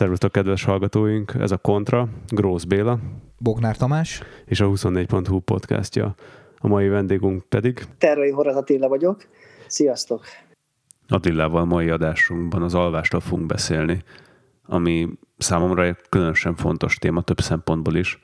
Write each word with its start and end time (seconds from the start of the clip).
Szervusztok, 0.00 0.32
kedves 0.32 0.64
hallgatóink! 0.64 1.34
Ez 1.38 1.50
a 1.50 1.56
Kontra, 1.56 2.08
Grósz 2.28 2.64
Béla. 2.64 2.98
Bognár 3.38 3.76
Tamás. 3.76 4.22
És 4.44 4.60
a 4.60 4.66
24.hu 4.66 5.38
podcastja. 5.38 6.14
A 6.58 6.68
mai 6.68 6.88
vendégünk 6.88 7.42
pedig... 7.48 7.84
Terrai 7.98 8.30
Horat 8.30 8.56
Attila 8.56 8.88
vagyok. 8.88 9.26
Sziasztok! 9.66 10.24
Attilával 11.08 11.64
mai 11.64 11.88
adásunkban 11.88 12.62
az 12.62 12.74
alvásról 12.74 13.20
fogunk 13.20 13.46
beszélni, 13.46 14.02
ami 14.66 15.08
számomra 15.38 15.84
egy 15.84 15.96
különösen 16.08 16.54
fontos 16.54 16.96
téma 16.96 17.22
több 17.22 17.40
szempontból 17.40 17.94
is. 17.94 18.22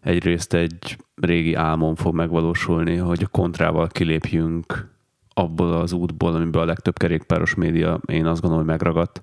Egyrészt 0.00 0.54
egy 0.54 0.96
régi 1.14 1.54
álmom 1.54 1.94
fog 1.94 2.14
megvalósulni, 2.14 2.96
hogy 2.96 3.22
a 3.22 3.28
kontrával 3.28 3.86
kilépjünk 3.86 4.88
abból 5.34 5.72
az 5.72 5.92
útból, 5.92 6.34
amiben 6.34 6.62
a 6.62 6.64
legtöbb 6.64 6.98
kerékpáros 6.98 7.54
média 7.54 8.00
én 8.06 8.26
azt 8.26 8.40
gondolom, 8.40 8.64
hogy 8.64 8.72
megragadt, 8.72 9.22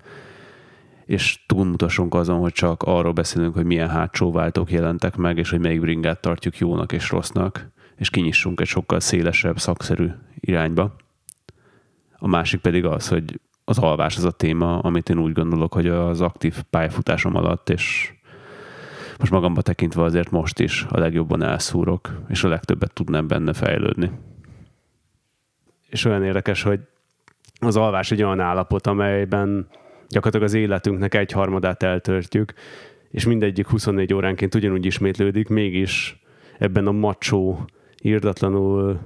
és 1.06 1.44
túlmutassunk 1.46 2.14
azon, 2.14 2.38
hogy 2.38 2.52
csak 2.52 2.82
arról 2.82 3.12
beszélünk, 3.12 3.54
hogy 3.54 3.64
milyen 3.64 3.88
hátsó 3.88 4.32
váltók 4.32 4.70
jelentek 4.70 5.16
meg, 5.16 5.38
és 5.38 5.50
hogy 5.50 5.60
melyik 5.60 5.80
bringát 5.80 6.20
tartjuk 6.20 6.58
jónak 6.58 6.92
és 6.92 7.10
rossznak, 7.10 7.70
és 7.96 8.10
kinyissunk 8.10 8.60
egy 8.60 8.66
sokkal 8.66 9.00
szélesebb, 9.00 9.58
szakszerű 9.58 10.10
irányba. 10.40 10.96
A 12.18 12.28
másik 12.28 12.60
pedig 12.60 12.84
az, 12.84 13.08
hogy 13.08 13.40
az 13.64 13.78
alvás 13.78 14.16
az 14.16 14.24
a 14.24 14.30
téma, 14.30 14.78
amit 14.78 15.08
én 15.08 15.18
úgy 15.18 15.32
gondolok, 15.32 15.74
hogy 15.74 15.88
az 15.88 16.20
aktív 16.20 16.62
pályafutásom 16.70 17.36
alatt, 17.36 17.68
és 17.68 18.12
most 19.18 19.32
magamba 19.32 19.62
tekintve 19.62 20.02
azért 20.02 20.30
most 20.30 20.58
is 20.58 20.86
a 20.88 20.98
legjobban 20.98 21.42
elszúrok, 21.42 22.20
és 22.28 22.44
a 22.44 22.48
legtöbbet 22.48 22.92
tudnám 22.92 23.26
benne 23.26 23.52
fejlődni. 23.52 24.10
És 25.88 26.04
olyan 26.04 26.24
érdekes, 26.24 26.62
hogy 26.62 26.80
az 27.60 27.76
alvás 27.76 28.10
egy 28.10 28.22
olyan 28.22 28.40
állapot, 28.40 28.86
amelyben 28.86 29.68
gyakorlatilag 30.08 30.46
az 30.46 30.54
életünknek 30.54 31.14
egy 31.14 31.32
harmadát 31.32 31.82
eltörtjük, 31.82 32.52
és 33.10 33.26
mindegyik 33.26 33.68
24 33.68 34.14
óránként 34.14 34.54
ugyanúgy 34.54 34.86
ismétlődik, 34.86 35.48
mégis 35.48 36.22
ebben 36.58 36.86
a 36.86 36.92
macsó, 36.92 37.64
írdatlanul 38.02 39.00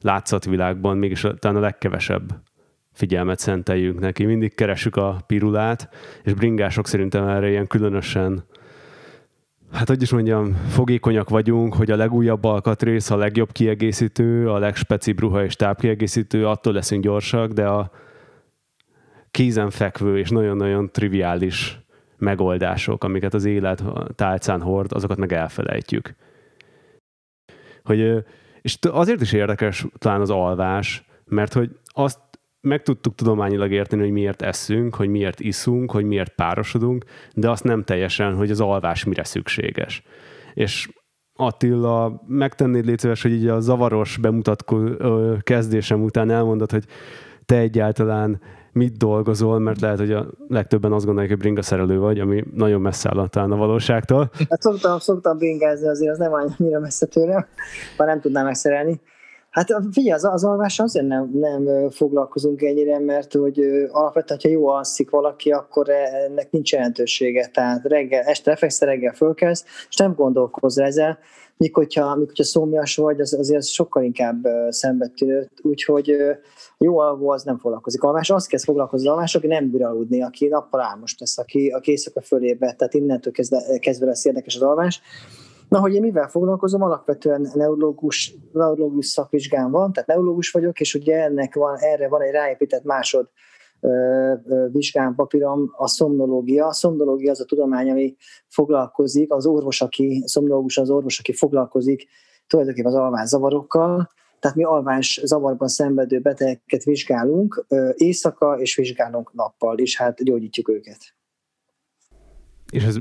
látszatvilágban 0.00 0.96
mégis 0.96 1.26
talán 1.38 1.56
a 1.56 1.60
legkevesebb 1.60 2.42
figyelmet 2.92 3.38
szenteljünk 3.38 4.00
neki. 4.00 4.24
Mindig 4.24 4.54
keresünk 4.54 4.96
a 4.96 5.16
pirulát, 5.26 5.88
és 6.22 6.32
bringások 6.32 6.86
szerintem 6.86 7.28
erre 7.28 7.48
ilyen 7.48 7.66
különösen 7.66 8.44
hát 9.72 9.88
hogy 9.88 10.02
is 10.02 10.10
mondjam, 10.10 10.54
fogékonyak 10.68 11.28
vagyunk, 11.28 11.74
hogy 11.74 11.90
a 11.90 11.96
legújabb 11.96 12.44
alkatrész, 12.44 13.10
a 13.10 13.16
legjobb 13.16 13.52
kiegészítő, 13.52 14.50
a 14.50 14.58
legspecibb 14.58 15.20
ruha 15.20 15.44
és 15.44 15.56
tápkiegészítő, 15.56 16.46
attól 16.46 16.72
leszünk 16.72 17.02
gyorsak, 17.02 17.52
de 17.52 17.66
a 17.66 17.90
kézenfekvő 19.30 20.18
és 20.18 20.30
nagyon-nagyon 20.30 20.90
triviális 20.92 21.80
megoldások, 22.16 23.04
amiket 23.04 23.34
az 23.34 23.44
élet 23.44 23.82
tálcán 24.14 24.60
hord, 24.60 24.92
azokat 24.92 25.16
meg 25.16 25.32
elfelejtjük. 25.32 26.14
Hogy, 27.84 28.24
és 28.60 28.78
azért 28.90 29.20
is 29.20 29.32
érdekes 29.32 29.86
talán 29.98 30.20
az 30.20 30.30
alvás, 30.30 31.04
mert 31.24 31.52
hogy 31.52 31.70
azt 31.84 32.18
meg 32.60 32.82
tudtuk 32.82 33.14
tudományilag 33.14 33.72
érteni, 33.72 34.02
hogy 34.02 34.10
miért 34.10 34.42
eszünk, 34.42 34.94
hogy 34.94 35.08
miért 35.08 35.40
iszunk, 35.40 35.90
hogy 35.90 36.04
miért 36.04 36.34
párosodunk, 36.34 37.04
de 37.34 37.50
azt 37.50 37.64
nem 37.64 37.82
teljesen, 37.82 38.34
hogy 38.34 38.50
az 38.50 38.60
alvás 38.60 39.04
mire 39.04 39.24
szükséges. 39.24 40.02
És 40.54 40.88
Attila, 41.40 42.22
megtennéd 42.26 42.84
légy 42.84 42.98
szíves, 42.98 43.22
hogy 43.22 43.32
így 43.32 43.46
a 43.46 43.60
zavaros 43.60 44.16
bemutatko 44.16 44.78
kezdésem 45.40 46.02
után 46.02 46.30
elmondod, 46.30 46.70
hogy 46.70 46.84
te 47.44 47.56
egyáltalán 47.56 48.40
mit 48.72 48.96
dolgozol, 48.96 49.58
mert 49.58 49.80
lehet, 49.80 49.98
hogy 49.98 50.12
a 50.12 50.26
legtöbben 50.48 50.92
azt 50.92 51.04
gondolják, 51.04 51.32
hogy 51.32 51.40
bringa 51.40 51.62
szerelő 51.62 51.98
vagy, 51.98 52.18
ami 52.18 52.44
nagyon 52.54 52.80
messze 52.80 53.10
áll 53.32 53.50
a 53.50 53.56
valóságtól. 53.56 54.30
Hát 54.48 54.60
szoktam, 54.60 54.98
szoktam 54.98 55.38
bringázni, 55.38 55.88
azért 55.88 56.12
az 56.12 56.18
nem 56.18 56.32
annyira 56.32 56.80
messze 56.80 57.06
tőlem, 57.06 57.46
ha 57.96 58.04
nem 58.04 58.20
tudnám 58.20 58.44
megszerelni. 58.44 59.00
Hát 59.50 59.66
figyelj, 59.92 60.10
az, 60.10 60.24
az 60.24 60.44
alvás 60.44 60.80
azért 60.80 61.06
nem, 61.06 61.30
nem 61.32 61.90
foglalkozunk 61.90 62.62
ennyire, 62.62 62.98
mert 62.98 63.32
hogy 63.32 63.60
alapvetően, 63.90 64.40
ha 64.42 64.48
jó 64.48 64.68
alszik 64.68 65.10
valaki, 65.10 65.50
akkor 65.50 65.88
e, 65.88 66.24
ennek 66.24 66.50
nincs 66.50 66.72
jelentősége. 66.72 67.46
Tehát 67.46 67.84
reggel, 67.84 68.22
este 68.22 68.50
lefekszel, 68.50 68.88
reggel 68.88 69.14
fölkelsz, 69.14 69.64
és 69.88 69.96
nem 69.96 70.14
gondolkozz 70.14 70.78
ezzel. 70.78 71.18
Míg 71.60 71.74
hogyha, 71.74 72.14
míg 72.14 72.26
hogyha 72.26 72.44
szómias 72.44 72.96
vagy, 72.96 73.20
az, 73.20 73.34
azért 73.34 73.66
sokkal 73.66 74.02
inkább 74.02 74.46
szembetűnő. 74.68 75.50
Úgyhogy 75.62 76.16
jó 76.78 76.98
alvó 76.98 77.30
az 77.30 77.42
nem 77.42 77.58
foglalkozik. 77.58 78.02
Alvás, 78.02 78.30
azt 78.30 78.48
kezd 78.48 78.64
foglalkozni 78.64 79.06
az 79.06 79.12
alvás, 79.12 79.34
aki 79.34 79.46
nem 79.46 79.70
bír 79.70 79.84
aludni, 79.84 80.22
aki 80.22 80.46
nappal 80.46 80.80
álmos 80.80 81.16
lesz, 81.18 81.38
aki, 81.38 81.68
aki 81.68 81.90
éjszaka 81.90 82.20
fölébe, 82.20 82.72
tehát 82.72 82.94
innentől 82.94 83.32
kezdve, 83.32 83.78
kezdve 83.78 84.06
lesz 84.06 84.24
érdekes 84.24 84.56
az 84.56 84.62
alvás. 84.62 85.00
Na, 85.68 85.80
hogy 85.80 85.94
én 85.94 86.00
mivel 86.00 86.28
foglalkozom, 86.28 86.82
alapvetően 86.82 87.50
neurológus, 87.54 88.34
neurológus 88.52 89.06
szakvizsgám 89.06 89.70
van, 89.70 89.92
tehát 89.92 90.08
neurológus 90.08 90.50
vagyok, 90.50 90.80
és 90.80 90.94
ugye 90.94 91.22
ennek 91.22 91.54
van, 91.54 91.76
erre 91.78 92.08
van 92.08 92.22
egy 92.22 92.32
ráépített 92.32 92.84
másod 92.84 93.28
vizsgám 94.72 95.14
papírom 95.14 95.72
a 95.76 95.88
szomnológia. 95.88 96.66
A 96.66 96.72
szomnológia 96.72 97.30
az 97.30 97.40
a 97.40 97.44
tudomány, 97.44 97.90
ami 97.90 98.16
foglalkozik, 98.48 99.32
az 99.32 99.46
orvos, 99.46 99.80
aki, 99.80 100.22
szomnológus 100.26 100.78
az 100.78 100.90
orvos, 100.90 101.18
aki 101.18 101.32
foglalkozik 101.32 102.08
tulajdonképpen 102.46 102.92
az 102.92 102.98
alvászavarokkal, 102.98 104.10
tehát 104.40 104.56
mi 104.56 104.64
alvás 104.64 105.20
zavarban 105.24 105.68
szenvedő 105.68 106.20
betegeket 106.20 106.84
vizsgálunk 106.84 107.66
éjszaka, 107.94 108.60
és 108.60 108.74
vizsgálunk 108.74 109.32
nappal, 109.32 109.78
és 109.78 109.96
hát 109.96 110.24
gyógyítjuk 110.24 110.68
őket. 110.68 110.98
És 112.72 112.84
ez 112.84 112.96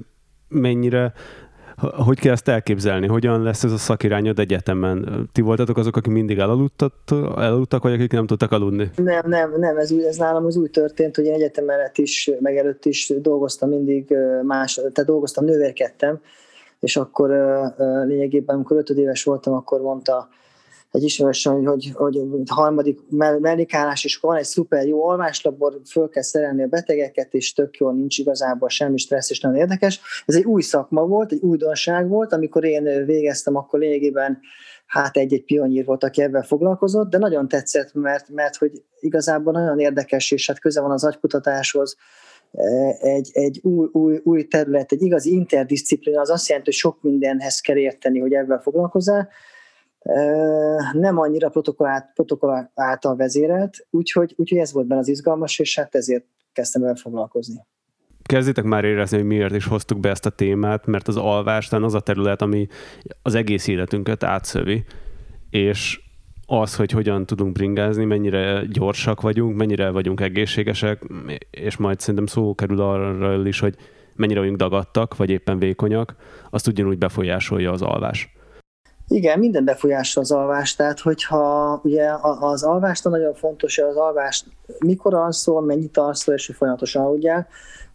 mennyire 0.47 1.13
hogy 1.79 2.19
kell 2.19 2.31
ezt 2.31 2.47
elképzelni? 2.47 3.07
Hogyan 3.07 3.44
lesz 3.44 3.63
ez 3.63 3.72
a 3.72 3.78
szakirányod 3.78 4.40
egyetemen? 4.40 5.29
Ti 5.31 5.41
voltatok 5.41 5.78
azok, 5.78 5.95
akik 5.95 6.12
mindig 6.13 6.38
elaludtak, 6.38 6.94
vagy 7.81 7.94
akik 7.94 8.12
nem 8.12 8.25
tudtak 8.25 8.51
aludni? 8.51 8.91
Nem, 8.95 9.23
nem, 9.25 9.53
nem, 9.57 9.78
ez, 9.78 9.91
úgy, 9.91 10.03
ez 10.03 10.17
nálam 10.17 10.45
az 10.45 10.56
úgy 10.56 10.72
történt, 10.72 11.16
hogy 11.16 11.25
én 11.25 11.34
egyetem 11.34 11.66
mellett 11.66 11.97
is, 11.97 12.31
meg 12.40 12.57
előtt 12.57 12.85
is 12.85 13.13
dolgoztam 13.22 13.69
mindig 13.69 14.16
más, 14.44 14.73
tehát 14.73 15.06
dolgoztam, 15.06 15.45
nővérkedtem, 15.45 16.19
és 16.79 16.97
akkor 16.97 17.29
lényegében, 18.06 18.56
amikor 18.56 18.78
ötödéves 18.78 19.23
voltam, 19.23 19.53
akkor 19.53 19.81
mondta 19.81 20.29
egy 20.92 21.04
ismerősöm, 21.04 21.66
hogy, 21.66 21.92
hogy, 21.94 22.20
harmadik 22.46 23.00
mellékállás, 23.40 24.06
és 24.06 24.18
van 24.18 24.38
egy 24.38 24.44
szuper 24.44 24.88
jó 24.88 25.08
alváslabor, 25.08 25.82
föl 25.90 26.10
kell 26.10 26.24
szerelni 26.24 26.64
a 26.64 26.68
betegeket, 26.68 27.34
és 27.34 27.54
tök 27.54 27.78
jó, 27.78 27.92
nincs 27.92 28.18
igazából 28.18 28.70
semmi 28.70 28.98
stressz, 28.98 29.30
és 29.30 29.40
nagyon 29.40 29.58
érdekes. 29.58 30.02
Ez 30.26 30.36
egy 30.36 30.46
új 30.46 30.62
szakma 30.62 31.06
volt, 31.06 31.32
egy 31.32 31.42
újdonság 31.42 32.08
volt, 32.08 32.34
amikor 32.34 32.64
én 32.64 33.06
végeztem, 33.06 33.56
akkor 33.56 33.80
lényegében 33.80 34.40
hát 34.86 35.18
egy-egy 35.18 35.44
pionír 35.44 35.86
volt, 35.86 36.04
aki 36.04 36.22
ebben 36.22 36.44
foglalkozott, 36.44 37.10
de 37.10 37.18
nagyon 37.18 37.48
tetszett, 37.48 37.94
mert, 37.94 38.30
mert 38.30 38.56
hogy 38.56 38.84
igazából 39.00 39.54
nagyon 39.54 39.80
érdekes, 39.80 40.32
és 40.32 40.48
hát 40.48 40.60
köze 40.60 40.82
van 40.82 40.92
az 40.92 41.04
agykutatáshoz, 41.04 41.96
egy, 43.00 43.30
egy 43.34 43.60
új, 43.64 43.88
új, 43.92 44.20
új 44.24 44.48
terület, 44.48 44.92
egy 44.92 45.02
igazi 45.02 45.32
interdisziplina, 45.32 46.22
az 46.22 46.30
azt 46.30 46.48
jelenti, 46.48 46.70
hogy 46.70 46.80
sok 46.80 47.02
mindenhez 47.02 47.60
kell 47.60 47.78
érteni, 47.78 48.20
hogy 48.20 48.34
ebben 48.34 48.62
foglalkozzál, 48.62 49.30
nem 50.94 51.18
annyira 51.18 51.50
protokoll, 51.50 51.90
protokoll 52.14 52.70
által 52.74 53.16
vezérelt, 53.16 53.88
úgyhogy, 53.90 54.34
úgyhogy 54.38 54.58
ez 54.58 54.73
volt 54.73 54.88
benne 54.88 55.00
az 55.00 55.08
izgalmas, 55.08 55.59
és 55.59 55.76
hát 55.76 55.96
ezért 55.96 56.26
kezdtem 56.53 56.84
el 56.84 56.96
foglalkozni. 56.96 57.66
Kezditek 58.23 58.64
már 58.64 58.84
érezni, 58.84 59.18
hogy 59.18 59.26
miért 59.26 59.56
is 59.56 59.66
hoztuk 59.66 60.00
be 60.00 60.09
ezt 60.09 60.26
a 60.26 60.29
témát, 60.29 60.85
mert 60.85 61.08
az 61.08 61.18
alvás 61.18 61.72
az 61.72 61.94
a 61.94 62.00
terület, 62.00 62.41
ami 62.41 62.68
az 63.22 63.35
egész 63.35 63.68
életünket 63.68 64.23
átszövi, 64.23 64.84
és 65.50 66.02
az, 66.46 66.76
hogy 66.76 66.91
hogyan 66.91 67.26
tudunk 67.26 67.52
bringázni, 67.52 68.06
mennyire 68.06 68.66
gyorsak 68.72 69.22
vagyunk, 69.22 69.56
mennyire 69.56 69.90
vagyunk 69.90 70.22
egészségesek, 70.22 71.02
és 71.52 71.78
majd 71.78 72.00
szerintem 72.00 72.26
szó 72.26 72.56
kerül 72.56 72.82
arra 72.82 73.47
is, 73.47 73.59
hogy 73.59 73.76
mennyire 74.16 74.40
vagyunk 74.40 74.58
dagadtak, 74.58 75.18
vagy 75.18 75.29
éppen 75.29 75.59
vékonyak, 75.59 76.16
azt 76.50 76.68
ugyanúgy 76.68 76.97
befolyásolja 76.97 77.72
az 77.72 77.82
alvás. 77.82 78.38
Igen, 79.11 79.40
minden 79.40 79.66
befolyásol 79.66 80.23
az 80.23 80.32
alvást, 80.32 80.78
tehát 80.78 81.00
hogyha 81.00 81.79
ugye 81.84 82.11
az 82.40 82.64
alvást 82.64 83.03
nagyon 83.03 83.34
fontos, 83.34 83.76
hogy 83.79 83.90
az 83.90 83.96
alvást 83.96 84.46
mikor 84.79 85.14
alszol, 85.14 85.61
mennyit 85.61 85.97
alszol, 85.97 86.34
és 86.34 86.46
hogy 86.47 86.56
folyamatosan 86.56 87.06
aludjál, 87.06 87.47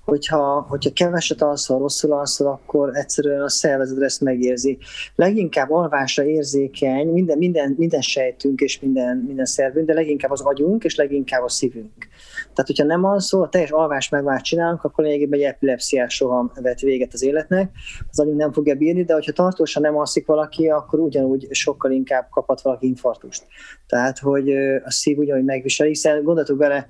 hogyha, 0.04 0.66
hogyha 0.68 0.92
keveset 0.92 1.42
alszol, 1.42 1.78
rosszul 1.78 2.12
alszol, 2.12 2.46
akkor 2.46 2.96
egyszerűen 2.96 3.42
a 3.42 3.48
szervezet 3.48 4.02
ezt 4.02 4.20
megérzi. 4.20 4.78
Leginkább 5.14 5.70
alvásra 5.70 6.24
érzékeny 6.24 7.08
minden, 7.08 7.38
minden, 7.38 7.74
minden 7.78 8.00
sejtünk 8.00 8.60
és 8.60 8.80
minden, 8.80 9.16
minden 9.16 9.44
szervünk, 9.44 9.86
de 9.86 9.94
leginkább 9.94 10.30
az 10.30 10.40
agyunk 10.40 10.84
és 10.84 10.94
leginkább 10.96 11.42
a 11.42 11.48
szívünk. 11.48 12.08
Tehát, 12.54 12.66
hogyha 12.66 12.84
nem 12.84 13.04
alszol, 13.04 13.42
a 13.42 13.48
teljes 13.48 13.70
alvás 13.70 14.08
megvált 14.08 14.42
csinálunk, 14.42 14.84
akkor 14.84 15.04
lényegében 15.04 15.38
egy 15.38 15.44
epilepsziás 15.44 16.14
soha 16.14 16.52
vet 16.60 16.80
véget 16.80 17.12
az 17.12 17.22
életnek, 17.22 17.70
az 18.10 18.20
agyunk 18.20 18.36
nem 18.36 18.52
fogja 18.52 18.74
bírni, 18.74 19.04
de 19.04 19.14
hogyha 19.14 19.32
tartósan 19.32 19.82
nem 19.82 19.96
alszik 19.96 20.26
valaki, 20.26 20.68
akkor 20.68 20.98
ugyanúgy 21.00 21.46
sokkal 21.50 21.90
inkább 21.90 22.28
kaphat 22.30 22.60
valaki 22.60 22.86
infarktust. 22.86 23.46
Tehát, 23.86 24.18
hogy 24.18 24.50
a 24.84 24.90
szív 24.90 25.18
ugyanúgy 25.18 25.44
megviseli, 25.44 25.88
hiszen 25.88 26.22
gondoltuk 26.22 26.58
bele, 26.58 26.88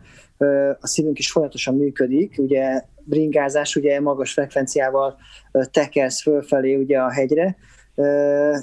a 0.81 0.87
szívünk 0.87 1.19
is 1.19 1.31
folyamatosan 1.31 1.77
működik, 1.77 2.35
ugye 2.39 2.83
bringázás, 3.05 3.77
ugye 3.77 4.01
magas 4.01 4.33
frekvenciával 4.33 5.17
tekersz 5.71 6.23
fölfelé 6.23 6.75
ugye 6.75 6.99
a 6.99 7.11
hegyre, 7.11 7.57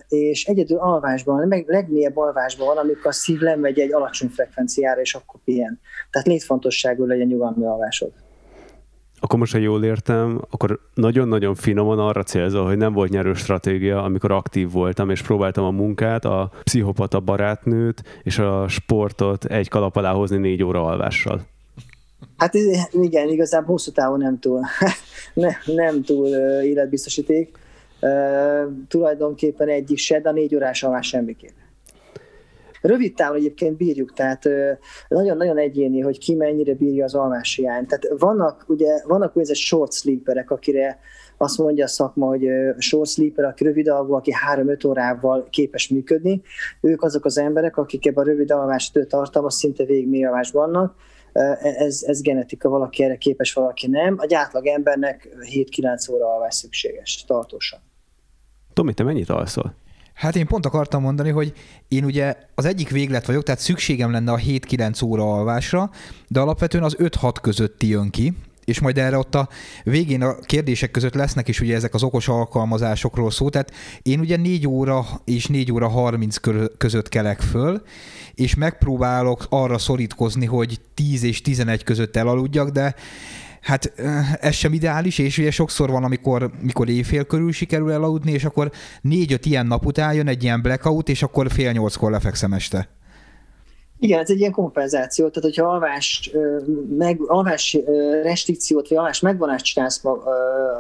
és 0.08 0.46
egyedül 0.46 0.78
alvásban, 0.78 1.48
meg 1.48 1.66
legmélyebb 1.68 2.18
alvásban 2.18 2.68
van, 2.68 2.78
amikor 2.78 3.08
a 3.08 3.12
szív 3.12 3.40
lemegy 3.40 3.80
egy 3.80 3.94
alacsony 3.94 4.30
frekvenciára, 4.30 5.02
és 5.02 5.14
akkor 5.14 5.40
pihen. 5.44 5.80
Tehát 6.10 6.28
létfontosságú 6.28 7.06
legyen 7.06 7.28
nyugalmi 7.28 7.66
alvásod. 7.66 8.12
Akkor 9.24 9.40
most, 9.40 9.52
ha 9.52 9.58
jól 9.58 9.84
értem, 9.84 10.42
akkor 10.50 10.80
nagyon-nagyon 10.94 11.56
finoman 11.56 12.00
arra 12.00 12.24
célzol, 12.24 12.66
hogy 12.66 12.78
nem 12.78 12.94
volt 12.94 13.10
nyerő 13.10 13.34
stratégia, 13.34 14.04
amikor 14.04 14.32
aktív 14.32 14.72
voltam, 14.72 15.10
és 15.10 15.22
próbáltam 15.22 15.64
a 15.64 15.72
munkát, 15.72 16.26
a 16.26 16.52
pszichopata 16.64 17.20
barátnőt 17.20 18.04
és 18.24 18.38
a 18.38 18.68
sportot 18.68 19.46
egy 19.46 19.70
kalap 19.70 19.96
alá 19.96 20.12
hozni 20.12 20.38
négy 20.38 20.64
óra 20.64 20.86
alvással. 20.86 21.42
Hát 22.38 22.54
igen, 22.92 23.30
igazából 23.30 23.72
hosszú 23.72 23.92
távon 23.92 24.20
nem 24.20 24.40
túl, 24.40 24.60
nem, 25.34 25.54
nem 25.66 26.04
túl 26.04 26.28
életbiztosíték. 26.64 27.58
Tulajdonképpen 28.88 29.68
egyik 29.68 29.98
se, 29.98 30.20
de 30.20 30.30
a 30.30 30.32
négy 30.32 30.56
órás 30.56 30.84
alvás 30.84 31.08
semmiképp. 31.08 31.56
Rövid 32.82 33.14
távon 33.14 33.38
egyébként 33.38 33.78
bírjuk, 33.78 34.14
tehát 34.14 34.50
nagyon-nagyon 35.08 35.58
egyéni, 35.58 36.00
hogy 36.00 36.20
ki 36.20 36.36
mennyire 36.36 36.74
bírja 36.74 37.04
az 37.04 37.16
alvás 37.16 37.56
hiányt. 37.56 37.88
Tehát 37.88 38.20
vannak, 38.20 38.64
ugye, 38.68 39.02
vannak 39.08 39.28
úgynevezett 39.28 39.56
short 39.56 39.94
sleeperek, 39.94 40.52
akire 40.52 41.00
azt 41.38 41.58
mondja 41.58 41.84
a 41.84 41.88
szakma, 41.88 42.26
hogy 42.26 42.48
short 42.78 43.10
sleeper, 43.10 43.46
aki 43.46 43.64
rövid 43.64 43.88
alvó, 43.88 44.14
aki 44.14 44.32
3-5 44.56 44.88
órával 44.88 45.48
képes 45.50 45.90
működni. 45.90 46.42
Ők 46.82 47.04
azok 47.04 47.26
az 47.26 47.38
emberek, 47.38 47.78
akik 47.78 48.06
ebben 48.06 48.24
a 48.24 48.28
rövid 48.28 48.52
alvás 48.52 48.92
tartalmas 48.92 49.54
szinte 49.54 49.86
végig 49.86 50.08
mély 50.08 50.28
vannak, 50.52 50.96
ez, 51.62 52.04
ez 52.06 52.22
genetika, 52.22 52.70
valaki 52.70 53.04
erre 53.04 53.16
képes, 53.16 53.54
valaki 53.54 53.88
nem. 53.88 54.16
A 54.18 54.36
átlag 54.36 54.68
embernek 54.68 55.30
7-9 55.40 56.12
óra 56.12 56.34
alvás 56.34 56.56
szükséges, 56.56 57.24
tartósan. 57.28 57.91
Tomi, 58.82 58.94
te 58.94 59.04
mennyit 59.04 59.30
alszol? 59.30 59.76
Hát 60.14 60.36
én 60.36 60.48
pont 60.48 60.66
akartam 60.66 61.02
mondani, 61.02 61.30
hogy 61.30 61.54
én 61.88 62.04
ugye 62.04 62.36
az 62.56 62.66
egyik 62.66 62.90
véglet 62.90 63.26
vagyok, 63.26 63.44
tehát 63.44 63.60
szükségem 63.60 64.12
lenne 64.12 64.32
a 64.32 64.38
7-9 64.38 65.06
óra 65.06 65.34
alvásra, 65.34 65.90
de 66.28 66.40
alapvetően 66.40 66.84
az 66.84 66.96
5-6 67.00 67.36
közötti 67.42 67.88
jön 67.88 68.10
ki, 68.10 68.34
és 68.66 68.80
majd 68.80 68.98
erre 68.98 69.18
ott 69.18 69.36
a 69.36 69.50
végén 69.84 70.22
a 70.22 70.36
kérdések 70.36 70.92
között 70.92 71.14
lesznek 71.14 71.48
is 71.48 71.60
ugye 71.60 71.76
ezek 71.76 71.94
az 71.94 72.04
okos 72.04 72.28
alkalmazásokról 72.28 73.32
szó, 73.32 73.50
tehát 73.50 73.72
én 74.02 74.20
ugye 74.20 74.38
4 74.38 74.68
óra 74.68 75.06
és 75.26 75.48
4 75.48 75.72
óra 75.72 75.88
30 75.88 76.38
között 76.78 77.10
kelek 77.10 77.42
föl, 77.42 77.82
és 78.34 78.56
megpróbálok 78.56 79.46
arra 79.50 79.78
szorítkozni, 79.78 80.46
hogy 80.46 80.80
10 80.94 81.24
és 81.24 81.42
11 81.42 81.84
között 81.84 82.16
elaludjak, 82.16 82.70
de 82.70 82.96
Hát 83.62 83.94
ez 84.40 84.54
sem 84.54 84.74
ideális, 84.74 85.18
és 85.18 85.38
ugye 85.38 85.52
sokszor 85.52 85.90
van, 85.90 86.04
amikor 86.04 86.52
mikor 86.62 86.90
éjfél 86.90 87.24
körül 87.24 87.52
sikerül 87.52 87.92
elaludni, 87.92 88.32
és 88.32 88.46
akkor 88.46 88.72
négy-öt 89.02 89.46
ilyen 89.46 89.66
nap 89.66 89.86
után 89.86 90.14
jön 90.14 90.28
egy 90.28 90.44
ilyen 90.44 90.62
blackout, 90.62 91.10
és 91.10 91.24
akkor 91.24 91.52
fél 91.52 91.72
nyolckor 91.72 92.12
lefekszem 92.12 92.54
este. 92.54 92.90
Igen, 94.00 94.20
ez 94.20 94.30
egy 94.30 94.40
ilyen 94.40 94.52
kompenzáció, 94.52 95.28
tehát 95.30 95.50
hogyha 95.50 95.72
alvás, 95.72 96.32
meg, 96.98 97.20
alvás 97.28 97.78
restrikciót, 98.24 98.88
vagy 98.88 98.98
alvás 98.98 99.20
megvonást 99.20 99.66
csinálsz, 99.66 100.02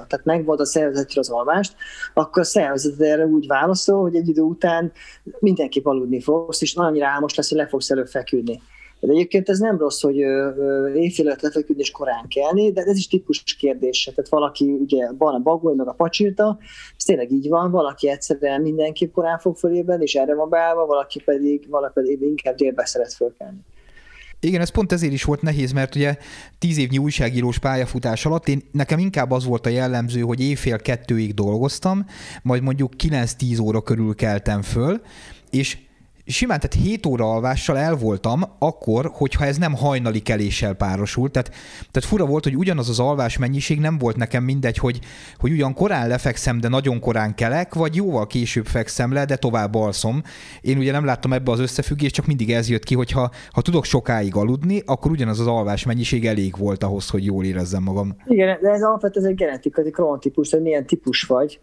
tehát 0.08 0.22
megvod 0.24 0.60
a 0.60 0.66
szervezetre 0.66 1.20
az 1.20 1.30
alvást, 1.30 1.76
akkor 2.14 2.42
a 2.42 2.46
szervezet 2.46 3.02
erre 3.02 3.26
úgy 3.26 3.48
válaszol, 3.48 4.02
hogy 4.02 4.16
egy 4.16 4.28
idő 4.28 4.42
után 4.42 4.92
mindenki 5.40 5.82
aludni 5.84 6.22
fogsz, 6.22 6.62
és 6.62 6.76
annyira 6.76 7.08
álmos 7.08 7.36
lesz, 7.36 7.50
hogy 7.50 7.58
le 7.58 7.68
fogsz 7.68 7.90
előbb 7.90 8.08
feküdni. 8.08 8.62
De 9.02 9.14
egyébként 9.14 9.50
ez 9.50 9.60
nem 9.60 9.78
rossz, 9.78 10.02
hogy 10.02 10.16
éjfél 10.96 11.28
előtt 11.28 11.42
lefeküdni 11.42 11.82
és 11.82 11.92
korán 11.92 12.28
kelni, 12.28 12.72
de 12.72 12.82
ez 12.82 12.98
is 12.98 13.08
tipikus 13.08 13.44
kérdés. 13.44 14.04
Tehát 14.04 14.30
valaki, 14.30 14.66
ugye 14.66 15.12
van 15.18 15.34
a 15.34 15.40
bagoly, 15.40 15.76
meg 15.76 15.88
a 15.88 15.94
pacsirta, 15.94 16.58
ez 16.98 17.04
tényleg 17.04 17.32
így 17.32 17.50
van, 17.50 17.72
valaki 17.72 18.10
egyszerűen 18.10 18.62
mindenképp 18.62 19.14
korán 19.14 19.40
fog 19.40 19.58
fölében, 19.58 20.02
és 20.02 20.16
erre 20.16 20.36
van 20.36 20.50
beállva, 20.50 20.86
valaki 20.86 21.22
pedig, 21.26 21.70
valaki 21.70 21.94
pedig 21.94 22.22
inkább 22.22 22.56
délbe 22.56 22.86
szeret 22.86 23.14
fölkelni. 23.14 23.60
Igen, 24.40 24.62
ez 24.62 24.70
pont 24.70 24.92
ezért 24.92 25.14
is 25.14 25.24
volt 25.24 25.42
nehéz, 25.42 25.72
mert 25.72 25.96
ugye 25.96 26.16
tíz 26.60 26.78
évnyi 26.78 26.98
újságírós 26.98 27.60
pályafutás 27.60 28.26
alatt 28.26 28.48
én, 28.48 28.62
nekem 28.72 29.00
inkább 29.00 29.32
az 29.32 29.46
volt 29.46 29.66
a 29.66 29.70
jellemző, 29.70 30.22
hogy 30.22 30.42
éjfél 30.42 30.78
kettőig 30.78 31.34
dolgoztam, 31.34 32.06
majd 32.44 32.62
mondjuk 32.62 32.94
9-10 32.98 33.64
óra 33.64 33.82
körül 33.82 34.16
keltem 34.16 34.62
föl, 34.62 35.02
és 35.50 35.78
simán, 36.32 36.60
tehát 36.60 36.88
7 36.88 37.06
óra 37.06 37.32
alvással 37.32 37.78
el 37.78 37.96
voltam 37.96 38.42
akkor, 38.60 39.12
hogyha 39.14 39.46
ez 39.46 39.58
nem 39.58 39.76
hajnali 39.76 40.20
keléssel 40.20 40.74
párosult. 40.74 41.32
Tehát, 41.32 41.50
tehát 41.92 42.10
fura 42.10 42.26
volt, 42.26 42.44
hogy 42.44 42.56
ugyanaz 42.56 42.90
az 42.90 43.00
alvás 43.00 43.38
mennyiség 43.38 43.80
nem 43.80 43.98
volt 43.98 44.16
nekem 44.16 44.44
mindegy, 44.44 44.78
hogy, 44.78 45.00
hogy 45.38 45.52
ugyan 45.52 45.74
korán 45.74 46.08
lefekszem, 46.08 46.60
de 46.60 46.68
nagyon 46.68 47.00
korán 47.00 47.36
kelek, 47.36 47.74
vagy 47.74 47.96
jóval 47.96 48.28
később 48.28 48.66
fekszem 48.66 49.14
le, 49.14 49.26
de 49.26 49.36
tovább 49.36 49.76
alszom. 49.76 50.22
Én 50.62 50.78
ugye 50.78 50.92
nem 50.92 51.06
láttam 51.06 51.34
ebbe 51.34 51.52
az 51.52 51.60
összefüggést, 51.60 52.14
csak 52.14 52.26
mindig 52.26 52.52
ez 52.52 52.70
jött 52.70 52.84
ki, 52.84 52.96
hogy 52.96 53.12
ha, 53.12 53.32
ha 53.52 53.62
tudok 53.62 53.86
sokáig 53.86 54.36
aludni, 54.36 54.82
akkor 54.86 55.12
ugyanaz 55.12 55.40
az 55.40 55.48
alvás 55.48 55.86
mennyiség 55.86 56.26
elég 56.26 56.58
volt 56.58 56.84
ahhoz, 56.84 57.10
hogy 57.10 57.26
jól 57.26 57.46
érezzem 57.46 57.84
magam. 57.84 58.16
Igen, 58.26 58.58
de 58.62 58.70
ez 58.70 58.82
alapvetően 58.82 59.26
ez 59.26 59.32
egy 59.32 59.38
genetikai 59.38 59.92
krontípus, 59.92 60.52
hogy 60.52 60.62
milyen 60.62 60.86
típus 60.86 61.24
vagy 61.24 61.60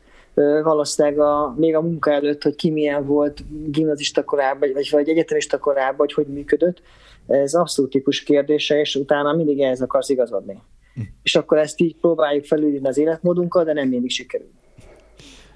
valószínűleg 0.62 1.18
a, 1.18 1.54
még 1.56 1.74
a 1.74 1.80
munka 1.80 2.10
előtt, 2.10 2.42
hogy 2.42 2.54
ki 2.54 2.70
milyen 2.70 3.06
volt 3.06 3.44
gimnazista 3.70 4.24
korában, 4.24 4.72
vagy, 4.72 4.88
vagy 4.90 5.08
egyetemista 5.08 5.58
korában, 5.58 5.96
hogy 5.96 6.12
hogy 6.12 6.26
működött, 6.26 6.82
ez 7.26 7.54
abszolút 7.54 7.90
típus 7.90 8.22
kérdése, 8.22 8.80
és 8.80 8.94
utána 8.94 9.32
mindig 9.32 9.60
ehhez 9.60 9.80
akarsz 9.80 10.08
igazodni. 10.08 10.62
Hm. 10.94 11.00
És 11.22 11.36
akkor 11.36 11.58
ezt 11.58 11.80
így 11.80 11.96
próbáljuk 11.96 12.44
felülni 12.44 12.80
az 12.82 12.98
életmódunkkal, 12.98 13.64
de 13.64 13.72
nem 13.72 13.88
mindig 13.88 14.10
sikerül. 14.10 14.50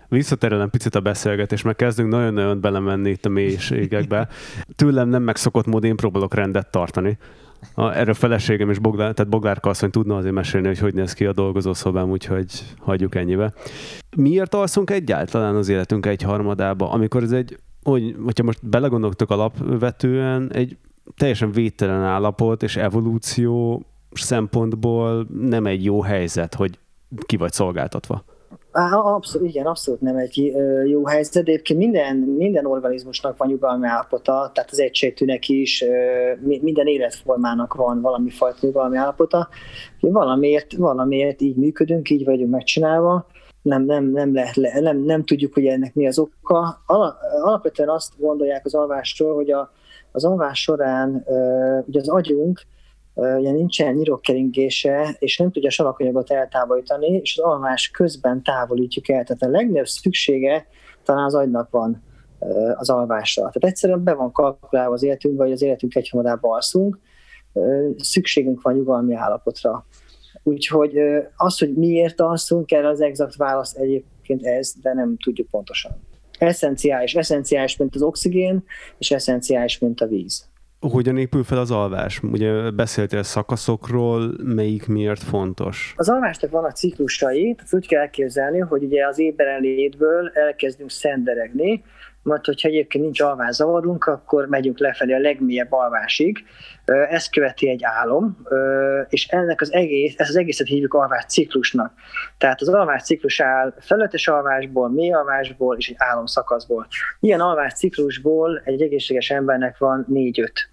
Visszaterelem 0.08 0.70
picit 0.70 0.94
a 0.94 1.00
beszélgetés, 1.00 1.62
mert 1.62 1.76
kezdünk 1.76 2.08
nagyon-nagyon 2.08 2.61
belemenni 2.61 3.11
itt 3.11 3.25
a 3.25 3.28
mélységekbe. 3.28 4.28
Tőlem 4.76 5.08
nem 5.08 5.23
megszokott 5.23 5.67
módon 5.67 5.90
én 5.90 5.96
próbálok 5.96 6.35
rendet 6.35 6.70
tartani. 6.70 7.19
A, 7.75 7.90
erről 7.90 8.14
feleségem 8.14 8.71
és 8.71 8.78
Boglár, 8.78 9.12
tehát 9.12 9.31
Boglárka 9.31 9.71
asszony 9.71 9.90
tudna 9.90 10.16
azért 10.16 10.35
mesélni, 10.35 10.66
hogy 10.66 10.78
hogy 10.78 10.95
néz 10.95 11.12
ki 11.12 11.26
a 11.26 11.33
dolgozószobám, 11.33 12.11
úgyhogy 12.11 12.47
hagyjuk 12.78 13.14
ennyibe. 13.14 13.52
Miért 14.16 14.54
alszunk 14.54 14.90
egyáltalán 14.90 15.54
az 15.54 15.69
életünk 15.69 16.07
egy 16.07 16.23
harmadába, 16.23 16.90
amikor 16.90 17.23
ez 17.23 17.33
egy, 17.33 17.59
hogy, 17.83 18.16
hogyha 18.25 18.45
most 18.45 18.66
belegondoltok 18.66 19.31
alapvetően, 19.31 20.52
egy 20.52 20.76
teljesen 21.16 21.52
védtelen 21.52 22.02
állapot 22.02 22.62
és 22.62 22.76
evolúció 22.76 23.83
szempontból 24.12 25.26
nem 25.40 25.66
egy 25.66 25.85
jó 25.85 26.02
helyzet, 26.02 26.54
hogy 26.54 26.78
ki 27.26 27.37
vagy 27.37 27.52
szolgáltatva. 27.52 28.25
Abszolút, 28.73 29.49
igen, 29.49 29.67
abszolút 29.67 30.00
nem 30.00 30.17
egy 30.17 30.52
jó 30.85 31.07
helyzet. 31.07 31.49
Egyébként 31.49 31.79
minden, 31.79 32.17
minden 32.17 32.67
organizmusnak 32.67 33.37
van 33.37 33.49
nyugalmi 33.49 33.87
állapota, 33.87 34.50
tehát 34.55 34.71
az 34.71 34.81
egysejtűnek 34.81 35.49
is, 35.49 35.85
minden 36.41 36.87
életformának 36.87 37.75
van 37.75 38.00
valami 38.00 38.31
fajta 38.31 38.59
nyugalmi 38.61 38.97
állapota. 38.97 39.49
Valamiért, 40.00 40.73
valamiért 40.73 41.41
így 41.41 41.57
működünk, 41.57 42.11
így 42.11 42.25
vagyunk 42.25 42.50
megcsinálva, 42.50 43.26
nem, 43.62 43.85
nem, 43.85 44.05
nem, 44.05 44.35
lehet, 44.35 44.81
nem, 44.81 44.99
nem 44.99 45.25
tudjuk, 45.25 45.55
hogy 45.55 45.67
ennek 45.67 45.95
mi 45.95 46.07
az 46.07 46.19
oka. 46.19 46.83
Alapvetően 47.43 47.88
azt 47.88 48.12
gondolják 48.19 48.64
az 48.64 48.75
alvásról, 48.75 49.35
hogy 49.35 49.50
a, 49.50 49.73
az 50.12 50.25
alvás 50.25 50.62
során 50.62 51.25
ugye 51.87 52.00
az 52.00 52.09
agyunk 52.09 52.61
ugye 53.14 53.52
nincsen 53.52 53.95
nyirokkeringése, 53.95 55.16
és 55.19 55.38
nem 55.38 55.50
tudja 55.50 55.69
a 55.69 55.73
salakanyagot 55.73 56.31
eltávolítani, 56.31 57.07
és 57.07 57.38
az 57.38 57.45
alvás 57.45 57.90
közben 57.90 58.42
távolítjuk 58.42 59.09
el. 59.09 59.25
Tehát 59.25 59.42
a 59.42 59.59
legnagyobb 59.59 59.87
szüksége 59.87 60.66
talán 61.02 61.25
az 61.25 61.35
agynak 61.35 61.71
van 61.71 62.02
az 62.75 62.90
alvásra. 62.90 63.42
Tehát 63.42 63.64
egyszerűen 63.64 64.04
be 64.04 64.14
van 64.14 64.33
kalkulálva 64.33 64.95
az 64.95 65.02
életünk, 65.02 65.37
vagy 65.37 65.52
az 65.52 65.62
életünk 65.62 65.95
egyhamadában 65.95 66.52
alszunk, 66.52 66.99
szükségünk 67.97 68.62
van 68.62 68.75
nyugalmi 68.75 69.14
állapotra. 69.14 69.87
Úgyhogy 70.42 70.99
az, 71.37 71.59
hogy 71.59 71.75
miért 71.75 72.21
alszunk, 72.21 72.71
erre 72.73 72.88
az 72.88 73.00
exakt 73.00 73.37
válasz 73.37 73.75
egyébként 73.75 74.47
ez, 74.47 74.75
de 74.83 74.95
nem 74.95 75.16
tudjuk 75.25 75.49
pontosan. 75.49 75.92
Eszenciális, 76.38 77.14
eszenciális, 77.14 77.76
mint 77.76 77.95
az 77.95 78.02
oxigén, 78.02 78.64
és 78.99 79.11
eszenciális, 79.11 79.78
mint 79.78 80.00
a 80.00 80.07
víz. 80.07 80.50
Hogyan 80.91 81.19
épül 81.19 81.45
fel 81.45 81.59
az 81.59 81.71
alvás? 81.71 82.21
Ugye 82.23 82.71
beszéltél 82.71 83.23
szakaszokról, 83.23 84.35
melyik 84.43 84.87
miért 84.87 85.23
fontos? 85.23 85.95
Az 85.97 86.09
alvásnak 86.09 86.51
vannak 86.51 86.77
ciklusai, 86.77 87.55
tehát 87.55 87.75
úgy 87.75 87.87
kell 87.89 88.01
elképzelni, 88.01 88.59
hogy 88.59 88.83
ugye 88.83 89.07
az 89.07 89.19
éberenlétből 89.19 90.31
elkezdünk 90.35 90.91
szenderegni, 90.91 91.85
majd 92.23 92.45
hogyha 92.45 92.69
egyébként 92.69 93.05
nincs 93.05 93.21
alvászavarunk, 93.21 94.05
akkor 94.05 94.47
megyünk 94.47 94.79
lefelé 94.79 95.12
a 95.12 95.19
legmélyebb 95.19 95.73
alvásig. 95.73 96.45
Ez 96.85 97.29
követi 97.29 97.69
egy 97.69 97.85
álom, 97.85 98.37
és 99.09 99.27
ennek 99.27 99.61
az 99.61 99.73
egész, 99.73 100.15
ezt 100.17 100.31
az 100.31 100.37
egészet 100.37 100.67
hívjuk 100.67 100.95
alvás 100.95 101.25
ciklusnak. 101.25 101.93
Tehát 102.39 102.61
az 102.61 102.69
alvás 102.69 103.03
ciklus 103.03 103.41
áll 103.41 103.75
felületes 103.81 104.29
alvásból, 104.29 104.91
mély 104.91 105.12
alvásból 105.12 105.77
és 105.77 105.89
egy 105.89 105.97
álomszakaszból. 105.99 106.87
Ilyen 107.21 107.41
alvás 107.41 107.73
ciklusból 107.73 108.62
egy 108.65 108.83
egészséges 108.83 109.31
embernek 109.31 109.79
van 109.79 110.05
négy-öt 110.09 110.71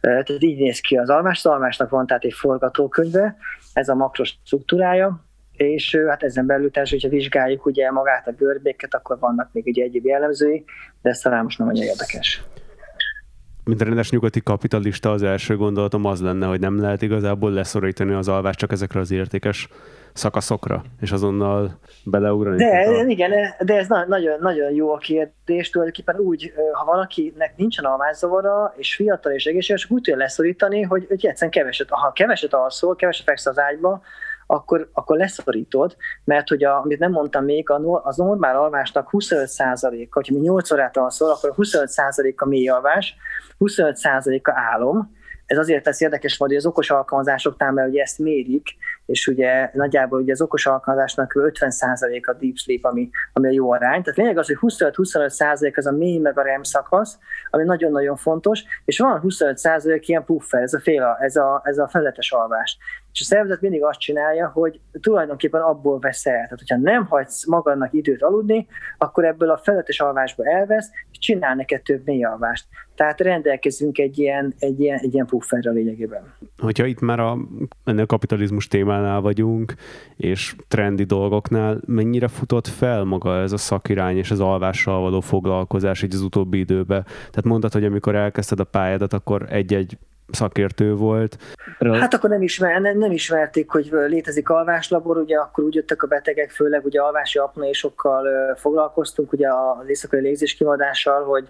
Tehát 0.00 0.30
így 0.38 0.58
néz 0.58 0.80
ki 0.80 0.96
az 0.96 1.10
almás. 1.10 1.38
Az 1.44 1.52
almásnak 1.52 1.90
van 1.90 2.06
tehát 2.06 2.24
egy 2.24 2.32
forgatókönyve, 2.32 3.36
ez 3.72 3.88
a 3.88 3.94
makros 3.94 4.38
struktúrája, 4.44 5.24
és 5.52 5.96
hát 6.08 6.22
ezen 6.22 6.46
belül 6.46 6.70
természetesen, 6.70 7.10
hogyha 7.10 7.16
vizsgáljuk 7.16 7.66
ugye 7.66 7.90
magát 7.90 8.28
a 8.28 8.32
görbéket, 8.32 8.94
akkor 8.94 9.18
vannak 9.18 9.48
még 9.52 9.66
ugye 9.66 9.82
egyéb 9.84 10.04
jellemzői, 10.04 10.64
de 11.02 11.10
ez 11.10 11.18
talán 11.18 11.42
most 11.42 11.58
nem 11.58 11.68
annyira 11.68 11.86
érdekes 11.86 12.42
mint 13.64 13.82
rendes 13.82 14.10
nyugati 14.10 14.40
kapitalista 14.40 15.10
az 15.10 15.22
első 15.22 15.56
gondolatom 15.56 16.04
az 16.04 16.20
lenne, 16.20 16.46
hogy 16.46 16.60
nem 16.60 16.80
lehet 16.80 17.02
igazából 17.02 17.52
leszorítani 17.52 18.12
az 18.12 18.28
alvást 18.28 18.58
csak 18.58 18.72
ezekre 18.72 19.00
az 19.00 19.10
értékes 19.10 19.68
szakaszokra, 20.12 20.82
és 21.00 21.12
azonnal 21.12 21.78
beleugrani. 22.04 22.56
De 22.56 22.88
a... 22.88 23.04
igen, 23.04 23.30
de 23.60 23.76
ez 23.76 23.86
nagyon, 23.88 24.38
nagyon 24.40 24.72
jó 24.72 24.92
a 24.92 24.98
kérdés, 24.98 25.70
tulajdonképpen 25.70 26.18
úgy, 26.18 26.52
ha 26.72 26.84
valakinek 26.84 27.56
nincsen 27.56 27.84
alvászavara, 27.84 28.74
és 28.76 28.94
fiatal 28.94 29.32
és 29.32 29.46
egészséges, 29.46 29.84
úgy 29.84 30.02
tudja 30.02 30.16
leszorítani, 30.16 30.82
hogy, 30.82 31.04
hogy 31.08 31.26
egyszerűen 31.26 31.50
keveset, 31.50 31.88
ha 31.90 32.12
keveset 32.12 32.54
alszol, 32.54 32.96
keveset 32.96 33.26
feksz 33.26 33.46
az 33.46 33.58
ágyba, 33.58 34.02
akkor, 34.46 34.88
akkor 34.92 35.16
leszorítod, 35.16 35.96
mert 36.24 36.48
hogy 36.48 36.64
a, 36.64 36.80
amit 36.82 36.98
nem 36.98 37.10
mondtam 37.10 37.44
még, 37.44 37.70
az 38.02 38.16
normál 38.16 38.56
alvásnak 38.56 39.08
25%-a, 39.12 40.14
hogyha 40.14 40.34
mi 40.34 40.40
8 40.40 40.70
órát 40.70 40.96
alszol, 40.96 41.30
akkor 41.30 41.54
25%-a 41.56 42.46
mély 42.48 42.68
alvás, 42.68 43.16
25%-a 43.58 44.52
álom, 44.54 45.20
ez 45.46 45.58
azért 45.58 45.84
tesz 45.84 46.00
érdekes 46.00 46.36
hogy 46.36 46.54
az 46.54 46.66
okos 46.66 46.90
alkalmazásoknál, 46.90 47.72
mert 47.72 47.88
ugye 47.88 48.02
ezt 48.02 48.18
mérik, 48.18 48.68
és 49.06 49.26
ugye 49.26 49.70
nagyjából 49.72 50.20
ugye 50.20 50.32
az 50.32 50.40
okos 50.40 50.66
alkalmazásnak 50.66 51.32
50% 51.36 52.22
a 52.26 52.32
deep 52.32 52.56
sleep, 52.56 52.84
ami, 52.84 53.10
ami 53.32 53.48
a 53.48 53.50
jó 53.50 53.72
arány. 53.72 54.02
Tehát 54.02 54.18
lényeg 54.18 54.38
az, 54.38 54.46
hogy 54.46 54.58
25-25% 54.60 55.76
az 55.76 55.86
a 55.86 55.92
mély 55.92 56.18
meg 56.18 56.38
a 56.38 56.42
REM 56.42 56.62
szakasz, 56.62 57.18
ami 57.50 57.64
nagyon-nagyon 57.64 58.16
fontos, 58.16 58.62
és 58.84 58.98
van 58.98 59.20
25% 59.24 60.02
ilyen 60.06 60.24
puffer, 60.24 60.62
ez 60.62 60.74
a, 60.74 60.80
fél, 60.80 61.16
ez 61.20 61.36
a, 61.36 61.60
ez 61.64 61.78
a 61.78 61.88
felületes 61.88 62.32
alvás. 62.32 62.78
És 63.12 63.20
a 63.20 63.24
szervezet 63.24 63.60
mindig 63.60 63.84
azt 63.84 63.98
csinálja, 63.98 64.48
hogy 64.48 64.80
tulajdonképpen 65.00 65.60
abból 65.60 65.98
vesz 65.98 66.26
el. 66.26 66.34
Tehát, 66.34 66.58
hogyha 66.58 66.76
nem 66.76 67.06
hagysz 67.06 67.46
magadnak 67.46 67.92
időt 67.92 68.22
aludni, 68.22 68.66
akkor 68.98 69.24
ebből 69.24 69.50
a 69.50 69.58
felületes 69.58 70.00
alvásba 70.00 70.44
elvesz, 70.44 70.90
csinál 71.22 71.54
neked 71.54 71.82
több 71.82 72.02
mély 72.04 72.24
alvást. 72.24 72.66
Tehát 72.94 73.20
rendelkezünk 73.20 73.98
egy 73.98 74.18
ilyen, 74.18 74.54
egy 74.58 74.80
ilyen, 74.80 74.98
egy 74.98 75.14
ilyen 75.14 75.26
pufferrel 75.26 75.72
lényegében. 75.72 76.34
Hogyha 76.58 76.86
itt 76.86 77.00
már 77.00 77.20
a, 77.20 77.38
ennél 77.84 78.02
a 78.02 78.06
kapitalizmus 78.06 78.68
témánál 78.68 79.20
vagyunk, 79.20 79.74
és 80.16 80.54
trendi 80.68 81.04
dolgoknál, 81.04 81.80
mennyire 81.86 82.28
futott 82.28 82.66
fel 82.66 83.04
maga 83.04 83.40
ez 83.40 83.52
a 83.52 83.56
szakirány 83.56 84.16
és 84.16 84.30
az 84.30 84.40
alvással 84.40 85.00
való 85.00 85.20
foglalkozás 85.20 86.02
így 86.02 86.14
az 86.14 86.22
utóbbi 86.22 86.58
időben? 86.58 87.02
Tehát 87.04 87.44
mondtad, 87.44 87.72
hogy 87.72 87.84
amikor 87.84 88.14
elkezdted 88.14 88.60
a 88.60 88.64
pályádat, 88.64 89.12
akkor 89.12 89.46
egy-egy 89.48 89.98
szakértő 90.28 90.94
volt. 90.94 91.36
Hát 91.78 92.14
akkor 92.14 92.30
nem, 92.30 92.42
ismer, 92.42 92.80
nem, 92.80 92.98
nem 92.98 93.10
ismerték, 93.10 93.70
hogy 93.70 93.90
létezik 93.92 94.48
alváslabor, 94.48 95.16
ugye 95.16 95.36
akkor 95.36 95.64
úgy 95.64 95.74
jöttek 95.74 96.02
a 96.02 96.06
betegek, 96.06 96.50
főleg 96.50 96.84
ugye 96.84 97.00
alvási 97.00 97.38
apnoésokkal 97.38 98.54
foglalkoztunk, 98.56 99.32
ugye 99.32 99.48
az 99.80 99.88
éjszakai 99.88 100.20
légzés 100.20 100.54
kivadással, 100.54 101.24
hogy, 101.24 101.48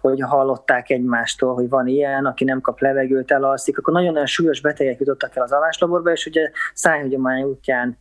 hogy 0.00 0.20
hallották 0.20 0.90
egymástól, 0.90 1.54
hogy 1.54 1.68
van 1.68 1.86
ilyen, 1.86 2.26
aki 2.26 2.44
nem 2.44 2.60
kap 2.60 2.80
levegőt, 2.80 3.30
elalszik, 3.30 3.78
akkor 3.78 3.92
nagyon-nagyon 3.92 4.26
súlyos 4.26 4.60
betegek 4.60 4.98
jutottak 4.98 5.36
el 5.36 5.42
az 5.42 5.52
alváslaborba, 5.52 6.10
és 6.12 6.26
ugye 6.26 6.50
szájhagyomány 6.74 7.42
útján 7.42 7.98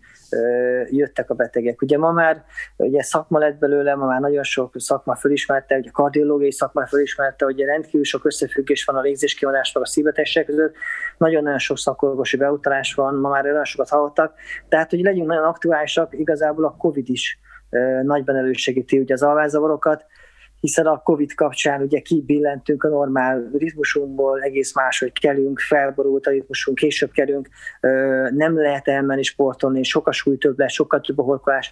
jöttek 0.90 1.30
a 1.30 1.34
betegek. 1.34 1.82
Ugye 1.82 1.98
ma 1.98 2.12
már 2.12 2.44
ugye 2.78 3.04
szakma 3.04 3.40
lett 3.40 3.58
belőle, 3.58 3.96
ma 3.96 4.06
már 4.06 4.20
nagyon 4.20 4.44
sok 4.44 4.74
szakma 4.78 5.16
fölismerte, 5.16 5.78
ugye 5.78 5.90
a 5.90 6.02
kardiológiai 6.02 6.52
szakma 6.52 6.88
fölismerte, 6.88 7.46
hogy 7.46 7.60
rendkívül 7.60 8.04
sok 8.04 8.25
összefüggés 8.25 8.86
van 8.86 8.96
a 8.96 9.02
légzéskivonás 9.02 9.74
meg 9.74 9.84
a 9.84 9.88
szívetegség 9.88 10.46
között, 10.46 10.75
nagyon-nagyon 11.18 11.60
sok 11.60 11.78
szakorvosi 11.78 12.38
beutalás 12.38 12.94
van, 12.94 13.16
ma 13.16 13.30
már 13.30 13.46
olyan 13.46 13.63
sokat 13.63 13.90
hallottak, 13.90 14.34
tehát 14.70 14.90
hogy 14.90 15.00
legyünk 15.00 15.28
nagyon 15.28 15.44
aktuálisak, 15.44 16.13
igazából 16.20 16.66
a 16.66 16.75
Covid 16.78 17.10
is 17.10 17.40
nagyban 18.04 18.36
elősegíti 18.36 19.00
ugye 19.00 19.13
az 19.13 19.24
alvászavarokat, 19.24 20.06
hiszen 20.63 20.86
a 20.86 21.01
Covid 21.01 21.34
kapcsán 21.34 21.82
ugye 21.82 22.00
kibillentünk 22.00 22.84
a 22.84 22.88
normál 22.88 23.50
ritmusunkból, 23.58 24.41
egész 24.41 24.75
máshogy 24.75 25.12
kelünk, 25.20 25.60
felborult 25.60 26.25
a 26.25 26.29
ritmusunk, 26.29 26.77
később 26.77 27.12
kelünk, 27.12 27.50
nem 28.29 28.58
lehet 28.58 28.88
elmenni 28.88 29.24
sportolni, 29.24 29.84
sokkal 29.84 30.13
súly 30.13 30.38
több 30.38 30.60
lesz, 30.60 30.74
sokkal 30.74 31.01
több 31.01 31.20
a 31.20 31.24
horkolás, 31.24 31.72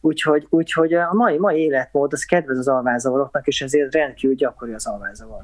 Úgyhogy, 0.00 0.46
úgyhogy 0.50 0.94
a 0.94 1.12
mai, 1.12 1.38
mai 1.38 1.58
életmód 1.58 2.12
az 2.12 2.24
kedvez 2.24 2.58
az 2.58 2.68
alvázavaroknak, 2.68 3.46
és 3.46 3.60
ezért 3.60 3.94
rendkívül 3.94 4.36
gyakori 4.36 4.72
az 4.72 4.86
alvázavar. 4.86 5.42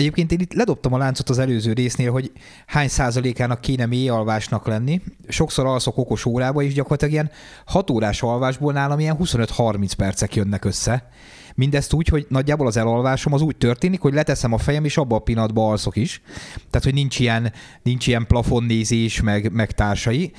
Egyébként 0.00 0.32
én 0.32 0.40
itt 0.40 0.52
ledobtam 0.52 0.92
a 0.92 0.98
láncot 0.98 1.28
az 1.28 1.38
előző 1.38 1.72
résznél, 1.72 2.10
hogy 2.10 2.32
hány 2.66 2.88
százalékának 2.88 3.60
kéne 3.60 3.86
mély 3.86 4.08
alvásnak 4.08 4.66
lenni. 4.66 5.00
Sokszor 5.28 5.66
alszok 5.66 5.98
okos 5.98 6.24
órába, 6.24 6.62
és 6.62 6.74
gyakorlatilag 6.74 7.12
ilyen 7.12 7.30
6 7.66 7.90
órás 7.90 8.22
alvásból 8.22 8.72
nálam 8.72 8.98
ilyen 8.98 9.16
25-30 9.20 9.90
percek 9.96 10.34
jönnek 10.34 10.64
össze. 10.64 11.08
Mindezt 11.54 11.92
úgy, 11.92 12.08
hogy 12.08 12.26
nagyjából 12.28 12.66
az 12.66 12.76
elalvásom 12.76 13.32
az 13.32 13.42
úgy 13.42 13.56
történik, 13.56 14.00
hogy 14.00 14.14
leteszem 14.14 14.52
a 14.52 14.58
fejem, 14.58 14.84
és 14.84 14.96
abban 14.96 15.18
a 15.18 15.22
pillanatban 15.22 15.70
alszok 15.70 15.96
is. 15.96 16.22
Tehát, 16.70 16.84
hogy 16.84 16.94
nincs 16.94 17.18
ilyen, 17.18 17.52
nincs 17.82 18.06
ilyen 18.06 18.26
plafonnézés, 18.26 19.20
meg, 19.20 19.52
meg 19.52 19.72
társai. 19.72 20.32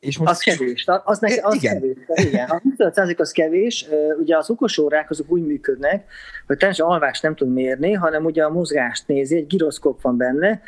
És 0.00 0.18
most... 0.18 0.30
Az 0.30 0.38
kevés. 0.38 0.84
Az, 1.04 1.18
neki, 1.18 1.38
az 1.38 1.54
igen. 1.54 1.74
kevés. 1.74 1.96
Igen. 2.14 2.48
A 2.48 2.62
25% 2.78 3.18
az 3.18 3.32
kevés. 3.32 3.86
Ugye 4.20 4.36
az 4.36 4.50
okos 4.50 4.78
órák 4.78 5.10
azok 5.10 5.30
úgy 5.30 5.46
működnek, 5.46 6.04
hogy 6.50 6.58
teljesen 6.58 6.86
alvást 6.86 7.22
nem 7.22 7.34
tud 7.34 7.52
mérni, 7.52 7.92
hanem 7.92 8.24
ugye 8.24 8.44
a 8.44 8.50
mozgást 8.50 9.08
nézi, 9.08 9.36
egy 9.36 9.46
gyroszkóp 9.46 10.00
van 10.02 10.16
benne, 10.16 10.60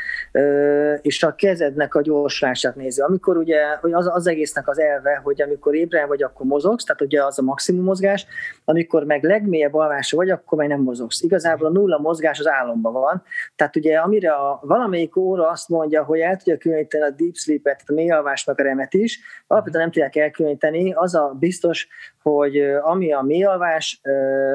és 1.01 1.23
a 1.23 1.35
kezednek 1.35 1.95
a 1.95 2.03
gyorsulását 2.03 2.77
nézi. 2.77 3.01
Amikor 3.01 3.37
ugye 3.37 3.59
az, 3.81 4.11
az 4.13 4.27
egésznek 4.27 4.69
az 4.69 4.79
elve, 4.79 5.21
hogy 5.25 5.43
amikor 5.43 5.75
ébren 5.75 6.09
vagy, 6.09 6.23
akkor 6.23 6.47
mozogsz, 6.47 6.85
tehát 6.85 7.01
ugye 7.01 7.25
az 7.25 7.39
a 7.39 7.43
maximum 7.43 7.85
mozgás, 7.85 8.27
amikor 8.65 9.05
meg 9.05 9.25
legmélyebb 9.25 9.75
alvásra 9.75 10.17
vagy, 10.17 10.31
akkor 10.31 10.59
meg 10.59 10.69
nem 10.69 10.81
mozogsz. 10.81 11.23
Igazából 11.23 11.67
a 11.67 11.71
nulla 11.71 11.99
mozgás 11.99 12.39
az 12.39 12.49
álomban 12.49 12.93
van. 12.93 13.23
Tehát 13.57 13.77
ugye 13.77 13.99
amire 13.99 14.33
a 14.33 14.61
valamelyik 14.63 15.17
óra 15.17 15.49
azt 15.49 15.69
mondja, 15.69 16.05
hogy 16.05 16.21
el 16.21 16.37
tudja 16.37 16.57
különíteni 16.57 17.05
a 17.05 17.11
deep 17.11 17.35
sleep-et, 17.35 17.83
a 17.87 17.93
mély 17.93 18.11
alvásnak 18.11 18.59
a 18.59 18.63
remet 18.63 18.95
is, 18.95 19.21
alapvetően 19.47 19.83
nem 19.83 19.93
tudják 19.93 20.17
elkülöníteni. 20.17 20.93
Az 20.93 21.15
a 21.15 21.37
biztos, 21.39 21.89
hogy 22.23 22.57
ami 22.83 23.13
a 23.13 23.23
mélyalvás, 23.23 24.01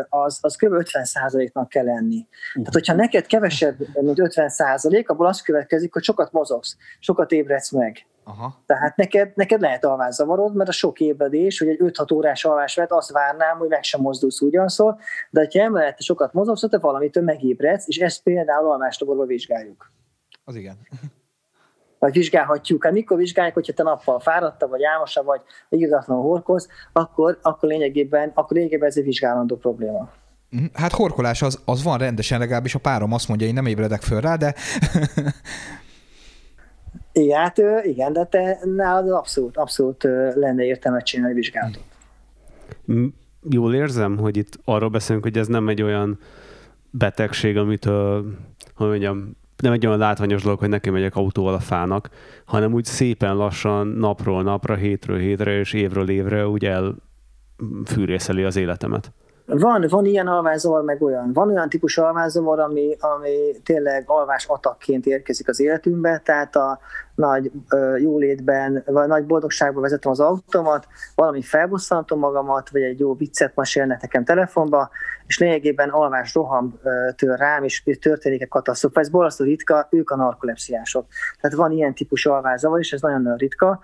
az, 0.10 0.38
az 0.42 0.56
kb. 0.56 0.74
50%-nak 0.74 1.70
kell 1.70 1.86
lenni. 1.86 2.18
Uh-huh. 2.18 2.54
Tehát, 2.54 2.74
hogyha 2.74 2.94
neked 2.94 3.26
kevesebb, 3.26 3.76
mint 3.94 4.18
50%, 4.22 5.06
abból 5.06 5.26
az 5.26 5.42
következik, 5.42 5.94
hogy 5.94 6.04
sokat 6.04 6.32
mozogsz, 6.32 6.78
sokat 7.00 7.32
ébredsz 7.32 7.72
meg. 7.72 8.06
Aha. 8.24 8.62
Tehát 8.66 8.96
neked, 8.96 9.32
neked 9.36 9.62
lehet 9.62 9.86
alvászavarod, 9.86 10.56
mert 10.56 10.70
a 10.70 10.72
sok 10.72 11.00
ébredés, 11.00 11.60
hogy 11.60 11.68
egy 11.68 11.80
5-6 11.82 12.14
órás 12.14 12.46
alvás 12.46 12.76
vett, 12.76 12.92
azt 12.92 13.12
várnám, 13.12 13.58
hogy 13.58 13.70
meg 13.70 13.84
sem 13.84 14.02
mozdulsz 14.02 14.42
ugyanszól, 14.42 15.00
de 15.30 15.48
ha 15.54 15.60
emellett 15.60 16.02
sokat 16.02 16.34
mozogsz, 16.34 16.70
te 16.70 16.78
valamitől 16.78 17.24
megébredsz, 17.24 17.88
és 17.88 17.98
ezt 17.98 18.24
például 18.24 18.72
alváslaborban 18.72 19.28
vizsgáljuk. 19.28 19.92
Az 20.44 20.56
igen 20.56 20.78
vagy 22.00 22.14
vizsgálhatjuk. 22.14 22.84
Hát 22.84 22.94
mikor 22.94 23.18
vizsgáljuk, 23.18 23.54
hogyha 23.54 23.74
te 23.74 23.84
nappal 23.84 24.20
fáradta, 24.20 24.68
vagy 24.68 24.84
álmosa, 24.84 25.24
vagy 25.24 25.42
igazatlan 25.70 26.18
horkoz, 26.18 26.68
akkor, 26.94 27.40
akkor, 27.42 27.70
lényegében, 27.70 28.32
akkor 28.34 28.58
lényegében 28.58 28.88
ez 28.88 28.98
egy 28.98 29.04
vizsgálandó 29.04 29.56
probléma. 29.56 30.10
Mhm. 30.50 30.64
Hát 30.74 30.92
horkolás 30.92 31.42
az, 31.42 31.62
az 31.66 31.84
van 31.84 31.98
rendesen, 31.98 32.40
legalábbis 32.40 32.76
a 32.76 32.80
párom 32.80 33.14
azt 33.14 33.28
mondja, 33.28 33.48
én 33.48 33.54
nem 33.54 33.66
ébredek 33.66 34.02
föl 34.02 34.22
rá, 34.22 34.36
de... 34.36 34.54
igen, 37.12 37.40
hát 37.40 37.58
igen, 37.84 38.14
de 38.14 38.26
te 38.26 38.60
nálad 38.64 39.10
abszolút, 39.10 39.58
abszolút 39.58 40.04
lenne 40.34 40.64
értelme 40.64 41.00
csinálni 41.00 41.34
vizsgálatot. 41.34 41.84
Jól 43.50 43.76
érzem, 43.76 44.18
hogy 44.18 44.38
itt 44.38 44.60
arról 44.66 44.90
beszélünk, 44.90 45.24
hogy 45.24 45.38
ez 45.38 45.48
nem 45.48 45.68
egy 45.70 45.82
olyan 45.82 46.20
betegség, 46.90 47.58
amit, 47.58 47.86
hogy 48.76 48.88
mondjam, 48.88 49.38
nem 49.62 49.72
egy 49.72 49.86
olyan 49.86 49.98
látványos 49.98 50.42
dolog, 50.44 50.60
hogy 50.60 50.70
nekem 50.70 50.94
megyek 50.94 51.16
autóval 51.16 51.54
a 51.54 51.60
fának, 51.60 52.10
hanem 52.46 52.74
úgy 52.74 52.86
szépen 52.86 53.36
lassan 53.36 53.88
napról 53.88 54.44
napra, 54.44 54.76
hétről 54.76 55.18
hétre 55.18 55.60
és 55.60 55.74
évről 55.74 56.10
évre 56.10 56.48
úgy 56.48 56.66
elfűrészeli 56.66 58.44
az 58.44 58.56
életemet. 58.56 59.12
Van, 59.50 59.86
van 59.90 60.06
ilyen 60.06 60.28
alvászavar, 60.28 60.84
meg 60.84 61.02
olyan. 61.02 61.34
Van 61.34 61.50
olyan 61.50 61.70
típus 61.70 61.98
alvászavar, 61.98 62.60
ami, 62.60 62.96
ami 63.00 63.56
tényleg 63.64 64.04
alvás 64.08 64.46
atakként 64.46 65.06
érkezik 65.06 65.48
az 65.48 65.60
életünkbe, 65.60 66.22
tehát 66.26 66.56
a 66.56 66.80
nagy 67.16 67.52
ö, 67.70 67.96
jólétben, 67.98 68.84
vagy 68.86 69.08
nagy 69.08 69.26
boldogságban 69.26 69.82
vezetem 69.82 70.12
az 70.12 70.20
autómat, 70.20 70.88
valami 71.16 71.42
felbosszantom 71.42 72.20
magamat, 72.20 72.70
vagy 72.70 72.82
egy 72.82 73.00
jó 73.00 73.16
viccet 73.16 73.56
mesélnek 73.56 74.02
nekem 74.02 74.24
telefonba, 74.24 74.90
és 75.28 75.40
lényegében 75.40 75.90
alvás 75.90 76.34
roham 76.34 76.80
tör 77.16 77.38
rám, 77.38 77.64
és 77.64 77.84
történik 78.02 78.42
egy 78.42 78.48
katasztrófa. 78.48 79.00
Ez 79.00 79.10
borzasztó 79.10 79.44
ritka, 79.44 79.88
ők 79.92 80.10
a 80.10 80.16
narkolepsziások. 80.16 81.06
Tehát 81.42 81.58
van 81.58 81.72
ilyen 81.72 81.94
típus 81.94 82.26
alvászavar, 82.26 82.80
és 82.80 82.92
ez 82.92 83.02
nagyon-nagyon 83.02 83.38
ritka, 83.38 83.80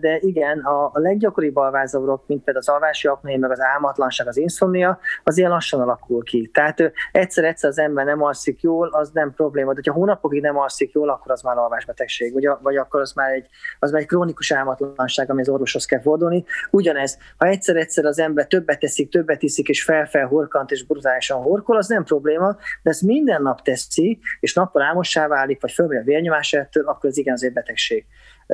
de 0.00 0.18
igen, 0.20 0.58
a, 0.58 0.90
leggyakoribb 0.92 1.56
alvázavarok, 1.56 2.26
mint 2.26 2.44
például 2.44 2.64
az 2.66 2.74
alvási 2.74 3.08
apné, 3.08 3.36
meg 3.36 3.50
az 3.50 3.60
álmatlanság, 3.60 4.26
az 4.26 4.36
inszomnia, 4.36 4.98
az 5.24 5.38
ilyen 5.38 5.50
lassan 5.50 5.80
alakul 5.80 6.22
ki. 6.22 6.50
Tehát 6.52 6.92
egyszer-egyszer 7.12 7.70
az 7.70 7.78
ember 7.78 8.04
nem 8.04 8.22
alszik 8.22 8.60
jól, 8.60 8.88
az 8.88 9.10
nem 9.12 9.32
probléma, 9.34 9.72
de 9.72 9.80
ha 9.84 9.92
hónapokig 9.92 10.42
nem 10.42 10.58
alszik 10.58 10.92
jól, 10.92 11.08
akkor 11.08 11.32
az 11.32 11.42
már 11.42 11.56
alvásbetegség, 11.56 12.32
vagy, 12.32 12.48
vagy 12.62 12.76
akkor 12.76 13.00
az 13.00 13.12
már 13.12 13.32
egy, 13.32 13.46
az 13.78 13.90
már 13.90 14.00
egy 14.00 14.06
krónikus 14.06 14.52
álmatlanság, 14.52 15.30
ami 15.30 15.40
az 15.40 15.48
orvoshoz 15.48 15.84
kell 15.84 16.00
fordulni. 16.00 16.44
Ugyanez, 16.70 17.18
ha 17.36 17.46
egyszer-egyszer 17.46 18.04
az 18.04 18.18
ember 18.18 18.46
többet 18.46 18.78
teszik, 18.78 19.10
többet 19.10 19.42
iszik, 19.42 19.68
és 19.68 19.84
fel-fel 19.84 20.26
horkant, 20.26 20.70
és 20.70 20.86
brutálisan 20.86 21.42
horkol, 21.42 21.76
az 21.76 21.88
nem 21.88 22.04
probléma, 22.04 22.56
de 22.82 22.90
ezt 22.90 23.02
minden 23.02 23.42
nap 23.42 23.62
teszi, 23.62 24.18
és 24.40 24.54
nappal 24.54 24.82
álmossá 24.82 25.26
válik, 25.26 25.60
vagy 25.60 25.72
fölmegy 25.72 25.98
a 25.98 26.02
vérnyomás 26.02 26.52
ettől, 26.52 26.84
akkor 26.84 27.10
az 27.10 27.18
igen 27.18 27.34
azért 27.34 27.52
betegség. 27.54 28.06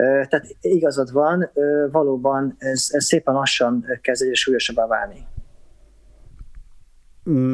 Tehát 0.02 0.56
igazad 0.60 1.12
van, 1.12 1.50
valóban 1.90 2.54
ez, 2.58 2.88
ez 2.92 3.04
szépen 3.04 3.34
lassan 3.34 3.84
kezd 4.00 4.22
egyre 4.22 4.34
súlyosabbá 4.34 4.86
válni. 4.86 5.26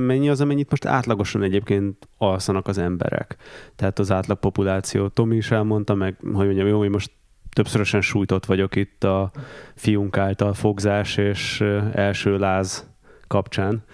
Mennyi 0.06 0.28
az, 0.28 0.40
amennyit 0.40 0.70
most 0.70 0.84
átlagosan 0.84 1.42
egyébként 1.42 2.08
alszanak 2.18 2.68
az 2.68 2.78
emberek? 2.78 3.36
Tehát 3.76 3.98
az 3.98 4.10
átlag 4.10 4.38
populáció. 4.38 5.08
Tomi 5.08 5.36
is 5.36 5.50
elmondta, 5.50 5.94
meg 5.94 6.16
hogy 6.20 6.46
mondjam, 6.46 6.66
jó, 6.66 6.78
hogy 6.78 6.88
most 6.88 7.10
többszörösen 7.52 8.00
sújtott 8.00 8.46
vagyok 8.46 8.76
itt 8.76 9.04
a 9.04 9.30
fiunk 9.74 10.16
által 10.16 10.54
fogzás 10.54 11.16
és 11.16 11.60
első 11.94 12.38
láz 12.38 12.88
kapcsán. 13.26 13.84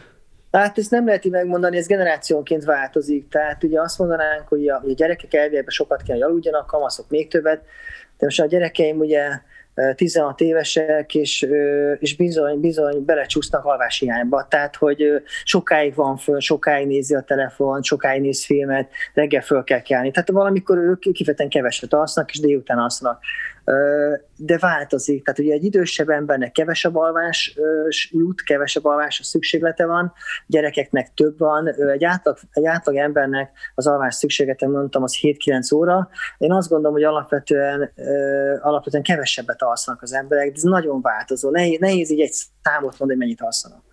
Hát 0.53 0.79
ezt 0.79 0.91
nem 0.91 1.07
lehet 1.07 1.25
így 1.25 1.33
megmondani, 1.33 1.77
ez 1.77 1.87
generációnként 1.87 2.65
változik. 2.65 3.29
Tehát 3.29 3.65
ugye 3.65 3.81
azt 3.81 3.99
mondanánk, 3.99 4.49
hogy 4.49 4.69
a, 4.69 4.77
a 4.77 4.93
gyerekek 4.93 5.35
elvégben 5.35 5.69
sokat 5.69 6.03
kell, 6.03 6.23
aludjanak, 6.23 6.67
kamaszok 6.67 7.09
még 7.09 7.29
többet, 7.29 7.65
de 8.19 8.27
most 8.27 8.41
a 8.41 8.47
gyerekeim 8.47 8.99
ugye 8.99 9.41
16 9.95 10.41
évesek, 10.41 11.15
és, 11.15 11.47
és 11.99 12.17
bizony, 12.17 12.61
bizony 12.61 13.05
belecsúsznak 13.05 13.65
alváshiányba. 13.65 14.47
Tehát, 14.49 14.77
hogy 14.77 15.23
sokáig 15.45 15.95
van 15.95 16.17
föl, 16.17 16.41
sokáig 16.41 16.87
nézi 16.87 17.15
a 17.15 17.21
telefon, 17.21 17.83
sokáig 17.83 18.21
néz 18.21 18.45
filmet, 18.45 18.91
reggel 19.15 19.43
föl 19.43 19.65
kell 19.65 19.83
kelni. 19.83 20.11
Tehát 20.11 20.31
valamikor 20.31 20.79
ők 20.79 20.99
kifejezetten 20.99 21.49
keveset 21.49 21.93
alsznak, 21.93 22.31
és 22.31 22.41
délután 22.41 22.79
alsznak 22.79 23.21
de 24.37 24.59
változik. 24.59 25.25
Tehát 25.25 25.39
ugye 25.41 25.53
egy 25.53 25.65
idősebb 25.65 26.09
embernek 26.09 26.53
kevesebb 26.53 26.97
alvás 26.97 27.59
jut, 28.11 28.43
kevesebb 28.43 28.85
alvás 28.85 29.21
szükséglete 29.23 29.87
van, 29.87 30.13
gyerekeknek 30.47 31.15
több 31.15 31.39
van, 31.39 31.69
egy 31.69 32.05
átlag, 32.05 32.39
egy 32.53 32.67
átlag 32.67 32.97
embernek 32.97 33.51
az 33.75 33.87
alvás 33.87 34.15
szükséglete, 34.15 34.69
mondtam, 34.69 35.03
az 35.03 35.19
7-9 35.23 35.75
óra. 35.75 36.09
Én 36.39 36.53
azt 36.53 36.69
gondolom, 36.69 36.93
hogy 36.93 37.05
alapvetően, 37.05 37.93
alapvetően 38.61 39.03
kevesebbet 39.03 39.63
alszanak 39.63 40.03
az 40.03 40.13
emberek, 40.13 40.47
de 40.49 40.55
ez 40.55 40.63
nagyon 40.63 41.01
változó. 41.01 41.51
Nehéz, 41.51 41.79
nehéz 41.79 42.11
így 42.11 42.21
egy 42.21 42.33
számot 42.63 42.99
mondani, 42.99 43.09
hogy 43.09 43.19
mennyit 43.19 43.41
alszanak. 43.41 43.86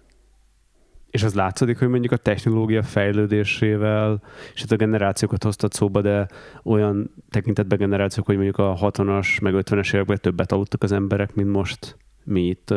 És 1.13 1.24
az 1.24 1.34
látszik, 1.34 1.79
hogy 1.79 1.88
mondjuk 1.88 2.12
a 2.12 2.17
technológia 2.17 2.84
fejlődésével, 2.84 4.22
és 4.53 4.62
itt 4.63 4.72
a 4.72 4.75
generációkat 4.75 5.43
hoztat 5.43 5.74
szóba, 5.74 6.01
de 6.01 6.27
olyan 6.63 7.13
tekintetben 7.29 7.77
generációk, 7.77 8.25
hogy 8.25 8.36
mondjuk 8.36 8.58
a 8.58 8.77
60-as, 8.82 9.41
meg 9.41 9.53
50-es 9.58 9.93
években 9.93 10.17
többet 10.22 10.51
aludtak 10.51 10.84
az 10.84 10.91
emberek, 10.91 11.36
mint 11.36 11.50
most 11.51 11.98
mi 12.24 12.41
itt 12.41 12.67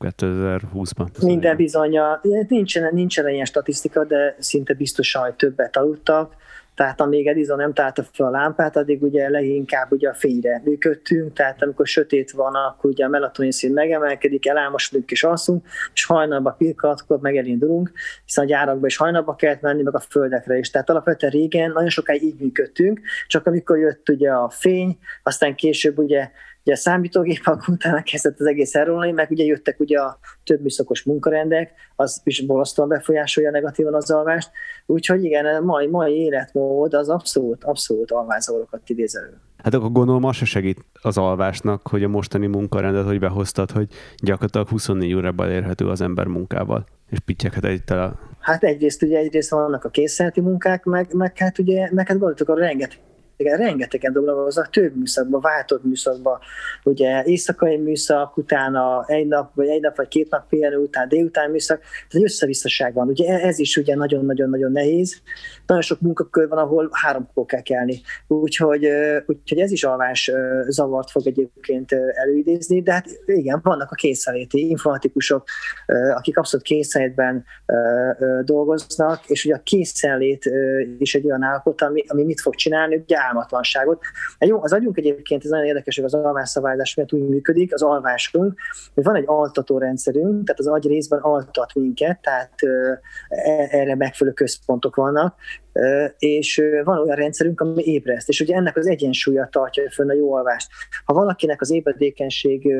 2020-ban. 0.00 1.22
Minden 1.22 1.56
bizonyja. 1.56 2.20
Nincsen, 2.48 2.94
nincsen 2.94 3.28
ilyen 3.28 3.44
statisztika, 3.44 4.04
de 4.04 4.36
szinte 4.38 4.74
biztosan, 4.74 5.22
hogy 5.22 5.34
többet 5.34 5.76
aludtak 5.76 6.34
tehát 6.78 7.00
amíg 7.00 7.26
Edison 7.26 7.56
nem 7.56 7.72
találta 7.72 8.02
fel 8.12 8.26
a 8.26 8.30
lámpát, 8.30 8.76
addig 8.76 9.02
ugye 9.02 9.28
leginkább 9.28 9.92
ugye 9.92 10.08
a 10.08 10.14
fényre 10.14 10.62
működtünk, 10.64 11.32
tehát 11.32 11.62
amikor 11.62 11.86
sötét 11.86 12.30
van, 12.30 12.54
akkor 12.54 12.90
ugye 12.90 13.04
a 13.04 13.08
melatonin 13.08 13.50
szín 13.50 13.72
megemelkedik, 13.72 14.46
elámosodunk 14.46 15.10
és 15.10 15.24
alszunk, 15.24 15.66
és 15.94 16.04
hajnalba 16.04 16.50
pillanatokkor 16.50 17.20
megelindulunk, 17.20 17.92
hiszen 18.24 18.44
a 18.44 18.46
gyárakba 18.46 18.86
is 18.86 18.96
hajnalba 18.96 19.34
kellett 19.34 19.60
menni, 19.60 19.82
meg 19.82 19.94
a 19.94 20.00
földekre 20.00 20.58
is. 20.58 20.70
Tehát 20.70 20.90
alapvetően 20.90 21.32
régen 21.32 21.70
nagyon 21.70 21.88
sokáig 21.88 22.22
így 22.22 22.40
működtünk, 22.40 23.00
csak 23.26 23.46
amikor 23.46 23.78
jött 23.78 24.08
ugye 24.08 24.30
a 24.30 24.48
fény, 24.50 24.98
aztán 25.22 25.54
később 25.54 25.98
ugye 25.98 26.30
Ugye 26.68 26.76
a 26.76 26.80
számítógépek 26.80 27.68
utána 27.68 28.02
kezdett 28.02 28.40
az 28.40 28.46
egész 28.46 28.74
elrólani, 28.74 29.12
meg 29.12 29.30
ugye 29.30 29.44
jöttek 29.44 29.80
ugye 29.80 29.98
a 29.98 30.18
több 30.44 30.60
műszakos 30.60 31.02
munkarendek, 31.02 31.72
az 31.96 32.20
is 32.24 32.46
bolasztóan 32.46 32.88
befolyásolja 32.88 33.50
negatívan 33.50 33.94
az 33.94 34.10
alvást, 34.10 34.50
úgyhogy 34.90 35.24
igen, 35.24 35.46
a 35.46 35.60
mai, 35.60 35.86
mai 35.86 36.12
életmód 36.12 36.94
az 36.94 37.08
abszolút, 37.08 37.64
abszolút 37.64 38.10
alvázavarokat 38.10 38.80
idéz 38.86 39.16
elő. 39.16 39.40
Hát 39.56 39.74
akkor 39.74 39.92
gondolom 39.92 40.24
az 40.24 40.36
se 40.36 40.44
segít 40.44 40.84
az 41.02 41.18
alvásnak, 41.18 41.88
hogy 41.88 42.02
a 42.02 42.08
mostani 42.08 42.46
munkarendet, 42.46 43.06
hogy 43.06 43.18
behoztad, 43.18 43.70
hogy 43.70 43.88
gyakorlatilag 44.22 44.68
24 44.68 45.14
órában 45.14 45.46
elérhető 45.46 45.88
az 45.88 46.00
ember 46.00 46.26
munkával, 46.26 46.84
és 47.10 47.18
pittyeket 47.18 47.64
egy 47.64 47.84
tele. 47.84 48.12
Hát 48.38 48.64
egyrészt 48.64 49.02
ugye 49.02 49.18
egyrészt 49.18 49.50
vannak 49.50 49.84
a 49.84 49.88
készszereti 49.88 50.40
munkák, 50.40 50.84
meg, 50.84 51.14
meg 51.14 51.38
hát 51.38 51.58
ugye, 51.58 51.88
meg 51.92 52.08
hát 52.08 52.18
gondoltuk 52.18 52.48
a 52.48 52.54
rengeteg 52.54 52.98
igen, 53.38 53.58
rengetegen 53.58 54.12
dolgoznak, 54.12 54.70
több 54.70 54.96
műszakban, 54.96 55.40
váltott 55.40 55.84
műszakban, 55.84 56.38
ugye 56.84 57.22
éjszakai 57.24 57.76
műszak, 57.76 58.36
utána 58.36 59.04
egy 59.06 59.26
nap, 59.26 59.54
vagy 59.54 59.68
egy 59.68 59.80
nap, 59.80 59.96
vagy 59.96 60.08
két 60.08 60.30
nap 60.30 60.48
pihenő 60.48 60.76
után 60.76 61.08
délután 61.08 61.50
műszak, 61.50 61.80
ez 62.08 62.16
egy 62.16 62.22
összevisszaság 62.22 62.94
van. 62.94 63.08
Ugye 63.08 63.40
ez 63.40 63.58
is 63.58 63.76
ugye 63.76 63.94
nagyon-nagyon-nagyon 63.94 64.72
nehéz. 64.72 65.20
Nagyon 65.66 65.82
sok 65.82 66.00
munkakör 66.00 66.48
van, 66.48 66.58
ahol 66.58 66.88
háromkor 66.92 67.46
kell 67.46 67.62
kelni. 67.62 68.00
Úgyhogy, 68.26 68.88
úgyhogy 69.26 69.58
ez 69.58 69.70
is 69.70 69.84
alvás 69.84 70.30
zavart 70.68 71.10
fog 71.10 71.26
egyébként 71.26 71.92
előidézni, 71.92 72.82
de 72.82 72.92
hát 72.92 73.06
igen, 73.26 73.60
vannak 73.62 73.90
a 73.90 73.94
készenléti 73.94 74.68
informatikusok, 74.68 75.44
akik 76.14 76.38
abszolút 76.38 76.66
készenlétben 76.66 77.44
dolgoznak, 78.44 79.24
és 79.26 79.44
ugye 79.44 79.54
a 79.54 79.62
készenlét 79.62 80.50
is 80.98 81.14
egy 81.14 81.26
olyan 81.26 81.42
állapot, 81.42 81.82
ami, 81.82 82.04
ami 82.06 82.24
mit 82.24 82.40
fog 82.40 82.54
csinálni, 82.54 82.96
ugye 82.96 83.16
álmatlanságot. 83.28 84.02
Jó, 84.38 84.62
az 84.62 84.72
agyunk 84.72 84.96
egyébként, 84.98 85.44
ez 85.44 85.50
nagyon 85.50 85.66
érdekes, 85.66 85.96
hogy 85.96 86.04
az 86.04 86.14
alvásszabályzás 86.14 86.94
miatt 86.94 87.12
úgy 87.12 87.28
működik, 87.28 87.74
az 87.74 87.82
alvásunk, 87.82 88.54
hogy 88.94 89.04
van 89.04 89.16
egy 89.16 89.24
altató 89.26 89.78
rendszerünk, 89.78 90.44
tehát 90.44 90.60
az 90.60 90.66
agy 90.66 90.86
részben 90.86 91.20
altat 91.20 91.74
minket, 91.74 92.20
tehát 92.20 92.52
e, 93.28 93.68
erre 93.70 93.94
megfelelő 93.94 94.34
központok 94.34 94.96
vannak, 94.96 95.34
és 96.18 96.62
van 96.84 96.98
olyan 96.98 97.16
rendszerünk, 97.16 97.60
ami 97.60 97.82
ébreszt, 97.84 98.28
és 98.28 98.40
ugye 98.40 98.54
ennek 98.54 98.76
az 98.76 98.86
egyensúlya 98.86 99.48
tartja 99.50 99.90
fönn 99.90 100.10
a 100.10 100.14
jó 100.14 100.34
alvást. 100.34 100.70
Ha 101.04 101.12
valakinek 101.12 101.60
az 101.60 101.70
ébredékenység 101.70 102.74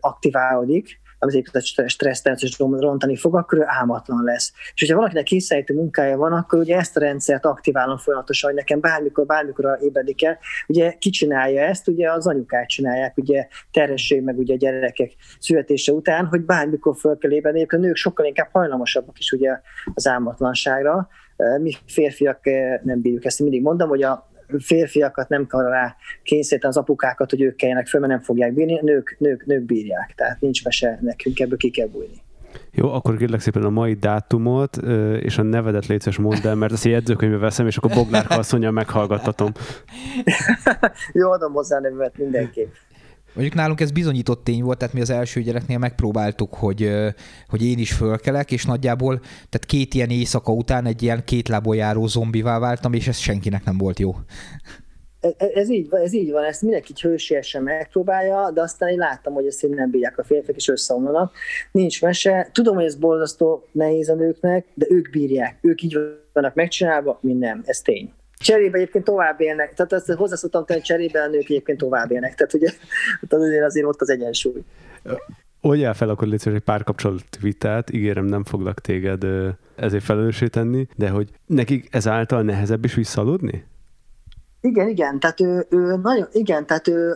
aktiválódik, 0.00 1.00
az 1.24 1.42
stressztenszt 1.86 2.42
is 2.42 2.58
rontani 2.58 3.16
fog, 3.16 3.36
akkor 3.36 3.58
ő 3.58 3.62
álmatlan 3.66 4.22
lesz. 4.24 4.52
És 4.74 4.80
hogyha 4.80 4.96
valakinek 4.96 5.24
készenlétű 5.24 5.74
munkája 5.74 6.16
van, 6.16 6.32
akkor 6.32 6.58
ugye 6.58 6.76
ezt 6.76 6.96
a 6.96 7.00
rendszert 7.00 7.44
aktiválom 7.44 7.98
folyamatosan, 7.98 8.50
hogy 8.50 8.58
nekem 8.58 8.80
bármikor, 8.80 9.26
bármikor 9.26 9.78
ébredik 9.80 10.24
el. 10.24 10.38
Ugye 10.66 10.92
ki 10.92 11.10
csinálja 11.10 11.62
ezt? 11.62 11.88
Ugye 11.88 12.10
az 12.10 12.26
anyukák 12.26 12.66
csinálják, 12.66 13.16
ugye 13.16 13.46
terhesség 13.70 14.22
meg 14.22 14.38
ugye 14.38 14.56
gyerekek 14.56 15.12
születése 15.38 15.92
után, 15.92 16.26
hogy 16.26 16.40
bármikor 16.40 16.96
föl 16.96 17.18
kell 17.18 17.32
ébredni. 17.32 17.66
A 17.68 17.76
nők 17.76 17.96
sokkal 17.96 18.26
inkább 18.26 18.48
hajlamosabbak 18.52 19.18
is 19.18 19.32
ugye 19.32 19.60
az 19.94 20.06
álmatlanságra. 20.06 21.08
Mi 21.60 21.72
férfiak 21.86 22.44
nem 22.82 23.00
bírjuk 23.00 23.24
ezt, 23.24 23.40
mindig 23.40 23.62
mondom, 23.62 23.88
hogy 23.88 24.02
a 24.02 24.30
férfiakat 24.60 25.28
nem 25.28 25.46
kell 25.46 25.68
rá 25.68 25.96
kényszeríteni 26.22 26.72
az 26.72 26.80
apukákat, 26.80 27.30
hogy 27.30 27.40
ők 27.40 27.56
kelljenek 27.56 27.86
föl, 27.86 28.00
mert 28.00 28.12
nem 28.12 28.22
fogják 28.22 28.54
bírni, 28.54 28.78
nők, 28.82 29.16
nők, 29.18 29.46
nők 29.46 29.62
bírják, 29.62 30.12
tehát 30.16 30.40
nincs 30.40 30.64
mese 30.64 30.98
nekünk, 31.00 31.40
ebből 31.40 31.56
ki 31.56 31.70
kell 31.70 31.86
bújni. 31.86 32.22
Jó, 32.72 32.92
akkor 32.92 33.16
kérlek 33.16 33.40
szépen 33.40 33.62
a 33.62 33.70
mai 33.70 33.94
dátumot 33.94 34.76
és 35.20 35.38
a 35.38 35.42
nevedet 35.42 35.86
létszes 35.86 36.18
mondd 36.18 36.46
el, 36.46 36.54
mert 36.54 36.72
ezt 36.72 36.84
jegyzőkönyvbe 36.84 37.38
veszem, 37.38 37.66
és 37.66 37.76
akkor 37.76 37.90
Boglárka 37.94 38.34
asszonya 38.34 38.70
meghallgattatom. 38.70 39.52
Jó, 41.12 41.30
adom 41.30 41.52
hozzá 41.52 41.76
a 41.76 41.80
nevemet 41.80 42.18
mindenképp. 42.18 42.72
Mondjuk 43.34 43.56
nálunk 43.56 43.80
ez 43.80 43.90
bizonyított 43.90 44.44
tény 44.44 44.62
volt, 44.62 44.78
tehát 44.78 44.94
mi 44.94 45.00
az 45.00 45.10
első 45.10 45.42
gyereknél 45.42 45.78
megpróbáltuk, 45.78 46.54
hogy, 46.54 46.90
hogy 47.48 47.64
én 47.64 47.78
is 47.78 47.92
fölkelek, 47.92 48.52
és 48.52 48.64
nagyjából 48.64 49.18
tehát 49.18 49.64
két 49.66 49.94
ilyen 49.94 50.10
éjszaka 50.10 50.52
után 50.52 50.86
egy 50.86 51.02
ilyen 51.02 51.24
két 51.24 51.48
lából 51.48 51.76
járó 51.76 52.06
zombivá 52.06 52.58
váltam, 52.58 52.92
és 52.92 53.08
ez 53.08 53.16
senkinek 53.16 53.64
nem 53.64 53.78
volt 53.78 53.98
jó. 53.98 54.14
Ez, 55.20 55.32
e, 55.36 55.50
ez, 55.54 55.70
így, 55.70 55.88
ez 55.90 56.12
így 56.12 56.30
van, 56.30 56.44
ezt 56.44 56.62
mindenki 56.62 56.92
hősiesen 57.00 57.62
megpróbálja, 57.62 58.50
de 58.50 58.60
aztán 58.60 58.88
én 58.88 58.98
láttam, 58.98 59.32
hogy 59.32 59.46
ezt 59.46 59.68
nem 59.68 59.90
bírják 59.90 60.18
a 60.18 60.24
férfiak, 60.24 60.56
és 60.56 60.68
összeomlanak. 60.68 61.32
Nincs 61.72 62.02
mese. 62.02 62.48
Tudom, 62.52 62.74
hogy 62.74 62.84
ez 62.84 62.94
borzasztó 62.94 63.68
nehéz 63.72 64.08
a 64.08 64.14
nőknek, 64.14 64.66
de 64.74 64.86
ők 64.88 65.10
bírják. 65.10 65.58
Ők 65.60 65.82
így 65.82 65.98
vannak 66.32 66.54
megcsinálva, 66.54 67.18
mi 67.22 67.32
nem. 67.32 67.62
Ez 67.64 67.80
tény. 67.80 68.12
Cserébe 68.42 68.76
egyébként 68.76 69.04
tovább 69.04 69.40
élnek, 69.40 69.74
tehát 69.74 69.92
azt 69.92 70.12
hozzászoktam 70.12 70.64
hogy 70.66 70.82
cserébe 70.82 71.22
a 71.22 71.28
nők 71.28 71.44
egyébként 71.44 71.78
tovább 71.78 72.10
élnek, 72.10 72.34
tehát 72.34 72.54
ugye 72.54 72.70
azért, 73.42 73.64
azért 73.64 73.86
ott 73.86 74.00
az 74.00 74.10
egyensúly. 74.10 74.62
Oldjál 75.60 75.94
fel 75.94 76.08
akkor 76.08 76.28
légy 76.28 76.42
egy 76.44 76.60
párkapcsolat 76.60 77.38
vitát, 77.40 77.92
ígérem 77.92 78.24
nem 78.24 78.44
foglak 78.44 78.80
téged 78.80 79.24
ezért 79.76 80.04
felelőssé 80.04 80.46
tenni, 80.46 80.86
de 80.96 81.08
hogy 81.08 81.30
nekik 81.46 81.88
ezáltal 81.90 82.42
nehezebb 82.42 82.84
is 82.84 82.94
visszaludni? 82.94 83.64
Igen, 84.60 84.88
igen, 84.88 85.20
tehát 85.20 85.40
ő, 85.40 85.66
ő 85.70 85.96
nagyon, 86.02 86.26
igen, 86.32 86.66
tehát 86.66 86.88
ő, 86.88 87.14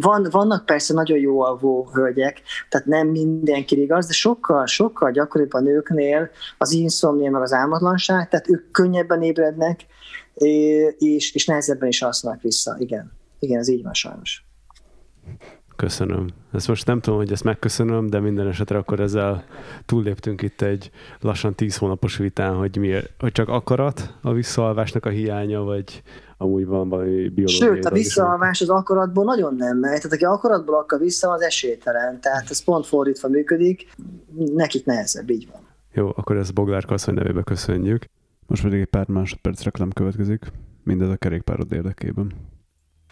van, 0.00 0.26
vannak 0.30 0.66
persze 0.66 0.94
nagyon 0.94 1.18
jó 1.18 1.40
alvó 1.40 1.90
hölgyek, 1.92 2.42
tehát 2.68 2.86
nem 2.86 3.08
mindenki 3.08 3.80
igaz, 3.80 4.06
de 4.06 4.12
sokkal, 4.12 4.66
sokkal 4.66 5.10
gyakoribb 5.10 5.52
a 5.52 5.60
nőknél 5.60 6.30
az 6.58 6.72
inszomnia, 6.72 7.30
meg 7.30 7.42
az 7.42 7.52
álmatlanság, 7.52 8.28
tehát 8.28 8.48
ők 8.48 8.70
könnyebben 8.70 9.22
ébrednek, 9.22 9.86
és, 10.98 11.34
és 11.34 11.46
nehezebben 11.46 11.88
is 11.88 12.02
alszanak 12.02 12.42
vissza. 12.42 12.76
Igen, 12.78 13.12
igen, 13.38 13.58
ez 13.58 13.68
így 13.68 13.82
van 13.82 13.94
sajnos. 13.94 14.46
Köszönöm. 15.76 16.26
Ezt 16.52 16.68
most 16.68 16.86
nem 16.86 17.00
tudom, 17.00 17.18
hogy 17.18 17.32
ezt 17.32 17.44
megköszönöm, 17.44 18.06
de 18.06 18.20
minden 18.20 18.46
esetre 18.48 18.78
akkor 18.78 19.00
ezzel 19.00 19.44
túlléptünk 19.86 20.42
itt 20.42 20.60
egy 20.60 20.90
lassan 21.20 21.54
tíz 21.54 21.76
hónapos 21.76 22.16
vitán, 22.16 22.54
hogy, 22.54 22.76
miért, 22.76 23.10
hogy 23.18 23.32
csak 23.32 23.48
akarat 23.48 24.14
a 24.22 24.32
visszaalvásnak 24.32 25.06
a 25.06 25.08
hiánya, 25.08 25.60
vagy 25.60 26.02
amúgy 26.36 26.66
van 26.66 26.88
valami 26.88 27.28
biológiai. 27.28 27.46
Sőt, 27.46 27.84
a 27.84 27.90
visszaalvás 27.90 28.60
az 28.60 28.68
akaratból 28.68 29.24
nagyon 29.24 29.54
nem 29.54 29.78
megy. 29.78 29.96
Tehát 29.96 30.12
aki 30.12 30.24
akaratból 30.24 30.74
akar 30.74 30.98
vissza, 30.98 31.30
az 31.30 31.40
esélytelen. 31.40 32.20
Tehát 32.20 32.50
ez 32.50 32.64
pont 32.64 32.86
fordítva 32.86 33.28
működik, 33.28 33.94
nekik 34.54 34.84
nehezebb, 34.84 35.30
így 35.30 35.48
van. 35.52 35.60
Jó, 35.92 36.12
akkor 36.16 36.36
ezt 36.36 36.54
Boglárka 36.54 36.94
asszony 36.94 37.14
nevébe 37.14 37.42
köszönjük. 37.42 38.04
Most 38.48 38.62
pedig 38.62 38.80
egy 38.80 38.86
pár 38.86 39.08
másodperc 39.08 39.62
reklám 39.62 39.90
következik, 39.90 40.52
mindez 40.84 41.08
a 41.08 41.16
kerékpárod 41.16 41.72
érdekében. 41.72 42.32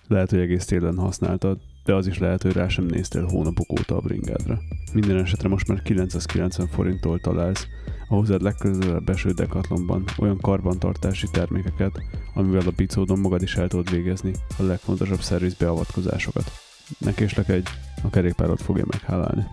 Lehet, 0.06 0.30
hogy 0.30 0.38
egész 0.38 0.64
télen 0.64 0.98
használtad, 0.98 1.58
de 1.84 1.94
az 1.94 2.06
is 2.06 2.18
lehet, 2.18 2.42
hogy 2.42 2.52
rá 2.52 2.68
sem 2.68 2.84
néztél 2.84 3.24
hónapok 3.24 3.72
óta 3.72 3.96
a 3.96 4.00
bringádra. 4.00 4.58
Minden 4.92 5.16
esetre 5.16 5.48
most 5.48 5.68
már 5.68 5.82
990 5.82 6.66
forinttól 6.66 7.20
találsz 7.20 7.66
a 8.08 8.14
hozzád 8.14 8.42
legközelebb 8.42 9.08
eső 9.08 9.30
dekatlonban 9.30 10.04
olyan 10.18 10.40
karbantartási 10.40 11.26
termékeket, 11.32 11.98
amivel 12.34 12.66
a 12.66 12.72
bicódon 12.76 13.18
magad 13.18 13.42
is 13.42 13.56
el 13.56 13.68
tudod 13.68 13.90
végezni 13.90 14.32
a 14.58 14.62
legfontosabb 14.62 15.20
szervizbeavatkozásokat. 15.20 16.50
Ne 16.98 17.12
egy, 17.46 17.68
a 18.02 18.10
kerékpárod 18.10 18.60
fogja 18.60 18.84
meghálálni. 18.90 19.44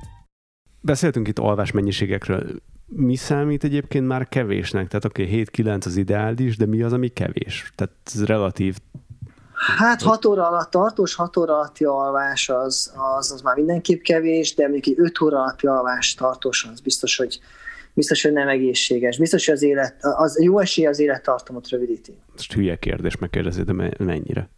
Beszéltünk 0.86 1.28
itt 1.28 1.40
alvás 1.40 1.72
mennyiségekről. 1.72 2.44
Mi 2.86 3.16
számít 3.16 3.64
egyébként 3.64 4.08
már 4.08 4.30
kevésnek? 4.30 4.88
Tehát 4.88 5.06
oké, 5.06 5.24
okay, 5.24 5.46
7-9 5.64 5.86
az 5.86 5.96
ideális, 5.96 6.58
de 6.58 6.66
mi 6.66 6.82
az, 6.82 6.94
ami 6.94 7.08
kevés? 7.08 7.72
Tehát 7.76 7.94
ez 8.06 8.26
relatív 8.26 8.78
Hát 9.78 10.02
6 10.02 10.26
óra 10.26 10.48
alatt, 10.48 10.70
tartós 10.70 11.16
6 11.16 11.38
óra 11.38 11.54
alatti 11.54 11.84
alvás 11.84 12.50
az, 12.50 12.94
az, 13.18 13.32
az 13.32 13.42
már 13.42 13.56
mindenképp 13.56 14.02
kevés, 14.02 14.56
de 14.56 14.68
mondjuk 14.68 14.98
egy 14.98 15.06
5 15.06 15.22
óra 15.22 15.38
alatti 15.38 15.68
alvás 15.68 16.14
tartósan 16.14 16.72
az 16.72 16.80
biztos, 16.80 17.18
hogy 17.18 17.40
biztos, 17.94 18.22
hogy 18.24 18.32
nem 18.32 18.48
egészséges. 18.48 19.18
Biztos, 19.18 19.46
hogy 19.46 19.56
az 19.56 19.62
élet, 19.62 19.96
az 20.02 20.42
jó 20.42 20.60
esély 20.60 20.86
az 20.86 21.00
élettartamot 21.00 21.70
rövidíti. 21.70 22.18
Most 22.32 22.54
hülye 22.54 22.76
kérdés 22.76 23.18
megkérdezni, 23.18 23.64
de 23.64 23.74
mennyire? 23.98 24.50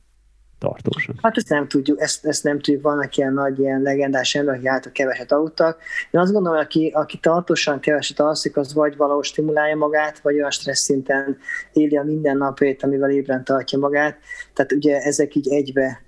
Tartósan? 0.59 1.19
Hát 1.21 1.37
ezt 1.37 1.49
nem 1.49 1.67
tudjuk, 1.67 2.01
ezt, 2.01 2.25
ezt 2.25 2.43
nem 2.43 2.59
tudjuk, 2.59 2.83
vannak 2.83 3.17
ilyen 3.17 3.33
nagy, 3.33 3.59
ilyen 3.59 3.81
legendás 3.81 4.35
emberek, 4.35 4.59
akik 4.59 4.71
által 4.71 4.91
keveset 4.91 5.31
aludtak. 5.31 5.79
Én 6.11 6.21
azt 6.21 6.31
gondolom, 6.31 6.59
aki, 6.59 6.91
aki 6.93 7.17
tartósan 7.17 7.79
keveset 7.79 8.19
alszik, 8.19 8.57
az 8.57 8.73
vagy 8.73 8.97
valahol 8.97 9.23
stimulálja 9.23 9.75
magát, 9.75 10.19
vagy 10.19 10.35
olyan 10.35 10.51
stressz 10.51 10.83
szinten 10.83 11.37
éli 11.73 11.97
a 11.97 12.03
mindennapét, 12.03 12.83
amivel 12.83 13.09
ébren 13.09 13.43
tartja 13.43 13.77
magát. 13.79 14.17
Tehát 14.53 14.71
ugye 14.71 15.01
ezek 15.01 15.35
így 15.35 15.53
egybe 15.53 16.03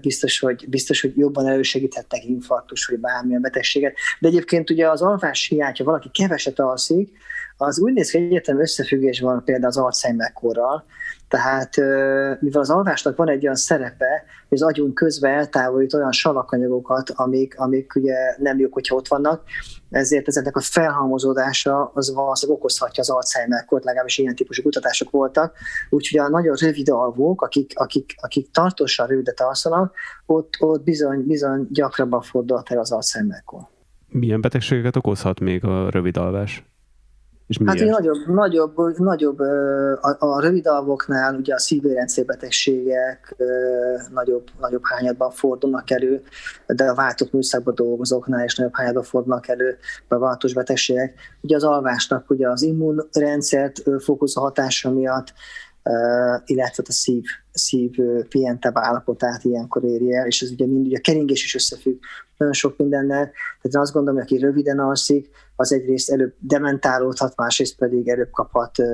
biztos, 0.00 0.38
hogy, 0.38 0.68
biztos, 0.68 1.00
hogy 1.00 1.16
jobban 1.16 1.46
elősegíthetnek 1.46 2.24
infarktus, 2.24 2.86
vagy 2.86 2.98
bármilyen 2.98 3.40
betegséget. 3.40 3.96
De 4.20 4.28
egyébként 4.28 4.70
ugye 4.70 4.88
az 4.88 5.02
alvás 5.02 5.46
hiány, 5.46 5.72
ha 5.78 5.84
valaki 5.84 6.10
keveset 6.12 6.60
alszik, 6.60 7.10
az 7.56 7.80
úgy 7.80 7.92
néz 7.92 8.10
ki, 8.10 8.18
hogy 8.18 8.26
egyetem 8.26 8.60
összefüggés 8.60 9.20
van 9.20 9.44
például 9.44 9.66
az 9.66 9.76
Alzheimer-korral, 9.76 10.84
tehát 11.28 11.76
mivel 12.40 12.60
az 12.60 12.70
alvásnak 12.70 13.16
van 13.16 13.28
egy 13.28 13.42
olyan 13.42 13.54
szerepe, 13.54 14.24
hogy 14.48 14.58
az 14.58 14.62
agyunk 14.62 14.94
közben 14.94 15.32
eltávolít 15.32 15.94
olyan 15.94 16.12
salakanyagokat, 16.12 17.10
amik, 17.10 17.58
amik 17.58 17.94
ugye 17.94 18.14
nem 18.38 18.58
jók, 18.58 18.72
hogyha 18.72 18.94
ott 18.94 19.08
vannak, 19.08 19.42
ezért 19.90 20.28
ezeknek 20.28 20.56
a 20.56 20.60
felhalmozódása 20.60 21.90
az 21.94 22.14
valószínűleg 22.14 22.60
okozhatja 22.60 23.02
az 23.02 23.10
Alzheimer-kort, 23.10 23.84
legalábbis 23.84 24.18
ilyen 24.18 24.34
típusú 24.34 24.62
kutatások 24.62 25.10
voltak. 25.10 25.56
Úgyhogy 25.90 26.20
a 26.20 26.28
nagyon 26.28 26.56
rövid 26.60 26.88
alvók, 26.88 27.42
akik, 27.42 27.72
akik, 27.74 28.14
akik 28.16 28.50
tartósan 28.50 29.06
rövidet 29.06 29.40
alszanak, 29.40 29.94
ott, 30.26 30.50
ott 30.58 30.82
bizony, 30.82 31.26
bizony 31.26 31.66
gyakrabban 31.70 32.20
fordulhat 32.20 32.70
el 32.70 32.78
az 32.78 32.92
Alzheimer-kor. 32.92 33.60
Milyen 34.08 34.40
betegségeket 34.40 34.96
okozhat 34.96 35.40
még 35.40 35.64
a 35.64 35.90
rövid 35.90 36.16
alvás? 36.16 36.64
És 37.46 37.58
miért? 37.58 37.78
Hát 37.78 37.88
nagyobb, 37.88 38.26
nagyobb, 38.26 38.98
nagyobb 38.98 39.38
a, 40.00 40.16
a 40.18 40.40
rövidalvoknál 40.40 41.34
ugye 41.34 41.54
a 41.54 41.58
szívérendszerbetegségek 41.58 43.36
nagyobb, 44.12 44.46
nagyobb 44.60 44.82
hányadban 44.84 45.30
fordulnak 45.30 45.90
elő, 45.90 46.22
de 46.66 46.84
a 46.84 46.94
váltott 46.94 47.32
műszakban 47.32 47.74
dolgozóknál 47.74 48.44
is 48.44 48.56
nagyobb 48.56 48.74
hányadban 48.74 49.02
fordulnak 49.02 49.48
elő 49.48 49.76
a 50.08 50.18
váltós 50.18 50.52
betegségek. 50.52 51.14
Ugye 51.40 51.56
az 51.56 51.64
alvásnak 51.64 52.30
ugye 52.30 52.48
az 52.48 52.62
immunrendszert 52.62 53.82
fokozó 53.98 54.40
hatása 54.42 54.90
miatt 54.90 55.32
illetve 56.44 56.82
a 56.86 56.92
szív, 56.92 57.24
szív 57.52 57.90
pihentebb 58.28 58.78
állapotát 58.78 59.44
ilyenkor 59.44 59.84
éri 59.84 60.14
el, 60.14 60.26
és 60.26 60.42
ez 60.42 60.50
ugye 60.50 60.66
mind 60.66 60.86
ugye 60.86 60.96
a 60.96 61.00
keringés 61.00 61.44
is 61.44 61.54
összefügg 61.54 61.98
nagyon 62.36 62.54
sok 62.54 62.76
mindennel. 62.76 63.24
Tehát 63.24 63.74
én 63.74 63.80
azt 63.80 63.92
gondolom, 63.92 64.20
hogy 64.20 64.32
aki 64.32 64.44
röviden 64.44 64.78
alszik, 64.78 65.30
az 65.56 65.72
egyrészt 65.72 66.10
előbb 66.10 66.34
dementálódhat, 66.38 67.36
másrészt 67.36 67.76
pedig 67.76 68.08
előbb 68.08 68.30
kaphat 68.30 68.78
uh, 68.78 68.86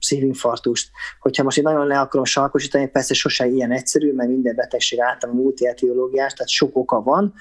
szívinfarktust. 0.00 0.90
Hogyha 1.20 1.42
most 1.42 1.58
én 1.58 1.64
nagyon 1.64 1.86
le 1.86 2.00
akarom 2.00 2.24
sarkosítani, 2.24 2.88
persze 2.88 3.14
sose 3.14 3.46
ilyen 3.46 3.72
egyszerű, 3.72 4.12
mert 4.12 4.28
minden 4.28 4.54
betegség 4.54 5.00
általában 5.00 5.42
multietiológiás, 5.42 6.32
tehát 6.32 6.48
sok 6.48 6.76
oka 6.76 7.02
van, 7.02 7.34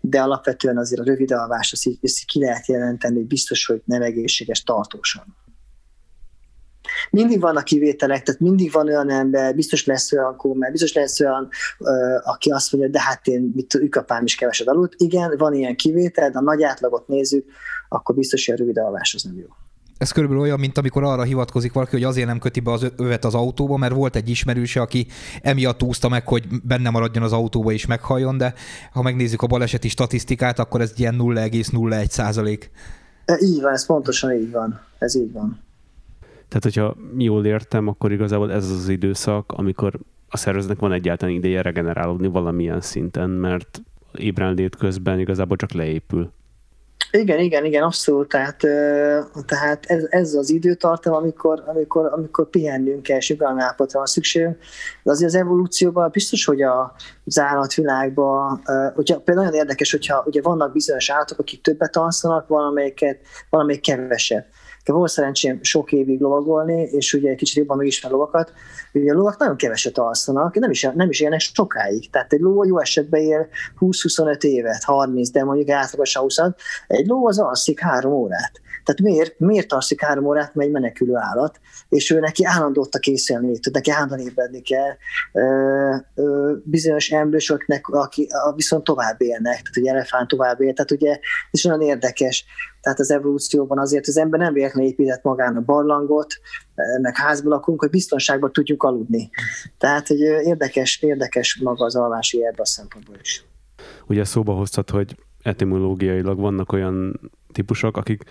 de 0.00 0.20
alapvetően 0.20 0.78
azért 0.78 1.00
a 1.00 1.04
rövid 1.04 1.32
alvás, 1.32 1.72
azt, 1.72 1.88
azt 2.02 2.24
ki 2.24 2.40
lehet 2.40 2.66
jelenteni, 2.66 3.16
hogy 3.16 3.26
biztos, 3.26 3.66
hogy 3.66 3.82
nem 3.84 4.02
egészséges 4.02 4.62
tartósan 4.62 5.36
mindig 7.10 7.40
vannak 7.40 7.64
kivételek, 7.64 8.22
tehát 8.22 8.40
mindig 8.40 8.72
van 8.72 8.86
olyan 8.86 9.10
ember, 9.10 9.54
biztos 9.54 9.86
lesz 9.86 10.12
olyan 10.12 10.36
kómer, 10.36 10.70
biztos 10.70 10.92
lesz 10.92 11.20
olyan, 11.20 11.48
aki 12.24 12.50
azt 12.50 12.72
mondja, 12.72 12.90
de 12.90 13.00
hát 13.00 13.26
én, 13.26 13.52
mit 13.54 13.74
ükapám 13.74 14.24
is 14.24 14.34
keveset 14.34 14.68
aludt. 14.68 14.94
Igen, 14.96 15.34
van 15.38 15.54
ilyen 15.54 15.76
kivétel, 15.76 16.30
de 16.30 16.38
a 16.38 16.42
nagy 16.42 16.62
átlagot 16.62 17.08
nézzük, 17.08 17.44
akkor 17.88 18.14
biztos, 18.14 18.46
hogy 18.46 18.54
a 18.54 18.58
rövid 18.58 18.78
alvás 18.78 19.14
az 19.14 19.22
nem 19.22 19.38
jó. 19.38 19.46
Ez 19.98 20.10
körülbelül 20.10 20.42
olyan, 20.42 20.60
mint 20.60 20.78
amikor 20.78 21.04
arra 21.04 21.22
hivatkozik 21.22 21.72
valaki, 21.72 21.90
hogy 21.92 22.04
azért 22.04 22.26
nem 22.26 22.38
köti 22.38 22.60
be 22.60 22.72
az 22.72 22.86
övet 22.96 23.24
az 23.24 23.34
autóba, 23.34 23.76
mert 23.76 23.94
volt 23.94 24.16
egy 24.16 24.28
ismerőse, 24.28 24.80
aki 24.80 25.06
emiatt 25.42 25.82
úszta 25.82 26.08
meg, 26.08 26.28
hogy 26.28 26.44
benne 26.62 26.90
maradjon 26.90 27.24
az 27.24 27.32
autóba 27.32 27.72
és 27.72 27.86
meghalljon, 27.86 28.36
de 28.36 28.54
ha 28.92 29.02
megnézzük 29.02 29.42
a 29.42 29.46
baleseti 29.46 29.88
statisztikát, 29.88 30.58
akkor 30.58 30.80
ez 30.80 30.92
ilyen 30.96 31.16
0,01 31.18 32.08
százalék. 32.08 32.70
E, 33.24 33.38
így 33.40 33.60
van, 33.60 33.72
ez 33.72 33.86
pontosan 33.86 34.32
így 34.32 34.50
van. 34.50 34.80
Ez 34.98 35.14
így 35.14 35.32
van. 35.32 35.64
Tehát, 36.48 36.62
hogyha 36.62 36.96
jól 37.18 37.46
értem, 37.46 37.88
akkor 37.88 38.12
igazából 38.12 38.52
ez 38.52 38.70
az 38.70 38.88
időszak, 38.88 39.52
amikor 39.52 39.98
a 40.28 40.36
szervezetnek 40.36 40.78
van 40.78 40.92
egyáltalán 40.92 41.34
ideje 41.34 41.62
regenerálódni 41.62 42.28
valamilyen 42.28 42.80
szinten, 42.80 43.30
mert 43.30 43.82
ébrenlét 44.14 44.76
közben 44.76 45.18
igazából 45.18 45.56
csak 45.56 45.72
leépül. 45.72 46.32
Igen, 47.10 47.38
igen, 47.38 47.64
igen, 47.64 47.82
abszolút. 47.82 48.28
Tehát, 48.28 48.56
tehát 49.46 49.84
ez, 49.86 50.06
ez 50.08 50.34
az 50.34 50.50
időtartam, 50.50 51.14
amikor, 51.14 51.62
amikor, 51.66 52.06
amikor 52.12 52.50
pihennünk 52.50 53.02
kell, 53.02 53.16
és 53.16 53.34
állapotra 53.38 53.98
van 53.98 54.06
szükségünk. 54.06 54.56
De 55.02 55.10
azért 55.10 55.30
az 55.30 55.36
evolúcióban 55.36 56.10
biztos, 56.12 56.44
hogy 56.44 56.62
a, 56.62 56.94
az 57.24 57.38
állatvilágban, 57.38 58.62
ugye 58.96 59.16
például 59.16 59.46
nagyon 59.46 59.60
érdekes, 59.60 59.90
hogyha 59.90 60.22
ugye 60.26 60.42
vannak 60.42 60.72
bizonyos 60.72 61.10
állatok, 61.10 61.38
akik 61.38 61.62
többet 61.62 61.96
alszanak, 61.96 62.48
valamelyiket, 62.48 63.18
valamelyik 63.50 63.80
kevesebb 63.80 64.44
volt 64.92 65.10
szerencsém 65.10 65.58
sok 65.62 65.92
évig 65.92 66.20
lovagolni, 66.20 66.82
és 66.82 67.12
ugye 67.12 67.30
egy 67.30 67.36
kicsit 67.36 67.56
jobban 67.56 67.76
megismer 67.76 68.12
lovakat. 68.12 68.52
Ugye 68.92 69.12
a 69.12 69.14
lovak 69.14 69.38
nagyon 69.38 69.56
keveset 69.56 69.98
alszanak, 69.98 70.58
nem 70.58 70.70
is, 70.70 70.88
nem 70.94 71.10
is 71.10 71.20
élnek 71.20 71.40
sokáig. 71.40 72.10
Tehát 72.10 72.32
egy 72.32 72.40
ló 72.40 72.64
jó 72.64 72.78
esetben 72.78 73.20
él 73.20 73.48
20-25 73.80 74.42
évet, 74.42 74.82
30, 74.82 75.30
de 75.30 75.44
mondjuk 75.44 75.68
átlagosan 75.68 76.22
20 76.22 76.36
Egy 76.86 77.06
ló 77.06 77.26
az 77.26 77.38
alszik 77.38 77.80
három 77.80 78.12
órát. 78.12 78.60
Tehát 78.86 79.00
miért, 79.00 79.38
miért 79.38 79.72
alszik 79.72 80.00
három 80.00 80.24
órát, 80.24 80.54
mert 80.54 80.68
egy 80.68 80.74
menekülő 80.74 81.14
állat, 81.14 81.60
és 81.88 82.10
ő 82.10 82.20
neki 82.20 82.44
állandó 82.44 82.80
ott 82.80 82.94
a 82.94 82.98
készülni, 82.98 83.58
neki 83.72 83.90
állandóan 83.90 84.20
ébredni 84.20 84.60
kell. 84.60 84.96
Ö, 85.32 85.96
ö, 86.14 86.54
bizonyos 86.64 87.10
emlősöknek, 87.10 87.88
aki 87.88 88.28
viszont 88.54 88.84
tovább 88.84 89.22
élnek, 89.22 89.54
tehát 89.54 89.76
ugye 89.76 89.90
elefánt 89.90 90.28
tovább 90.28 90.60
él, 90.60 90.72
tehát 90.72 90.90
ugye 90.90 91.18
ez 91.50 91.66
olyan 91.66 91.80
érdekes. 91.80 92.44
Tehát 92.80 93.00
az 93.00 93.10
evolúcióban 93.10 93.78
azért 93.78 94.06
az 94.06 94.16
ember 94.16 94.40
nem 94.40 94.52
véletlenül 94.52 94.90
épített 94.90 95.22
magának 95.22 95.64
barlangot, 95.64 96.34
meg 97.00 97.16
házban 97.16 97.52
lakunk, 97.52 97.80
hogy 97.80 97.90
biztonságban 97.90 98.52
tudjuk 98.52 98.82
aludni. 98.82 99.30
Tehát 99.78 100.06
hogy 100.08 100.20
érdekes, 100.20 101.02
érdekes 101.02 101.60
maga 101.62 101.84
az 101.84 101.96
alvási 101.96 102.44
erbe 102.44 102.62
a 102.62 102.66
szempontból 102.66 103.16
is. 103.20 103.44
Ugye 104.06 104.24
szóba 104.24 104.52
hoztad, 104.52 104.90
hogy 104.90 105.16
etimológiailag 105.42 106.38
vannak 106.38 106.72
olyan 106.72 107.20
típusok, 107.52 107.96
akik 107.96 108.22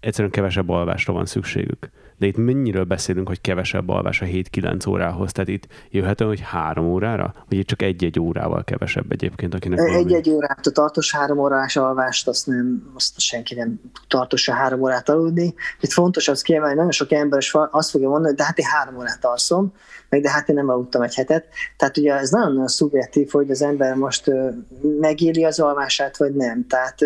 egyszerűen 0.00 0.32
kevesebb 0.32 0.68
alvásra 0.68 1.12
van 1.12 1.26
szükségük. 1.26 1.90
De 2.20 2.26
itt 2.26 2.36
mennyiről 2.36 2.84
beszélünk, 2.84 3.28
hogy 3.28 3.40
kevesebb 3.40 3.88
alvás 3.88 4.20
a 4.20 4.26
7-9 4.26 4.88
órához, 4.88 5.32
tehát 5.32 5.48
itt 5.48 5.66
jöhet 5.90 6.20
hogy 6.20 6.40
három 6.40 6.86
órára, 6.86 7.34
vagy 7.48 7.58
itt 7.58 7.66
csak 7.66 7.82
egy-egy 7.82 8.20
órával 8.20 8.64
kevesebb 8.64 9.12
egyébként, 9.12 9.54
akinek 9.54 9.78
Egy-egy 9.78 10.30
órát, 10.30 10.66
a 10.66 10.70
tartós 10.70 11.12
három 11.12 11.38
órás 11.38 11.76
alvást, 11.76 12.28
azt, 12.28 12.46
nem, 12.46 12.92
azt 12.94 13.20
senki 13.20 13.54
nem 13.54 13.80
tartósan 14.08 14.54
három 14.54 14.80
órát 14.80 15.08
aludni. 15.08 15.54
Itt 15.80 15.92
fontos 15.92 16.28
az 16.28 16.42
kiemelni, 16.42 16.74
nagyon 16.74 16.90
sok 16.90 17.12
ember 17.12 17.40
azt 17.70 17.90
fogja 17.90 18.08
mondani, 18.08 18.28
hogy 18.28 18.36
de 18.36 18.44
hát 18.44 18.58
én 18.58 18.66
három 18.66 18.96
órát 18.96 19.24
alszom, 19.24 19.72
meg 20.08 20.22
de 20.22 20.30
hát 20.30 20.48
én 20.48 20.54
nem 20.54 20.68
aludtam 20.68 21.02
egy 21.02 21.14
hetet. 21.14 21.46
Tehát 21.76 21.96
ugye 21.96 22.14
ez 22.14 22.30
nagyon-nagyon 22.30 22.68
szubjektív, 22.68 23.30
hogy 23.30 23.50
az 23.50 23.62
ember 23.62 23.94
most 23.94 24.30
megéli 25.00 25.44
az 25.44 25.60
alvását, 25.60 26.16
vagy 26.16 26.34
nem. 26.34 26.66
Tehát 26.66 26.98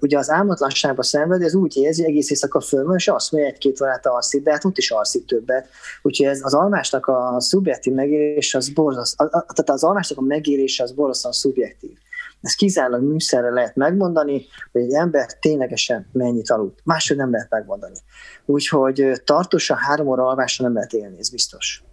ugye 0.00 0.18
az 0.18 0.30
álmatlanságba 0.30 1.02
szenved, 1.02 1.42
ez 1.42 1.54
úgy 1.54 1.76
érzi, 1.76 2.04
egész 2.04 2.30
éjszaka 2.30 2.60
fölmön, 2.60 2.96
és 2.96 3.08
azt 3.08 3.32
mondja, 3.32 3.50
egy-két 3.50 3.80
órát 3.80 4.06
alszik, 4.26 4.42
de 4.42 4.50
hát 4.50 4.64
ott 4.64 4.78
is 4.78 4.90
alszik 4.90 5.24
többet. 5.24 5.68
Úgyhogy 6.02 6.26
ez 6.26 6.40
az 6.42 6.54
alvásnak 6.54 7.06
a 7.06 7.36
szubjektív 7.38 7.92
megélés, 7.92 8.54
az 8.54 8.68
borzaszt, 8.68 9.16
tehát 9.16 9.70
az 9.70 9.84
alvásnak 9.84 10.18
a 10.18 10.22
megélése 10.22 10.82
az 10.82 10.92
borzasztóan 10.92 11.34
szubjektív. 11.34 11.96
Ez 12.40 12.54
kizárólag 12.54 13.02
műszerre 13.02 13.50
lehet 13.50 13.76
megmondani, 13.76 14.46
hogy 14.72 14.82
egy 14.82 14.92
ember 14.92 15.38
ténylegesen 15.38 16.06
mennyit 16.12 16.50
alud. 16.50 16.72
Máshogy 16.84 17.16
nem 17.16 17.30
lehet 17.30 17.50
megmondani. 17.50 17.96
Úgyhogy 18.44 19.22
tartósan 19.24 19.76
három 19.76 20.06
óra 20.06 20.26
alvásra 20.26 20.64
nem 20.64 20.74
lehet 20.74 20.92
élni, 20.92 21.18
ez 21.18 21.30
biztos. 21.30 21.84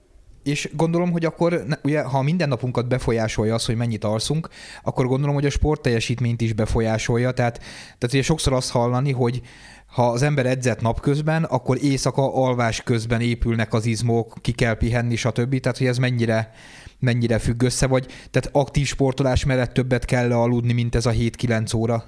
És 0.44 0.70
gondolom, 0.74 1.12
hogy 1.12 1.26
akkor, 1.26 1.66
ugye, 1.84 2.02
ha 2.02 2.22
minden 2.22 2.48
napunkat 2.48 2.88
befolyásolja 2.88 3.54
az, 3.54 3.66
hogy 3.66 3.76
mennyit 3.76 4.04
alszunk, 4.04 4.50
akkor 4.84 5.08
gondolom, 5.08 5.36
hogy 5.36 5.46
a 5.46 5.50
sportteljesítményt 5.50 6.42
is 6.42 6.54
befolyásolja. 6.54 7.32
Tehát, 7.32 7.58
tehát 7.84 8.04
ugye 8.14 8.22
sokszor 8.22 8.54
azt 8.54 8.72
hallani, 8.72 9.12
hogy 9.12 9.42
ha 9.86 10.10
az 10.10 10.22
ember 10.22 10.46
edzett 10.46 10.82
napközben, 10.82 11.44
akkor 11.44 11.84
éjszaka 11.84 12.34
alvás 12.36 12.82
közben 12.82 13.22
épülnek 13.22 13.74
az 13.74 13.86
izmok, 13.86 14.38
ki 14.42 14.52
kell 14.52 14.78
pihenni, 14.78 15.16
stb. 15.16 15.60
Tehát, 15.60 15.78
hogy 15.78 15.88
ez 15.88 15.98
mennyire, 15.98 16.52
mennyire 17.00 17.40
függ 17.40 17.62
össze, 17.62 17.88
vagy 17.88 18.06
tehát 18.32 18.50
aktív 18.52 18.88
sportolás 18.88 19.46
mellett 19.46 19.74
többet 19.74 20.06
kell 20.06 20.32
aludni, 20.32 20.74
mint 20.74 20.96
ez 20.96 21.06
a 21.06 21.12
7-9 21.12 21.76
óra? 21.76 22.04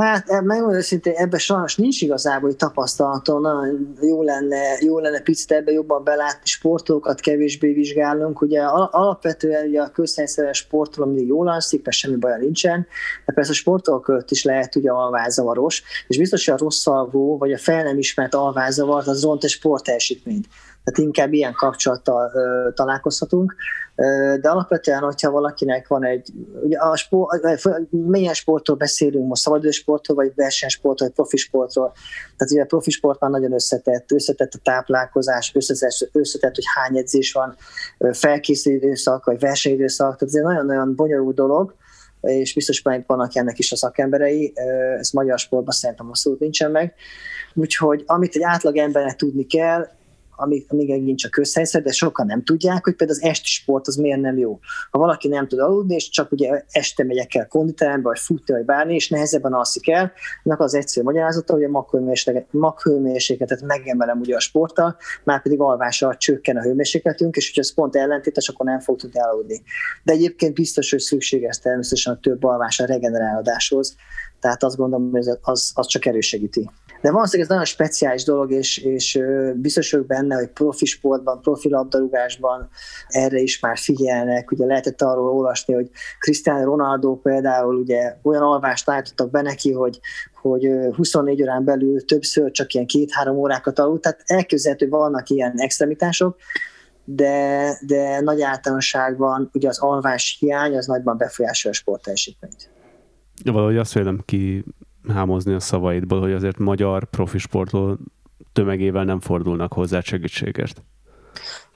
Hát 0.00 0.28
e, 0.28 0.40
megmondom 0.40 0.76
őszintén, 0.76 1.12
ebben 1.16 1.38
sajnos 1.38 1.76
nincs 1.76 2.00
igazából 2.00 2.54
tapasztalatom, 2.54 3.40
nagyon 3.40 3.94
jó 4.00 4.22
lenne, 4.22 4.76
jó 4.80 4.98
lenne 4.98 5.20
picit 5.20 5.52
ebbe 5.52 5.72
jobban 5.72 6.04
belátni, 6.04 6.40
sportolókat 6.44 7.20
kevésbé 7.20 7.72
vizsgálunk. 7.72 8.40
Ugye 8.40 8.62
alapvetően 8.90 9.66
ugye 9.66 9.80
a 9.80 9.90
közhelyszeres 9.90 10.58
sportoló 10.58 11.06
mindig 11.06 11.26
jól 11.26 11.48
alszik, 11.48 11.84
mert 11.84 11.96
semmi 11.96 12.16
baja 12.16 12.36
nincsen, 12.36 12.86
de 13.26 13.32
persze 13.32 13.50
a 13.50 13.54
sportolók 13.54 14.24
is 14.28 14.44
lehet 14.44 14.76
ugye 14.76 14.90
alvázavaros, 14.90 15.82
és 16.06 16.18
biztos, 16.18 16.44
hogy 16.44 16.54
a 16.54 16.62
rossz 16.62 16.86
alvó, 16.86 17.38
vagy 17.38 17.52
a 17.52 17.58
fel 17.58 17.82
nem 17.82 17.98
ismert 17.98 18.34
alvázavar, 18.34 19.02
az 19.06 19.22
ront 19.22 19.44
egy 19.44 19.50
sportteljesítményt 19.50 20.46
tehát 20.84 20.98
inkább 20.98 21.32
ilyen 21.32 21.52
kapcsolattal 21.52 22.30
ö, 22.34 22.68
találkozhatunk. 22.74 23.54
De 24.40 24.48
alapvetően, 24.48 25.00
hogyha 25.00 25.30
valakinek 25.30 25.88
van 25.88 26.04
egy, 26.04 26.32
ugye 26.62 26.78
a 26.78 26.96
sport, 26.96 27.60
milyen 27.88 28.34
sportról 28.34 28.76
beszélünk 28.76 29.26
most, 29.26 29.42
szabadidős 29.42 29.76
sportról, 29.76 30.16
vagy 30.16 30.32
versenysportról, 30.34 31.08
vagy 31.08 31.16
profi 31.16 31.36
sportról. 31.36 31.92
Tehát 32.36 32.52
ugye 32.52 32.62
a 32.62 32.66
profi 32.66 32.90
sport 32.90 33.20
már 33.20 33.30
nagyon 33.30 33.52
összetett, 33.52 34.12
összetett 34.12 34.52
a 34.54 34.58
táplálkozás, 34.62 35.52
összetett, 35.54 36.08
összetett 36.12 36.54
hogy 36.54 36.64
hány 36.74 36.96
edzés 36.96 37.32
van, 37.32 37.56
felkészülő 38.12 38.76
időszak, 38.76 39.24
vagy 39.24 39.38
versenyidőszak, 39.38 40.18
tehát 40.18 40.34
ez 40.34 40.34
egy 40.34 40.42
nagyon-nagyon 40.42 40.94
bonyolult 40.94 41.34
dolog, 41.34 41.74
és 42.20 42.54
biztos 42.54 42.82
meg 42.82 43.04
vannak 43.06 43.36
ennek 43.36 43.58
is 43.58 43.72
a 43.72 43.76
szakemberei, 43.76 44.52
ez 44.98 45.10
magyar 45.10 45.38
sportban 45.38 45.74
szerintem 45.74 46.08
abszolút 46.08 46.40
nincsen 46.40 46.70
meg. 46.70 46.94
Úgyhogy 47.54 48.02
amit 48.06 48.34
egy 48.34 48.42
átlag 48.42 48.76
embernek 48.76 49.16
tudni 49.16 49.46
kell, 49.46 49.88
ami, 50.40 50.64
ami 50.68 50.84
megint 50.84 51.18
csak 51.18 51.30
közhelyzet, 51.30 51.82
de 51.82 51.92
sokan 51.92 52.26
nem 52.26 52.42
tudják, 52.42 52.84
hogy 52.84 52.94
például 52.94 53.18
az 53.18 53.24
esti 53.28 53.48
sport 53.48 53.86
az 53.86 53.96
miért 53.96 54.20
nem 54.20 54.38
jó. 54.38 54.58
Ha 54.90 54.98
valaki 54.98 55.28
nem 55.28 55.48
tud 55.48 55.58
aludni, 55.58 55.94
és 55.94 56.08
csak 56.08 56.32
ugye 56.32 56.64
este 56.70 57.04
megyek 57.04 57.34
el 57.34 57.48
konditerembe, 57.48 58.08
vagy 58.08 58.18
futni, 58.18 58.54
vagy 58.54 58.64
bárni, 58.64 58.94
és 58.94 59.08
nehezebben 59.08 59.52
alszik 59.52 59.88
el, 59.88 60.12
annak 60.44 60.60
az 60.60 60.74
egyszerű 60.74 61.06
magyarázata, 61.06 61.52
hogy 61.52 61.64
a 61.64 61.86
maghőmérsékletet 62.50 63.62
megemelem 63.62 64.20
ugye 64.20 64.36
a 64.36 64.40
sporttal, 64.40 64.96
már 65.24 65.42
pedig 65.42 65.60
alvással 65.60 66.16
csökken 66.16 66.56
a 66.56 66.62
hőmérsékletünk, 66.62 67.36
és 67.36 67.46
hogyha 67.46 67.60
ez 67.60 67.74
pont 67.74 67.96
ellentétes, 67.96 68.48
akkor 68.48 68.66
nem 68.66 68.80
fog 68.80 68.98
tudni 68.98 69.20
aludni. 69.20 69.62
De 70.02 70.12
egyébként 70.12 70.54
biztos, 70.54 70.90
hogy 70.90 71.00
szükséges 71.00 71.58
természetesen 71.58 72.12
a 72.12 72.18
több 72.20 72.44
alvás 72.44 72.80
a 72.80 72.84
regenerálódáshoz, 72.84 73.96
tehát 74.40 74.62
azt 74.62 74.76
gondolom, 74.76 75.10
hogy 75.10 75.20
ez, 75.20 75.38
az, 75.42 75.70
az 75.74 75.86
csak 75.86 76.06
erősegíti. 76.06 76.70
De 77.00 77.10
valószínűleg 77.10 77.50
ez 77.50 77.56
nagyon 77.56 77.64
speciális 77.64 78.24
dolog, 78.24 78.52
és, 78.52 78.78
és 78.78 79.20
biztos 79.54 79.90
vagyok 79.90 80.06
benne, 80.06 80.34
hogy 80.34 80.48
profi 80.48 80.84
sportban, 80.84 81.40
profi 81.40 81.68
labdarúgásban 81.68 82.68
erre 83.08 83.38
is 83.38 83.60
már 83.60 83.78
figyelnek. 83.78 84.50
Ugye 84.50 84.66
lehetett 84.66 85.02
arról 85.02 85.30
olvasni, 85.30 85.74
hogy 85.74 85.90
Cristiano 86.18 86.64
Ronaldo 86.64 87.14
például 87.16 87.74
ugye 87.74 88.16
olyan 88.22 88.42
alvást 88.42 88.90
állítottak 88.90 89.30
be 89.30 89.42
neki, 89.42 89.72
hogy, 89.72 90.00
hogy 90.40 90.68
24 90.96 91.42
órán 91.42 91.64
belül 91.64 92.04
többször 92.04 92.50
csak 92.50 92.72
ilyen 92.72 92.86
két-három 92.86 93.36
órákat 93.36 93.78
aludt, 93.78 94.02
tehát 94.02 94.22
elképzelhető, 94.26 94.88
hogy 94.88 94.98
vannak 94.98 95.28
ilyen 95.28 95.52
extremitások, 95.56 96.36
de, 97.04 97.78
de 97.86 98.20
nagy 98.20 98.40
általánosságban 98.42 99.50
ugye 99.52 99.68
az 99.68 99.78
alvás 99.78 100.36
hiány 100.40 100.76
az 100.76 100.86
nagyban 100.86 101.16
befolyásolja 101.16 101.76
a 101.76 101.80
sportteljesítményt. 101.80 102.70
Valahogy 103.44 103.76
azt 103.76 103.92
vélem 103.92 104.22
ki 104.24 104.64
hámozni 105.08 105.52
a 105.52 105.60
szavaidból, 105.60 106.20
hogy 106.20 106.32
azért 106.32 106.58
magyar 106.58 107.04
profi 107.04 107.38
sportoló 107.38 107.98
tömegével 108.52 109.04
nem 109.04 109.20
fordulnak 109.20 109.72
hozzá 109.72 110.00
segítségért. 110.00 110.82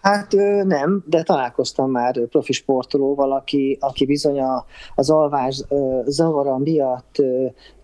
Hát 0.05 0.33
nem, 0.65 1.05
de 1.07 1.23
találkoztam 1.23 1.91
már 1.91 2.27
profi 2.27 2.53
sportolóval, 2.53 3.33
aki, 3.33 3.77
aki 3.81 4.07
bizony 4.07 4.41
az 4.95 5.11
alvás 5.11 5.63
zavara 6.05 6.59
miatt 6.59 7.23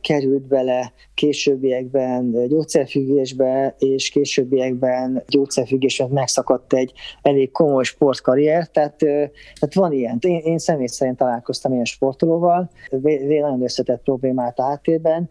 került 0.00 0.42
bele 0.42 0.92
későbbiekben 1.14 2.48
gyógyszerfüggésbe, 2.48 3.74
és 3.78 4.10
későbbiekben 4.10 5.24
gyógyszerfüggésben 5.28 6.08
megszakadt 6.10 6.72
egy 6.72 6.92
elég 7.22 7.50
komoly 7.50 7.84
sportkarrier, 7.84 8.68
tehát, 8.68 8.96
tehát 8.96 9.74
van 9.74 9.92
ilyen. 9.92 10.18
Én, 10.20 10.38
én 10.38 10.58
személy 10.58 10.86
szerint 10.86 11.16
találkoztam 11.16 11.72
ilyen 11.72 11.84
sportolóval, 11.84 12.70
nagyon 12.90 13.62
összetett 13.62 14.02
problémát 14.02 14.60
áttérben, 14.60 15.28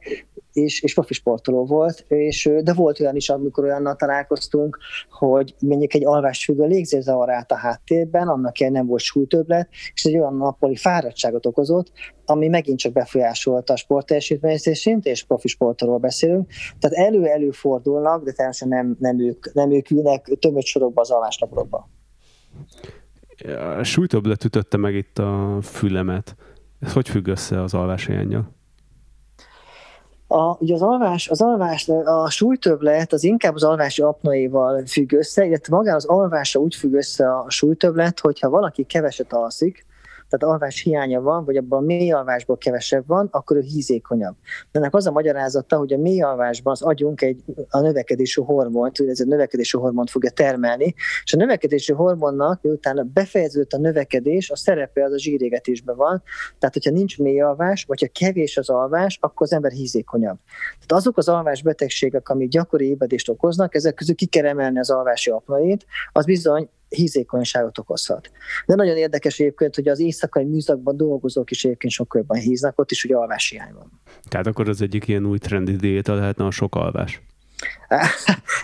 és, 0.64 0.82
és 0.82 0.94
profi 0.94 1.14
sportoló 1.14 1.66
volt, 1.66 2.06
és, 2.08 2.50
de 2.64 2.74
volt 2.74 3.00
olyan 3.00 3.16
is, 3.16 3.30
amikor 3.30 3.64
olyannal 3.64 3.96
találkoztunk, 3.96 4.78
hogy 5.10 5.56
mondjuk 5.60 5.94
egy 5.94 6.06
alvásfüggő 6.06 6.66
légzérzavar 6.66 7.30
állt 7.30 7.52
a 7.52 7.56
háttérben, 7.56 8.28
annak 8.28 8.60
nem 8.60 8.86
volt 8.86 9.02
súlytöblet, 9.02 9.70
és 9.94 10.04
egy 10.04 10.18
olyan 10.18 10.36
nappali 10.36 10.76
fáradtságot 10.76 11.46
okozott, 11.46 11.92
ami 12.26 12.48
megint 12.48 12.80
csak 12.80 12.92
befolyásolta 12.92 13.74
a 13.74 13.78
sportteljesítményt, 13.78 15.06
és 15.06 15.24
profi 15.24 15.48
sportról 15.48 15.98
beszélünk. 15.98 16.52
Tehát 16.80 16.98
elő-elő 17.08 17.52
fordulnak, 17.52 18.24
de 18.24 18.32
természetesen 18.32 18.68
nem, 18.68 18.96
nem, 19.00 19.20
ők, 19.20 19.54
nem 19.54 19.72
ők 19.72 19.90
ülnek 19.90 20.26
tömött 20.40 20.66
sorokba 20.66 21.02
az 21.02 21.12
alvásnaplókba. 21.12 21.90
A 23.78 23.84
súlytöblet 23.84 24.44
ütötte 24.44 24.78
meg 24.78 24.96
itt 24.96 25.18
a 25.18 25.58
fülemet. 25.62 26.36
Ez 26.80 26.94
hogy 26.94 27.10
függ 27.10 27.28
össze 27.28 27.62
az 27.62 27.74
alváshiányjal? 27.74 28.59
A, 30.32 30.58
ugye 30.60 30.74
az 30.74 30.82
alvás, 30.82 31.30
az 31.30 31.42
alvás, 31.42 31.90
a 32.04 32.30
súlytöblet 32.30 33.14
az 33.14 33.24
inkább 33.24 33.56
az 33.56 33.64
alvási 33.64 34.02
apnoéval 34.02 34.86
függ 34.86 35.14
össze, 35.14 35.46
illetve 35.46 35.76
magán 35.76 35.96
az 35.96 36.06
alvásra 36.06 36.60
úgy 36.60 36.76
függ 36.76 36.94
össze 36.94 37.32
a 37.32 37.50
súlytöblet, 37.50 38.20
hogyha 38.20 38.50
valaki 38.50 38.84
keveset 38.84 39.34
alszik, 39.34 39.86
tehát 40.30 40.54
alvás 40.54 40.82
hiánya 40.82 41.22
van, 41.22 41.46
vagy 41.46 41.58
abban 41.58 41.84
a 41.84 41.86
mély 41.86 42.12
alvásból 42.12 42.58
kevesebb 42.58 43.04
van, 43.08 43.28
akkor 43.32 43.58
ő 43.58 43.60
hízékonyabb. 43.60 44.36
De 44.72 44.80
ennek 44.80 44.96
az 44.96 45.08
a 45.08 45.12
magyarázata, 45.12 45.78
hogy 45.78 45.94
a 45.94 45.98
mély 45.98 46.22
alvásban 46.22 46.72
az 46.74 46.82
agyunk 46.82 47.22
egy 47.22 47.44
a 47.70 47.80
növekedési 47.80 48.42
hormont, 48.42 49.00
ez 49.00 49.20
a 49.20 49.26
növekedési 49.26 49.78
hormont 49.78 50.10
fogja 50.10 50.30
termelni, 50.30 50.94
és 51.24 51.34
a 51.34 51.38
növekedési 51.38 51.94
hormonnak, 51.94 52.62
miután 52.62 53.12
befejeződött 53.14 53.74
a 53.74 53.78
növekedés, 53.78 54.50
a 54.50 54.56
szerepe 54.56 55.04
az 55.04 55.12
a 55.12 55.20
zsírégetésben 55.20 55.96
van, 55.96 56.24
tehát 56.60 56.74
hogyha 56.74 56.92
nincs 56.92 57.18
mély 57.18 57.42
alvás, 57.42 57.84
vagy 57.86 58.02
ha 58.02 58.08
kevés 58.26 58.58
az 58.58 58.70
alvás, 58.70 59.18
akkor 59.22 59.48
az 59.48 59.54
ember 59.54 59.72
hízékonyabb. 59.72 60.38
Tehát 60.48 60.92
azok 60.92 61.18
az 61.18 61.30
alvás 61.30 61.62
betegségek, 61.62 62.30
amik 62.30 62.50
gyakori 62.50 62.88
ébredést 62.88 63.30
okoznak, 63.30 63.76
ezek 63.76 63.94
közül 63.94 64.16
ki 64.16 64.26
kell 64.26 64.46
emelni 64.46 64.80
az 64.80 64.90
alvási 64.90 65.30
apnoét, 65.30 65.86
az 66.12 66.26
bizony 66.26 66.70
hízékonyságot 66.90 67.78
okozhat. 67.78 68.32
De 68.66 68.76
nagyon 68.76 68.98
érdekes 68.98 69.40
egyébként, 69.40 69.76
hogy 69.76 69.88
az 69.88 70.00
éjszakai 70.00 70.44
műszakban 70.44 70.98
dolgozók 70.98 71.52
is 71.52 71.66
egyébként 71.66 71.94
sokkal 71.94 72.22
jobban 72.22 72.40
híznak, 72.40 72.80
ott 72.80 72.92
is 72.92 73.04
ugye 73.04 73.16
alvás 73.16 73.50
hiány 73.50 73.74
van. 73.74 74.02
Tehát 74.30 74.48
akkor 74.48 74.70
az 74.70 74.82
egyik 74.82 75.08
ilyen 75.08 75.26
új 75.26 75.38
trendi 75.38 75.76
diéta 75.76 76.14
lehetne 76.14 76.46
a 76.46 76.52
sok 76.52 76.76
alvás. 76.76 77.22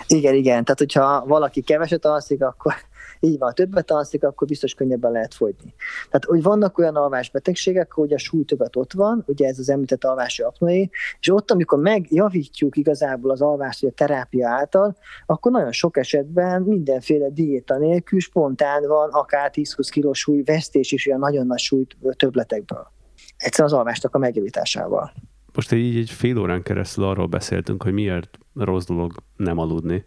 igen, 0.06 0.34
igen. 0.34 0.64
Tehát, 0.64 0.78
hogyha 0.78 1.24
valaki 1.26 1.60
keveset 1.60 2.04
alszik, 2.04 2.42
akkor 2.42 2.74
így 3.20 3.38
van, 3.38 3.54
többet 3.54 3.90
alszik, 3.90 4.24
akkor 4.24 4.46
biztos 4.46 4.74
könnyebben 4.74 5.12
lehet 5.12 5.34
fogyni. 5.34 5.74
Tehát, 6.04 6.24
hogy 6.24 6.42
vannak 6.42 6.78
olyan 6.78 6.96
alvásbetegségek, 6.96 7.92
hogy 7.92 8.12
a 8.12 8.18
súlytöbbet 8.18 8.76
ott 8.76 8.92
van, 8.92 9.24
ugye 9.26 9.46
ez 9.46 9.58
az 9.58 9.68
említett 9.68 10.04
alvási 10.04 10.42
apnoé, 10.42 10.90
és 11.20 11.30
ott, 11.30 11.50
amikor 11.50 11.78
megjavítjuk 11.78 12.76
igazából 12.76 13.30
az 13.30 13.42
alvást 13.42 13.84
a 13.84 13.90
terápia 13.90 14.48
által, 14.48 14.96
akkor 15.26 15.52
nagyon 15.52 15.72
sok 15.72 15.96
esetben 15.96 16.62
mindenféle 16.62 17.30
diéta 17.30 17.78
nélkül 17.78 18.20
spontán 18.20 18.86
van 18.86 19.08
akár 19.10 19.50
10-20 19.54 19.88
kg 19.94 20.14
súly 20.14 20.42
vesztés 20.42 20.92
is 20.92 21.06
olyan 21.06 21.20
nagyon 21.20 21.46
nagy 21.46 21.58
súlyt 21.58 21.96
többletekből. 22.16 22.94
Egyszerűen 23.36 23.72
az 23.72 23.78
alvásnak 23.78 24.14
a 24.14 24.18
megjavításával. 24.18 25.12
Most 25.54 25.72
így 25.72 25.96
egy 25.96 26.10
fél 26.10 26.38
órán 26.38 26.62
keresztül 26.62 27.04
arról 27.04 27.26
beszéltünk, 27.26 27.82
hogy 27.82 27.92
miért 27.92 28.38
rossz 28.54 28.86
dolog 28.86 29.12
nem 29.36 29.58
aludni. 29.58 30.04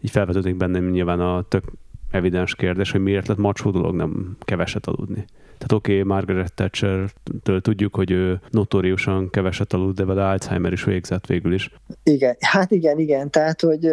Így 0.00 0.10
felvetődik 0.10 0.56
bennem 0.56 0.90
nyilván 0.90 1.20
a 1.20 1.42
tök 1.48 1.64
evidens 2.16 2.54
kérdés, 2.54 2.90
hogy 2.90 3.00
miért 3.00 3.26
lett 3.26 3.36
macsó 3.36 3.70
dolog 3.70 3.94
nem 3.94 4.36
keveset 4.40 4.86
aludni. 4.86 5.24
Tehát 5.58 5.72
oké, 5.72 5.92
okay, 5.92 6.02
Margaret 6.02 6.54
Thatcher-től 6.54 7.60
tudjuk, 7.60 7.94
hogy 7.94 8.10
ő 8.10 8.40
notóriusan 8.50 9.30
keveset 9.30 9.72
alud, 9.72 9.94
de 9.94 10.04
vele 10.04 10.28
Alzheimer 10.28 10.72
is 10.72 10.84
végzett 10.84 11.26
végül 11.26 11.54
is. 11.54 11.70
Igen, 12.02 12.36
hát 12.40 12.70
igen, 12.70 12.98
igen. 12.98 13.30
Tehát, 13.30 13.60
hogy 13.60 13.90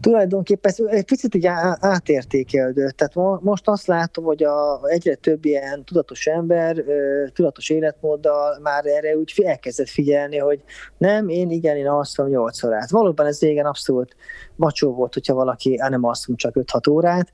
tulajdonképpen 0.00 0.72
ez 0.76 0.86
egy 0.86 1.04
picit 1.04 1.34
így 1.34 1.46
átértékelődött. 1.80 2.96
Tehát 2.96 3.42
most 3.42 3.68
azt 3.68 3.86
látom, 3.86 4.24
hogy 4.24 4.42
a, 4.42 4.80
egyre 4.82 5.14
több 5.14 5.44
ilyen 5.44 5.84
tudatos 5.84 6.26
ember, 6.26 6.84
tudatos 7.32 7.70
életmóddal 7.70 8.58
már 8.62 8.86
erre 8.86 9.16
úgy 9.16 9.42
elkezdett 9.44 9.88
figyelni, 9.88 10.38
hogy 10.38 10.62
nem, 10.98 11.28
én 11.28 11.50
igen, 11.50 11.76
én 11.76 11.88
alszom 11.88 12.28
8 12.28 12.62
órát. 12.64 12.90
Valóban 12.90 13.26
ez 13.26 13.40
régen 13.40 13.66
abszolút 13.66 14.16
macsó 14.56 14.94
volt, 14.94 15.14
hogyha 15.14 15.34
valaki 15.34 15.80
nem 15.88 16.04
alszom 16.04 16.36
csak 16.36 16.54
5-6 16.54 16.90
órát, 16.90 17.32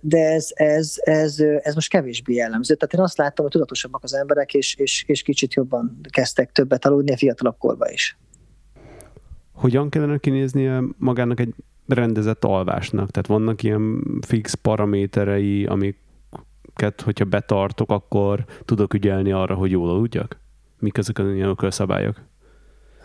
de 0.00 0.18
ez, 0.18 0.48
ez, 0.54 0.94
ez, 1.00 1.36
ez 1.62 1.74
most 1.74 1.90
kevésbé 1.90 2.34
jellemző. 2.34 2.74
Tehát 2.74 2.94
én 2.94 3.00
azt 3.00 3.16
láttam, 3.16 3.44
hogy 3.44 3.52
tudatosabbak 3.52 4.02
az 4.02 4.14
emberek, 4.14 4.54
és, 4.54 4.74
és, 4.76 5.04
és 5.06 5.22
kicsit 5.22 5.54
jobban 5.54 6.00
kezdtek 6.10 6.52
többet 6.52 6.84
aludni 6.84 7.12
a 7.12 7.16
fiatalabb 7.16 7.58
korban 7.58 7.90
is 7.90 8.16
hogyan 9.62 9.88
kellene 9.88 10.18
kinéznie 10.18 10.82
magának 10.98 11.40
egy 11.40 11.54
rendezett 11.86 12.44
alvásnak? 12.44 13.10
Tehát 13.10 13.28
vannak 13.28 13.62
ilyen 13.62 14.02
fix 14.26 14.54
paraméterei, 14.54 15.66
amiket, 15.66 17.00
hogyha 17.04 17.24
betartok, 17.24 17.90
akkor 17.90 18.44
tudok 18.64 18.94
ügyelni 18.94 19.32
arra, 19.32 19.54
hogy 19.54 19.70
jól 19.70 19.90
aludjak? 19.90 20.40
Mik 20.78 20.98
ezek 20.98 21.18
a 21.18 21.32
ilyen 21.32 21.56
szabályok? 21.68 22.16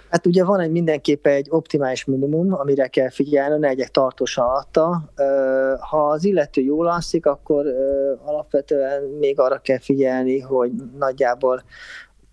Hát 0.10 0.26
ugye 0.26 0.44
van 0.44 0.60
egy 0.60 0.72
mindenképpen 0.72 1.34
egy 1.34 1.48
optimális 1.50 2.06
minimum, 2.06 2.54
amire 2.54 2.88
kell 2.88 3.10
figyelni, 3.10 3.60
ne 3.60 3.68
egyek 3.68 3.90
tartós 3.90 4.38
alatta. 4.38 5.12
Ha 5.80 6.08
az 6.08 6.26
illető 6.26 6.62
jól 6.62 6.88
alszik, 6.88 7.26
akkor 7.26 7.66
alapvetően 8.26 9.04
még 9.20 9.40
arra 9.40 9.58
kell 9.58 9.80
figyelni, 9.80 10.40
hogy 10.40 10.72
nagyjából 10.98 11.64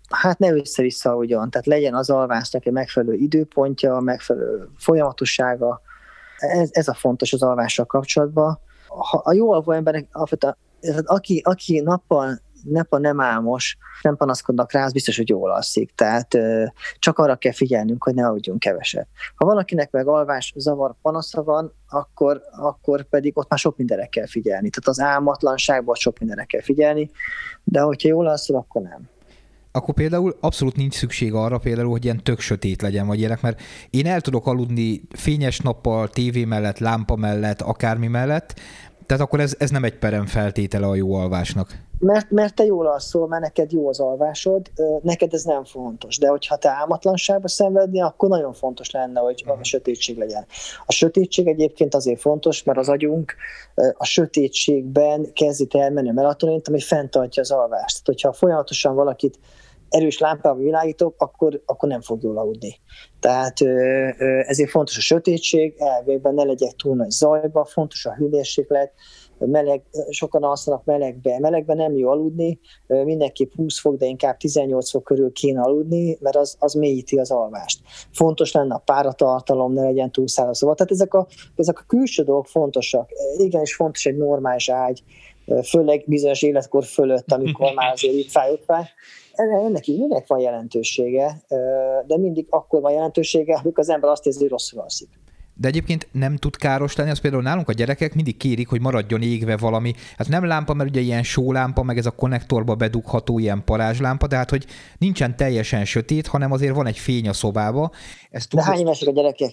hát 0.09 0.39
ne 0.39 0.51
össze-vissza 0.51 1.15
ugyan, 1.15 1.49
tehát 1.49 1.67
legyen 1.67 1.95
az 1.95 2.09
alvásnak 2.09 2.65
egy 2.65 2.73
megfelelő 2.73 3.13
időpontja, 3.13 3.99
megfelelő 3.99 4.69
folyamatossága, 4.77 5.81
ez, 6.37 6.69
ez 6.71 6.87
a 6.87 6.93
fontos 6.93 7.33
az 7.33 7.43
alvással 7.43 7.85
kapcsolatban. 7.85 8.59
Ha 8.87 9.21
a 9.23 9.33
jó 9.33 9.51
alvó 9.51 9.71
emberek, 9.71 10.07
aki, 11.05 11.41
aki 11.43 11.79
nappal 11.79 12.43
nappal 12.63 12.99
nem 12.99 13.21
álmos, 13.21 13.77
nem 14.01 14.15
panaszkodnak 14.15 14.71
rá, 14.71 14.85
az 14.85 14.91
biztos, 14.91 15.17
hogy 15.17 15.29
jól 15.29 15.51
alszik. 15.51 15.95
Tehát 15.95 16.37
csak 16.99 17.19
arra 17.19 17.35
kell 17.35 17.51
figyelnünk, 17.51 18.03
hogy 18.03 18.13
ne 18.13 18.25
aludjunk 18.27 18.59
keveset. 18.59 19.07
Ha 19.35 19.45
valakinek 19.45 19.91
meg 19.91 20.07
alvás 20.07 20.53
zavar 20.55 20.95
panasza 21.01 21.43
van, 21.43 21.73
akkor, 21.89 22.41
akkor 22.51 23.03
pedig 23.03 23.37
ott 23.37 23.49
már 23.49 23.59
sok 23.59 23.77
mindenre 23.77 24.05
kell 24.05 24.27
figyelni. 24.27 24.69
Tehát 24.69 24.87
az 24.87 24.99
álmatlanságban 24.99 25.95
sok 25.95 26.19
mindenre 26.19 26.43
kell 26.43 26.61
figyelni, 26.61 27.11
de 27.63 27.79
hogyha 27.79 28.09
jól 28.09 28.27
alszol, 28.27 28.57
akkor 28.57 28.81
nem 28.81 29.09
akkor 29.75 29.93
például 29.93 30.37
abszolút 30.39 30.75
nincs 30.75 30.93
szükség 30.93 31.33
arra 31.33 31.57
például, 31.57 31.89
hogy 31.89 32.03
ilyen 32.03 32.23
tök 32.23 32.39
sötét 32.39 32.81
legyen, 32.81 33.07
vagy 33.07 33.19
ilyenek, 33.19 33.41
mert 33.41 33.61
én 33.89 34.07
el 34.07 34.21
tudok 34.21 34.47
aludni 34.47 35.01
fényes 35.09 35.59
nappal, 35.59 36.09
tévé 36.09 36.43
mellett, 36.43 36.79
lámpa 36.79 37.15
mellett, 37.15 37.61
akármi 37.61 38.07
mellett, 38.07 38.53
tehát 39.05 39.23
akkor 39.23 39.39
ez, 39.39 39.55
ez 39.59 39.69
nem 39.69 39.83
egy 39.83 39.97
perem 39.97 40.25
feltétele 40.25 40.87
a 40.87 40.95
jó 40.95 41.13
alvásnak. 41.13 41.83
Mert, 41.99 42.31
mert 42.31 42.55
te 42.55 42.65
jól 42.65 42.87
alszol, 42.87 43.27
mert 43.27 43.41
neked 43.41 43.71
jó 43.71 43.87
az 43.87 43.99
alvásod, 43.99 44.71
neked 45.01 45.33
ez 45.33 45.43
nem 45.43 45.63
fontos. 45.63 46.17
De 46.17 46.27
hogyha 46.27 46.55
te 46.55 46.69
álmatlanságba 46.69 47.47
szenvedni, 47.47 48.01
akkor 48.01 48.29
nagyon 48.29 48.53
fontos 48.53 48.91
lenne, 48.91 49.19
hogy 49.19 49.43
a 49.47 49.63
sötétség 49.63 50.17
legyen. 50.17 50.45
A 50.85 50.91
sötétség 50.91 51.47
egyébként 51.47 51.95
azért 51.95 52.19
fontos, 52.19 52.63
mert 52.63 52.77
az 52.77 52.89
agyunk 52.89 53.35
a 53.93 54.05
sötétségben 54.05 55.33
kezdi 55.33 55.65
termelni 55.65 56.09
a 56.09 56.13
melatonint, 56.13 56.67
ami 56.67 56.79
fenntartja 56.79 57.41
az 57.41 57.51
alvást. 57.51 58.03
Tehát, 58.03 58.05
hogyha 58.05 58.33
folyamatosan 58.33 58.95
valakit 58.95 59.39
erős 59.89 60.17
lámpával 60.17 60.63
világítok, 60.63 61.15
akkor, 61.17 61.61
akkor 61.65 61.89
nem 61.89 62.01
fog 62.01 62.23
jól 62.23 62.37
aludni. 62.37 62.79
Tehát 63.19 63.61
ezért 64.47 64.69
fontos 64.69 64.97
a 64.97 65.01
sötétség, 65.01 65.75
elvében 65.77 66.33
ne 66.33 66.43
legyek 66.43 66.75
túl 66.75 66.95
nagy 66.95 67.09
zajba, 67.09 67.65
fontos 67.65 68.05
a 68.05 68.13
hőmérséklet, 68.13 68.91
meleg, 69.37 69.83
sokan 70.09 70.43
alszanak 70.43 70.85
melegbe, 70.85 71.39
melegbe 71.39 71.73
nem 71.73 71.97
jó 71.97 72.09
aludni, 72.09 72.59
mindenképp 72.87 73.53
20 73.55 73.79
fok, 73.79 73.95
de 73.95 74.05
inkább 74.05 74.37
18 74.37 74.89
fok 74.89 75.03
körül 75.03 75.31
kéne 75.31 75.61
aludni, 75.61 76.17
mert 76.19 76.35
az, 76.35 76.55
az 76.59 76.73
mélyíti 76.73 77.17
az 77.17 77.31
alvást. 77.31 77.79
Fontos 78.11 78.51
lenne 78.51 78.73
a 78.73 78.81
páratartalom, 78.85 79.73
ne 79.73 79.83
legyen 79.83 80.11
túl 80.11 80.27
száraz. 80.27 80.59
Tehát 80.59 80.91
ezek 80.91 81.13
a, 81.13 81.27
ezek 81.55 81.79
a 81.79 81.83
külső 81.87 82.23
dolgok 82.23 82.47
fontosak. 82.47 83.09
Igenis 83.37 83.75
fontos 83.75 84.05
egy 84.05 84.17
normális 84.17 84.69
ágy, 84.69 85.03
főleg 85.63 86.03
bizonyos 86.05 86.41
életkor 86.41 86.83
fölött, 86.83 87.31
amikor 87.31 87.73
már 87.75 87.91
azért 87.91 88.13
itt 88.13 88.29
fáj, 88.29 88.51
ott 88.51 88.63
fáj. 88.65 88.83
Ennek 89.33 89.87
így 89.87 89.99
mindenek 89.99 90.27
van 90.27 90.39
jelentősége, 90.39 91.41
de 92.07 92.17
mindig 92.17 92.45
akkor 92.49 92.81
van 92.81 92.91
jelentősége, 92.91 93.55
amikor 93.55 93.79
az 93.79 93.89
ember 93.89 94.09
azt 94.09 94.25
érzi, 94.25 94.39
hogy 94.39 94.49
rosszul 94.49 94.79
alszik. 94.79 95.09
De 95.57 95.67
egyébként 95.67 96.07
nem 96.11 96.35
tud 96.35 96.55
káros 96.55 96.95
lenni, 96.95 97.09
az 97.09 97.19
például 97.19 97.41
nálunk 97.41 97.69
a 97.69 97.73
gyerekek 97.73 98.13
mindig 98.13 98.37
kérik, 98.37 98.67
hogy 98.67 98.81
maradjon 98.81 99.21
égve 99.21 99.57
valami. 99.57 99.93
Hát 100.17 100.27
nem 100.27 100.45
lámpa, 100.45 100.73
mert 100.73 100.89
ugye 100.89 100.99
ilyen 100.99 101.23
sólámpa, 101.23 101.83
meg 101.83 101.97
ez 101.97 102.05
a 102.05 102.11
konnektorba 102.11 102.75
bedugható 102.75 103.39
ilyen 103.39 103.63
parázslámpa, 103.65 104.27
de 104.27 104.35
hát 104.35 104.49
hogy 104.49 104.65
nincsen 104.97 105.35
teljesen 105.35 105.85
sötét, 105.85 106.27
hanem 106.27 106.51
azért 106.51 106.75
van 106.75 106.87
egy 106.87 106.97
fény 106.97 107.27
a 107.27 107.33
szobába. 107.33 107.91
Ezt 108.31 108.55
de 108.55 108.63
hány 108.63 108.79
évesek 108.79 109.07
a 109.07 109.11
gyerekek? 109.11 109.51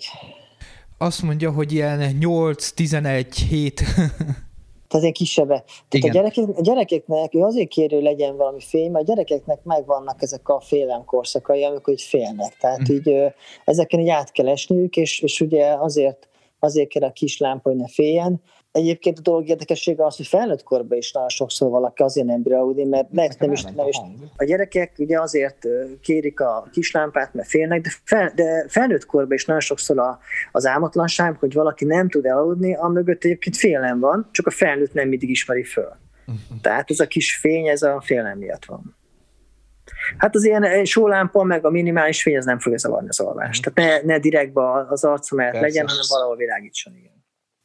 Azt 0.99 1.23
mondja, 1.23 1.51
hogy 1.51 1.73
ilyen 1.73 2.19
8-11 2.21 3.27
7 3.49 3.83
tehát 4.93 5.07
egy 5.07 5.13
kisebbek. 5.13 5.65
Tehát 5.89 6.09
a, 6.09 6.13
gyerekek, 6.13 6.49
a 6.57 6.61
gyerekeknek, 6.61 7.35
ő 7.35 7.41
azért 7.41 7.69
kér, 7.69 7.93
hogy 7.93 8.03
legyen 8.03 8.37
valami 8.37 8.61
fény, 8.61 8.91
mert 8.91 9.05
a 9.05 9.13
gyerekeknek 9.13 9.63
megvannak 9.63 10.23
ezek 10.23 10.49
a 10.49 10.61
félelem 10.61 11.05
korszakai, 11.05 11.65
amikor 11.65 11.93
így 11.93 12.03
félnek. 12.03 12.57
Tehát 12.61 12.91
mm. 12.91 12.95
így 12.95 13.33
ezeken 13.65 14.01
így 14.01 14.09
át 14.09 14.33
kell 14.33 14.49
esniük, 14.49 14.97
és, 14.97 15.21
és 15.21 15.41
ugye 15.41 15.67
azért, 15.67 16.29
azért 16.59 16.89
kell 16.89 17.03
a 17.03 17.13
kis 17.13 17.39
lámpa, 17.39 17.71
hogy 17.71 17.79
ne 17.79 17.89
féljen, 17.89 18.43
Egyébként 18.73 19.19
a 19.19 19.23
dolog 19.23 19.49
érdekessége 19.49 20.05
az, 20.05 20.17
hogy 20.17 20.27
felnőtt 20.27 20.63
korban 20.63 20.99
is 20.99 21.13
nagyon 21.13 21.29
sokszor 21.29 21.71
valaki 21.71 22.03
azért 22.03 22.27
nem 22.27 22.43
bír 22.43 22.55
aludni, 22.55 22.85
mert 22.85 23.11
nem, 23.11 23.29
nem, 23.39 23.53
is, 23.53 23.63
nem 23.63 23.87
is. 23.89 23.97
A 24.37 24.45
gyerekek 24.45 24.93
ugye 24.99 25.21
azért 25.21 25.67
kérik 26.01 26.41
a 26.41 26.69
kislámpát, 26.73 27.35
mert 27.35 27.49
félnek, 27.49 27.81
de, 27.81 27.91
fel, 28.05 28.33
de 28.35 28.65
felnőtt 28.69 29.07
korban 29.07 29.33
is 29.33 29.45
nagyon 29.45 29.61
sokszor 29.61 29.99
a, 29.99 30.19
az 30.53 30.67
álmatlanság, 30.67 31.37
hogy 31.39 31.53
valaki 31.53 31.85
nem 31.85 32.09
tud 32.09 32.27
elaludni, 32.27 32.75
a 32.75 32.89
mögött 32.89 33.25
egyébként 33.25 33.57
félelem 33.57 34.01
van, 34.01 34.29
csak 34.31 34.47
a 34.47 34.51
felnőtt 34.51 34.93
nem 34.93 35.09
mindig 35.09 35.31
ismeri 35.31 35.65
föl. 35.65 35.97
Uh-huh. 36.27 36.61
Tehát 36.61 36.91
ez 36.91 37.01
a 37.01 37.07
kis 37.07 37.37
fény, 37.37 37.69
ez 37.69 37.83
a 37.83 38.03
félelem 38.05 38.39
miatt 38.39 38.65
van. 38.65 38.97
Hát 40.19 40.35
az 40.35 40.45
ilyen 40.45 40.85
sólámpa, 40.85 41.43
meg 41.43 41.65
a 41.65 41.71
minimális 41.71 42.23
fény, 42.23 42.35
ez 42.35 42.45
nem 42.45 42.59
fogja 42.59 42.79
zavarni 42.79 43.09
az 43.09 43.21
alvást. 43.21 43.67
Uh-huh. 43.67 43.85
Tehát 43.85 44.03
ne, 44.03 44.13
ne 44.13 44.19
direktbe 44.19 44.63
az 44.89 45.05
arcom 45.05 45.39
legyen, 45.39 45.89
hanem 45.89 46.05
valahol 46.09 46.37
világítson, 46.37 46.95
igen. 46.97 47.12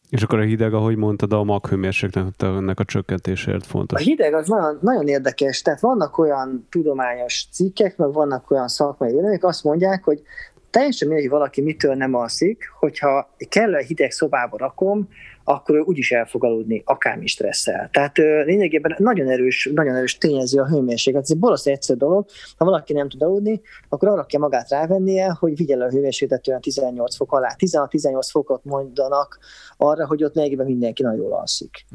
És 0.09 0.23
akkor 0.23 0.39
a 0.39 0.43
hideg, 0.43 0.73
ahogy 0.73 0.95
mondtad, 0.95 1.33
a 1.33 1.43
maghőmérsékletnek 1.43 2.79
a 2.79 2.83
csökkentésért 2.85 3.65
fontos. 3.65 4.01
A 4.01 4.03
hideg 4.03 4.33
az 4.33 4.47
nagyon, 4.47 4.77
nagyon 4.81 5.07
érdekes, 5.07 5.61
tehát 5.61 5.79
vannak 5.79 6.17
olyan 6.17 6.67
tudományos 6.69 7.47
cikkek, 7.51 7.97
meg 7.97 8.13
vannak 8.13 8.51
olyan 8.51 8.67
szakmai 8.67 9.11
vélemények, 9.11 9.43
azt 9.43 9.63
mondják, 9.63 10.03
hogy 10.03 10.21
teljesen 10.69 11.07
mindegy, 11.07 11.25
hogy 11.25 11.37
valaki 11.37 11.61
mitől 11.61 11.95
nem 11.95 12.13
alszik, 12.13 12.63
hogyha 12.79 13.29
kellően 13.49 13.83
hideg 13.83 14.11
szobába 14.11 14.57
rakom, 14.57 15.09
akkor 15.49 15.75
ő 15.75 15.79
úgyis 15.79 16.11
el 16.11 16.25
fog 16.25 16.43
aludni, 16.43 16.81
akármi 16.85 17.27
stresszel. 17.27 17.89
Tehát 17.91 18.17
lényegében 18.45 18.95
nagyon 18.97 19.29
erős, 19.29 19.69
nagyon 19.73 19.95
erős 19.95 20.17
tényező 20.17 20.59
a 20.59 20.67
hőmérséklet. 20.67 21.23
Ez 21.23 21.31
egy 21.31 21.37
bolosz 21.37 21.65
egyszerű 21.65 21.99
dolog. 21.99 22.25
Ha 22.57 22.65
valaki 22.65 22.93
nem 22.93 23.09
tud 23.09 23.21
aludni, 23.21 23.61
akkor 23.89 24.07
arra 24.07 24.25
kell 24.25 24.39
magát 24.39 24.69
rávennie, 24.69 25.35
hogy 25.39 25.55
vigye 25.55 25.75
le 25.75 25.85
a 25.85 25.89
hőmérsékletet 25.89 26.47
olyan 26.47 26.61
18 26.61 27.15
fok 27.15 27.31
alá. 27.31 27.55
16-18 27.57 28.27
fokot 28.31 28.63
mondanak 28.63 29.39
arra, 29.77 30.07
hogy 30.07 30.23
ott 30.23 30.35
lényegében 30.35 30.65
mindenki 30.65 31.03
nagyon 31.03 31.19
jól 31.19 31.33
alszik. 31.33 31.85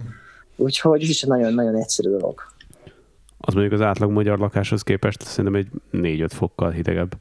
Úgyhogy 0.56 1.02
ez 1.02 1.08
is 1.08 1.22
nagyon-nagyon 1.22 1.74
egyszerű 1.74 2.10
dolog. 2.10 2.40
Az 3.38 3.54
mondjuk 3.54 3.74
az 3.74 3.86
átlag 3.86 4.10
magyar 4.10 4.38
lakáshoz 4.38 4.82
képest 4.82 5.22
szerintem 5.22 5.54
egy 5.54 5.68
4-5 5.92 6.28
fokkal 6.30 6.70
hidegebb. 6.70 7.12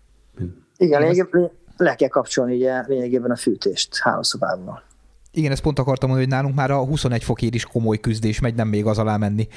Igen, 0.77 1.01
lényegében, 1.01 1.51
le 1.77 1.95
kell 1.95 2.09
kapcsolni 2.09 2.55
ugye 2.55 2.83
lényegében 2.87 3.31
a 3.31 3.35
fűtést 3.35 3.97
hálószobában. 3.97 4.89
Igen, 5.33 5.51
ezt 5.51 5.61
pont 5.61 5.79
akartam 5.79 6.09
mondani, 6.09 6.29
hogy 6.29 6.37
nálunk 6.37 6.55
már 6.55 6.71
a 6.71 6.85
21 6.85 7.23
fokért 7.23 7.53
is 7.53 7.65
komoly 7.65 7.97
küzdés 7.97 8.39
megy, 8.39 8.55
nem 8.55 8.67
még 8.67 8.85
az 8.85 8.97
alá 8.97 9.17
menni. 9.17 9.47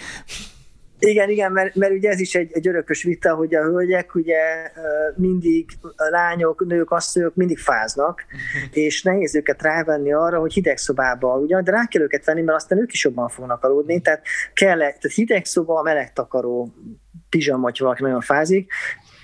Igen, 0.98 1.30
igen, 1.30 1.52
mert, 1.52 1.74
mert 1.74 1.92
ugye 1.92 2.10
ez 2.10 2.20
is 2.20 2.34
egy, 2.34 2.52
egy 2.52 2.68
örökös 2.68 3.02
vita, 3.02 3.34
hogy 3.34 3.54
a 3.54 3.62
hölgyek 3.62 4.14
ugye 4.14 4.70
mindig, 5.16 5.70
a 5.82 6.08
lányok, 6.10 6.66
nők, 6.66 6.90
asszonyok 6.90 7.34
mindig 7.34 7.58
fáznak, 7.58 8.24
és 8.72 9.02
nehéz 9.02 9.34
őket 9.34 9.62
rávenni 9.62 10.12
arra, 10.12 10.38
hogy 10.38 10.52
hideg 10.52 10.76
szobába, 10.76 11.36
ugye, 11.36 11.62
de 11.62 11.70
rá 11.70 11.86
kell 11.86 12.02
őket 12.02 12.24
venni, 12.24 12.42
mert 12.42 12.56
aztán 12.56 12.78
ők 12.78 12.92
is 12.92 13.04
jobban 13.04 13.28
fognak 13.28 13.64
aludni, 13.64 14.00
tehát 14.00 14.22
kell, 14.52 14.78
tehát 14.78 15.12
hideg 15.14 15.44
szoba, 15.44 15.82
meleg 15.82 16.12
takaró, 16.12 16.74
pizsam, 17.28 17.62
hogy 17.62 17.78
valaki 17.78 18.02
nagyon 18.02 18.20
fázik, 18.20 18.72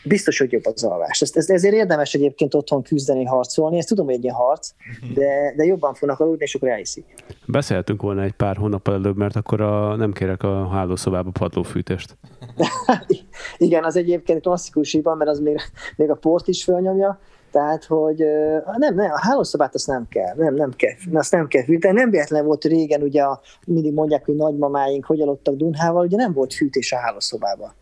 biztos, 0.05 0.39
hogy 0.39 0.53
jobb 0.53 0.67
az 0.67 0.85
alvás. 0.85 1.21
Ezt, 1.21 1.37
ezt, 1.37 1.51
ezért 1.51 1.75
érdemes 1.75 2.15
egyébként 2.15 2.55
otthon 2.55 2.83
küzdeni, 2.83 3.25
harcolni. 3.25 3.79
Ezt 3.79 3.89
tudom, 3.89 4.07
hogy 4.07 4.15
egy 4.15 4.23
ilyen 4.23 4.35
harc, 4.35 4.71
de, 5.15 5.55
de 5.57 5.65
jobban 5.65 5.95
fognak 5.95 6.21
aludni, 6.21 6.45
és 6.45 6.55
akkor 6.55 6.69
elhiszik. 6.69 7.05
Beszéltünk 7.47 8.03
volna 8.03 8.23
egy 8.23 8.33
pár 8.33 8.57
hónap 8.57 8.89
előbb, 8.89 9.17
mert 9.17 9.37
akkor 9.37 9.61
a, 9.61 9.97
nem 9.97 10.13
kérek 10.13 10.43
a 10.43 10.69
hálószobába 10.69 11.31
padlófűtést. 11.31 12.17
Igen, 13.57 13.85
az 13.85 13.97
egyébként 13.97 14.41
klasszikus 14.41 14.93
hiba, 14.93 15.15
mert 15.15 15.31
az 15.31 15.39
még, 15.39 15.61
még 15.97 16.11
a 16.11 16.15
port 16.15 16.49
is 16.49 16.65
fölnyomja, 16.65 17.19
tehát, 17.51 17.85
hogy 17.85 18.25
nem, 18.77 18.95
nem, 18.95 19.11
a 19.11 19.21
hálószobát 19.21 19.75
azt 19.75 19.87
nem 19.87 20.07
kell, 20.09 20.35
nem, 20.37 20.55
nem 20.55 20.71
kell, 20.77 20.91
azt 21.13 21.33
nem 21.33 21.47
kell 21.47 21.65
fűteni. 21.65 21.95
Nem 21.95 22.11
véletlen 22.11 22.45
volt 22.45 22.65
régen, 22.65 23.03
ugye 23.03 23.25
mindig 23.67 23.93
mondják, 23.93 24.25
hogy 24.25 24.35
nagymamáink 24.35 25.05
hogy 25.05 25.21
aludtak 25.21 25.55
Dunhával, 25.55 26.05
ugye 26.05 26.17
nem 26.17 26.33
volt 26.33 26.55
fűtés 26.55 26.93
a 26.93 26.97
hálószobában. 26.97 27.73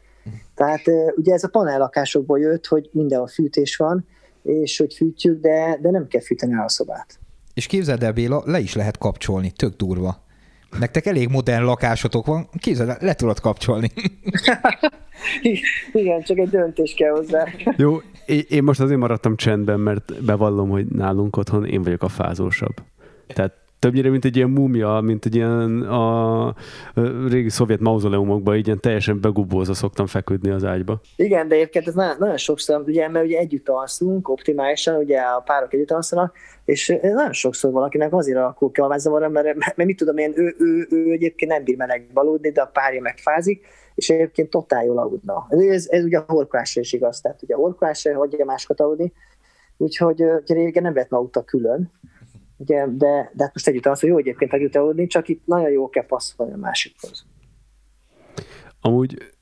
Tehát 0.58 0.82
ugye 1.16 1.32
ez 1.32 1.44
a 1.44 1.48
panellakásokból 1.48 2.38
jött, 2.38 2.66
hogy 2.66 2.88
mindenhol 2.92 3.26
fűtés 3.26 3.76
van, 3.76 4.06
és 4.42 4.78
hogy 4.78 4.94
fűtjük, 4.94 5.40
de, 5.40 5.78
de 5.80 5.90
nem 5.90 6.06
kell 6.06 6.20
fűteni 6.20 6.54
a 6.54 6.68
szobát. 6.68 7.18
És 7.54 7.66
képzeld 7.66 8.02
el, 8.02 8.12
Béla, 8.12 8.42
le 8.44 8.58
is 8.58 8.74
lehet 8.74 8.98
kapcsolni, 8.98 9.50
tök 9.50 9.76
durva. 9.76 10.24
Nektek 10.78 11.06
elég 11.06 11.28
modern 11.28 11.64
lakásotok 11.64 12.26
van, 12.26 12.48
képzeld 12.58 12.88
el, 12.88 12.96
le 13.00 13.14
tudod 13.14 13.40
kapcsolni. 13.40 13.90
Igen, 15.92 16.22
csak 16.22 16.38
egy 16.38 16.48
döntés 16.48 16.94
kell 16.94 17.10
hozzá. 17.10 17.44
Jó, 17.76 17.96
én 18.48 18.62
most 18.62 18.80
azért 18.80 18.98
maradtam 18.98 19.36
csendben, 19.36 19.80
mert 19.80 20.24
bevallom, 20.24 20.70
hogy 20.70 20.86
nálunk 20.86 21.36
otthon 21.36 21.66
én 21.66 21.82
vagyok 21.82 22.02
a 22.02 22.08
fázósabb. 22.08 22.74
Tehát 23.26 23.52
többnyire, 23.78 24.10
mint 24.10 24.24
egy 24.24 24.36
ilyen 24.36 24.50
múmia, 24.50 25.00
mint 25.00 25.24
egy 25.24 25.34
ilyen 25.34 25.82
a 25.82 26.54
régi 27.28 27.48
szovjet 27.48 27.80
mauzoleumokban, 27.80 28.56
így 28.56 28.66
ilyen 28.66 28.80
teljesen 28.80 29.20
begubózva 29.20 29.74
szoktam 29.74 30.06
feküdni 30.06 30.50
az 30.50 30.64
ágyba. 30.64 31.00
Igen, 31.16 31.48
de 31.48 31.54
egyébként 31.54 31.86
ez 31.86 31.94
nagyon, 31.94 32.16
nagyon 32.18 32.36
sokszor, 32.36 32.82
ugye, 32.86 33.08
mert 33.08 33.24
ugye 33.24 33.38
együtt 33.38 33.68
alszunk 33.68 34.28
optimálisan, 34.28 34.96
ugye 34.96 35.18
a 35.18 35.40
párok 35.40 35.74
együtt 35.74 35.90
alszanak, 35.90 36.36
és 36.64 36.98
nagyon 37.02 37.32
sokszor 37.32 37.72
valakinek 37.72 38.14
azért 38.14 38.38
alakul 38.38 38.70
ki 38.70 38.80
a 38.80 38.86
mert, 38.86 39.32
mert, 39.32 39.56
mert, 39.56 39.76
mit 39.76 39.96
tudom 39.96 40.16
én, 40.16 40.32
ő, 40.34 40.54
ő, 40.58 40.86
ő, 40.90 41.10
egyébként 41.10 41.50
nem 41.50 41.64
bír 41.64 41.76
melegbe 41.76 42.20
aludni, 42.20 42.50
de 42.50 42.60
a 42.60 42.66
párja 42.66 43.00
megfázik, 43.00 43.66
és 43.94 44.08
egyébként 44.08 44.50
totál 44.50 44.84
jól 44.84 44.98
aludna. 44.98 45.46
Ez, 45.48 45.86
ez 45.90 46.04
ugye 46.04 46.18
a 46.18 46.24
horkolásra 46.26 46.80
is 46.80 46.92
igaz, 46.92 47.20
tehát 47.20 47.42
ugye 47.42 47.54
a 47.54 47.58
horkolásra 47.58 48.16
hagyja 48.16 48.44
másokat 48.44 48.80
aludni, 48.80 49.12
úgyhogy 49.76 50.22
ugye 50.22 50.54
régen 50.54 50.82
nem 50.82 50.92
vett 50.92 51.12
aludtak 51.12 51.46
külön, 51.46 51.90
ugye, 52.58 52.86
de, 52.86 53.30
de 53.34 53.44
hát 53.44 53.54
most 53.54 53.68
együtt 53.68 53.86
az, 53.86 54.00
hogy 54.00 54.08
jó 54.08 54.18
egyébként 54.18 54.52
együtt 54.52 54.74
aludni, 54.74 55.06
csak 55.06 55.28
itt 55.28 55.42
nagyon 55.44 55.70
jó 55.70 55.88
kell 55.88 56.06
passzolni 56.06 56.52
a 56.52 56.56
másikhoz. 56.56 57.26
Amúgy 58.80 59.32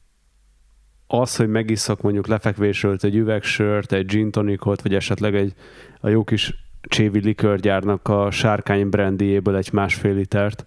az, 1.07 1.37
hogy 1.37 1.49
megisszak 1.49 2.01
mondjuk 2.03 2.27
lefekvésről 2.27 2.97
egy 3.01 3.17
üvegsört, 3.17 3.93
egy 3.93 4.07
gin 4.07 4.31
tonicot, 4.31 4.83
vagy 4.83 4.95
esetleg 4.95 5.35
egy 5.35 5.55
a 6.01 6.09
jó 6.09 6.25
kis 6.25 6.55
csévi 6.81 7.21
likörgyárnak 7.21 8.09
a 8.09 8.31
sárkány 8.31 8.89
brandyjéből 8.89 9.57
egy 9.57 9.73
másfél 9.73 10.14
litert. 10.14 10.67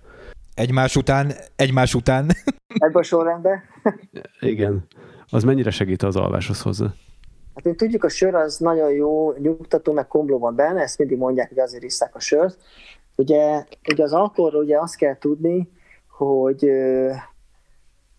Egymás 0.54 0.96
után, 0.96 1.32
egymás 1.56 1.94
után. 1.94 2.30
Ebben 2.68 3.02
a 3.02 3.04
sorrendben. 3.04 3.64
Igen. 4.40 4.88
Az 5.30 5.44
mennyire 5.44 5.72
segít 5.72 6.04
az 6.04 6.16
alváshoz 6.16 6.62
hozzá? 6.62 6.94
Hát 7.60 7.68
mint 7.68 7.80
tudjuk, 7.80 8.04
a 8.04 8.10
sör 8.10 8.36
az 8.36 8.58
nagyon 8.58 8.92
jó, 8.92 9.34
nyugtató, 9.34 9.94
meg 9.94 10.08
kombló 10.08 10.40
van 10.40 10.56
benne, 10.56 10.82
ezt 10.82 10.98
mindig 10.98 11.18
mondják, 11.18 11.50
hogy 11.50 11.60
azért 11.60 11.84
isszák 11.84 12.16
a 12.16 12.20
sört. 12.20 12.58
Ugye, 13.16 13.64
ugye 13.92 14.04
az 14.04 14.14
alkoholról 14.14 14.64
ugye 14.64 14.80
azt 14.80 14.96
kell 14.96 15.18
tudni, 15.18 15.70
hogy 16.08 16.72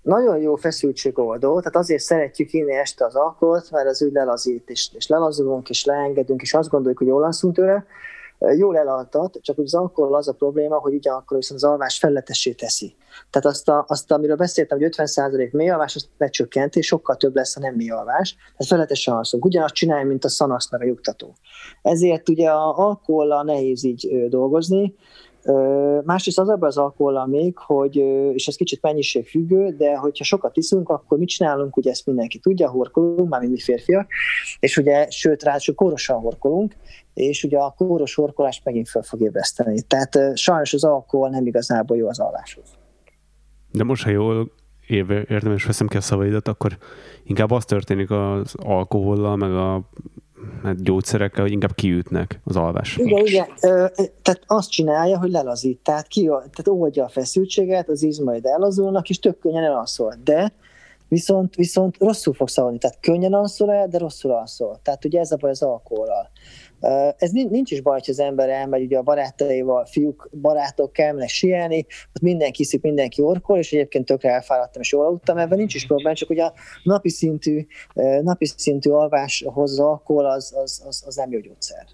nagyon 0.02 0.38
jó 0.38 0.56
feszültségoldó, 0.56 1.58
tehát 1.58 1.76
azért 1.76 2.02
szeretjük 2.02 2.52
inni 2.52 2.72
este 2.72 3.04
az 3.04 3.14
alkoholt, 3.14 3.70
mert 3.70 3.88
az 3.88 4.02
úgy 4.02 4.12
lelazít, 4.12 4.70
és, 4.70 4.90
és 4.94 5.06
lelazulunk, 5.06 5.70
és 5.70 5.84
leengedünk, 5.84 6.42
és 6.42 6.54
azt 6.54 6.70
gondoljuk, 6.70 6.98
hogy 6.98 7.06
jól 7.06 7.32
tőle, 7.52 7.84
jól 8.56 8.76
elaltat, 8.76 9.38
csak 9.40 9.58
az 9.58 9.74
alkohol 9.74 10.14
az 10.14 10.28
a 10.28 10.32
probléma, 10.32 10.78
hogy 10.78 10.94
ugyanakkor 10.94 11.36
viszont 11.36 11.62
az 11.62 11.68
alvás 11.68 11.98
felletessé 11.98 12.52
teszi. 12.52 12.96
Tehát 13.30 13.48
azt, 13.48 13.68
a, 13.68 13.84
azt 13.88 14.12
amiről 14.12 14.36
beszéltem, 14.36 14.78
hogy 14.78 14.94
50% 14.96 15.52
mély 15.52 15.70
alvás, 15.70 15.94
azt 15.94 16.08
lecsökkenti, 16.18 16.78
és 16.78 16.86
sokkal 16.86 17.16
több 17.16 17.34
lesz 17.34 17.56
a 17.56 17.60
nem 17.60 17.74
mély 17.74 17.90
alvás. 17.90 18.34
Tehát 18.34 18.66
felletesen 18.66 19.14
alszunk. 19.14 19.44
Ugyanazt 19.44 19.74
csinálja, 19.74 20.06
mint 20.06 20.24
a 20.24 20.28
szanasz 20.28 20.70
meg 20.70 20.80
a 20.80 20.84
nyugtató. 20.84 21.34
Ezért 21.82 22.28
ugye 22.28 22.50
a 22.50 22.78
alkohollal 22.78 23.42
nehéz 23.42 23.84
így 23.84 24.28
dolgozni, 24.28 24.94
Másrészt 26.04 26.38
az 26.38 26.48
abban 26.48 26.68
az 26.68 26.76
alkohollal 26.76 27.26
még, 27.26 27.58
hogy, 27.58 27.96
és 28.32 28.46
ez 28.46 28.56
kicsit 28.56 28.82
mennyiségfüggő, 28.82 29.74
de 29.76 29.96
hogyha 29.96 30.24
sokat 30.24 30.56
iszunk, 30.56 30.88
akkor 30.88 31.18
mit 31.18 31.28
csinálunk, 31.28 31.76
ugye 31.76 31.90
ezt 31.90 32.06
mindenki 32.06 32.38
tudja, 32.38 32.70
horkolunk, 32.70 33.28
már 33.28 33.40
mi 33.40 33.60
férfiak, 33.60 34.10
és 34.60 34.76
ugye, 34.76 35.10
sőt, 35.10 35.42
ráadásul 35.42 35.74
kórosan 35.74 36.20
horkolunk, 36.20 36.74
és 37.14 37.44
ugye 37.44 37.58
a 37.58 37.74
kóros 37.76 38.14
horkolás 38.14 38.60
megint 38.64 38.88
fel 38.88 39.02
fog 39.02 39.20
ébreszteni. 39.20 39.82
Tehát 39.82 40.36
sajnos 40.36 40.74
az 40.74 40.84
alkohol 40.84 41.28
nem 41.28 41.46
igazából 41.46 41.96
jó 41.96 42.08
az 42.08 42.20
alváshoz. 42.20 42.68
De 43.72 43.84
most, 43.84 44.04
ha 44.04 44.10
jól 44.10 44.50
értem, 44.88 45.52
és 45.52 45.64
veszem 45.64 45.86
ki 45.86 45.96
a 45.96 46.00
szavaidat, 46.00 46.48
akkor 46.48 46.78
inkább 47.24 47.50
az 47.50 47.64
történik 47.64 48.10
az 48.10 48.54
alkohollal, 48.56 49.36
meg 49.36 49.52
a 49.52 49.88
hát 50.62 50.82
gyógyszerekkel, 50.82 51.42
hogy 51.42 51.52
inkább 51.52 51.74
kiütnek 51.74 52.40
az 52.44 52.56
alvás. 52.56 52.96
Igen, 52.96 53.26
igen. 53.26 53.46
Ö, 53.60 53.86
tehát 54.22 54.42
azt 54.46 54.70
csinálja, 54.70 55.18
hogy 55.18 55.30
lelazít, 55.30 55.78
tehát, 55.78 56.06
ki, 56.06 56.24
tehát 56.24 56.68
oldja 56.68 57.04
a 57.04 57.08
feszültséget, 57.08 57.88
az 57.88 58.02
izmaid 58.02 58.46
ellazulnak, 58.46 59.08
és 59.08 59.18
tök 59.18 59.38
könnyen 59.38 59.64
elalszol. 59.64 60.14
De 60.24 60.52
viszont, 61.08 61.54
viszont 61.54 61.96
rosszul 61.98 62.34
fogsz 62.34 62.58
aludni, 62.58 62.78
tehát 62.78 62.98
könnyen 63.00 63.32
alszol 63.32 63.72
el, 63.72 63.88
de 63.88 63.98
rosszul 63.98 64.30
alszol. 64.30 64.80
Tehát 64.82 65.04
ugye 65.04 65.20
ez 65.20 65.32
a 65.32 65.36
baj 65.36 65.50
az 65.50 65.62
alkoholal. 65.62 66.30
Ez 67.16 67.30
nincs 67.30 67.70
is 67.70 67.80
baj, 67.80 67.98
hogy 67.98 68.10
az 68.10 68.20
ember 68.20 68.48
elmegy 68.48 68.82
ugye 68.82 68.98
a 68.98 69.02
barátaival, 69.02 69.84
fiúk, 69.84 70.28
barátok 70.40 70.98
elmennek 70.98 71.28
sielni, 71.28 71.86
ott 72.08 72.22
mindenki 72.22 72.62
iszik, 72.62 72.82
mindenki 72.82 73.22
orkol, 73.22 73.58
és 73.58 73.72
egyébként 73.72 74.04
tökre 74.04 74.30
elfáradtam, 74.30 74.82
és 74.82 74.92
jól 74.92 75.04
aludtam, 75.04 75.38
ebben 75.38 75.58
nincs 75.58 75.74
is 75.74 75.86
probléma, 75.86 76.14
csak 76.14 76.30
ugye 76.30 76.44
a 76.44 76.52
napi 76.82 77.08
szintű, 77.08 77.66
napi 78.22 78.46
szintű 78.46 78.90
alváshoz 78.90 79.70
az 79.70 79.78
alkohol 79.78 80.26
az, 80.26 80.54
az, 80.56 80.82
az, 80.86 81.02
az 81.06 81.16
nem 81.16 81.32
jó 81.32 81.38
gyógyszer. 81.38 81.86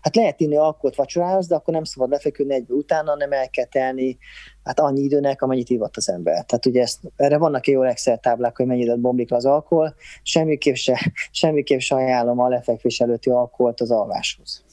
Hát 0.00 0.16
lehet 0.16 0.40
inni 0.40 0.56
alkoholt 0.56 0.94
vacsorához, 0.94 1.46
de 1.46 1.54
akkor 1.54 1.74
nem 1.74 1.84
szabad 1.84 2.10
lefeküdni 2.10 2.54
egybe 2.54 2.74
utána, 2.74 3.10
hanem 3.10 3.32
el 3.32 3.50
kell 3.50 3.64
telni 3.64 4.18
hát 4.62 4.80
annyi 4.80 5.00
időnek, 5.00 5.42
amennyit 5.42 5.70
ívott 5.70 5.96
az 5.96 6.08
ember. 6.08 6.44
Tehát 6.44 6.66
ugye 6.66 6.80
ezt, 6.80 7.00
erre 7.16 7.38
vannak 7.38 7.66
jó 7.66 7.82
Excel 7.82 8.18
táblák, 8.18 8.56
hogy 8.56 8.66
mennyire 8.66 8.96
bomlik 8.96 9.32
az 9.32 9.46
alkohol, 9.46 9.94
semmiképp 10.22 10.74
se, 10.74 11.12
semmiképp 11.30 11.78
se 11.78 11.94
ajánlom 11.94 12.38
a 12.38 12.48
lefekvés 12.48 13.00
előtti 13.00 13.30
alkoholt 13.30 13.80
az 13.80 13.90
alváshoz. 13.90 14.64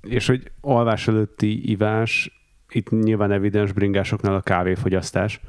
És 0.00 0.26
hogy 0.26 0.52
alvás 0.60 1.08
előtti 1.08 1.70
ivás, 1.70 2.30
itt 2.68 2.90
nyilván 2.90 3.32
evidens 3.32 3.72
bringásoknál 3.72 4.34
a 4.34 4.40
kávéfogyasztás, 4.40 5.40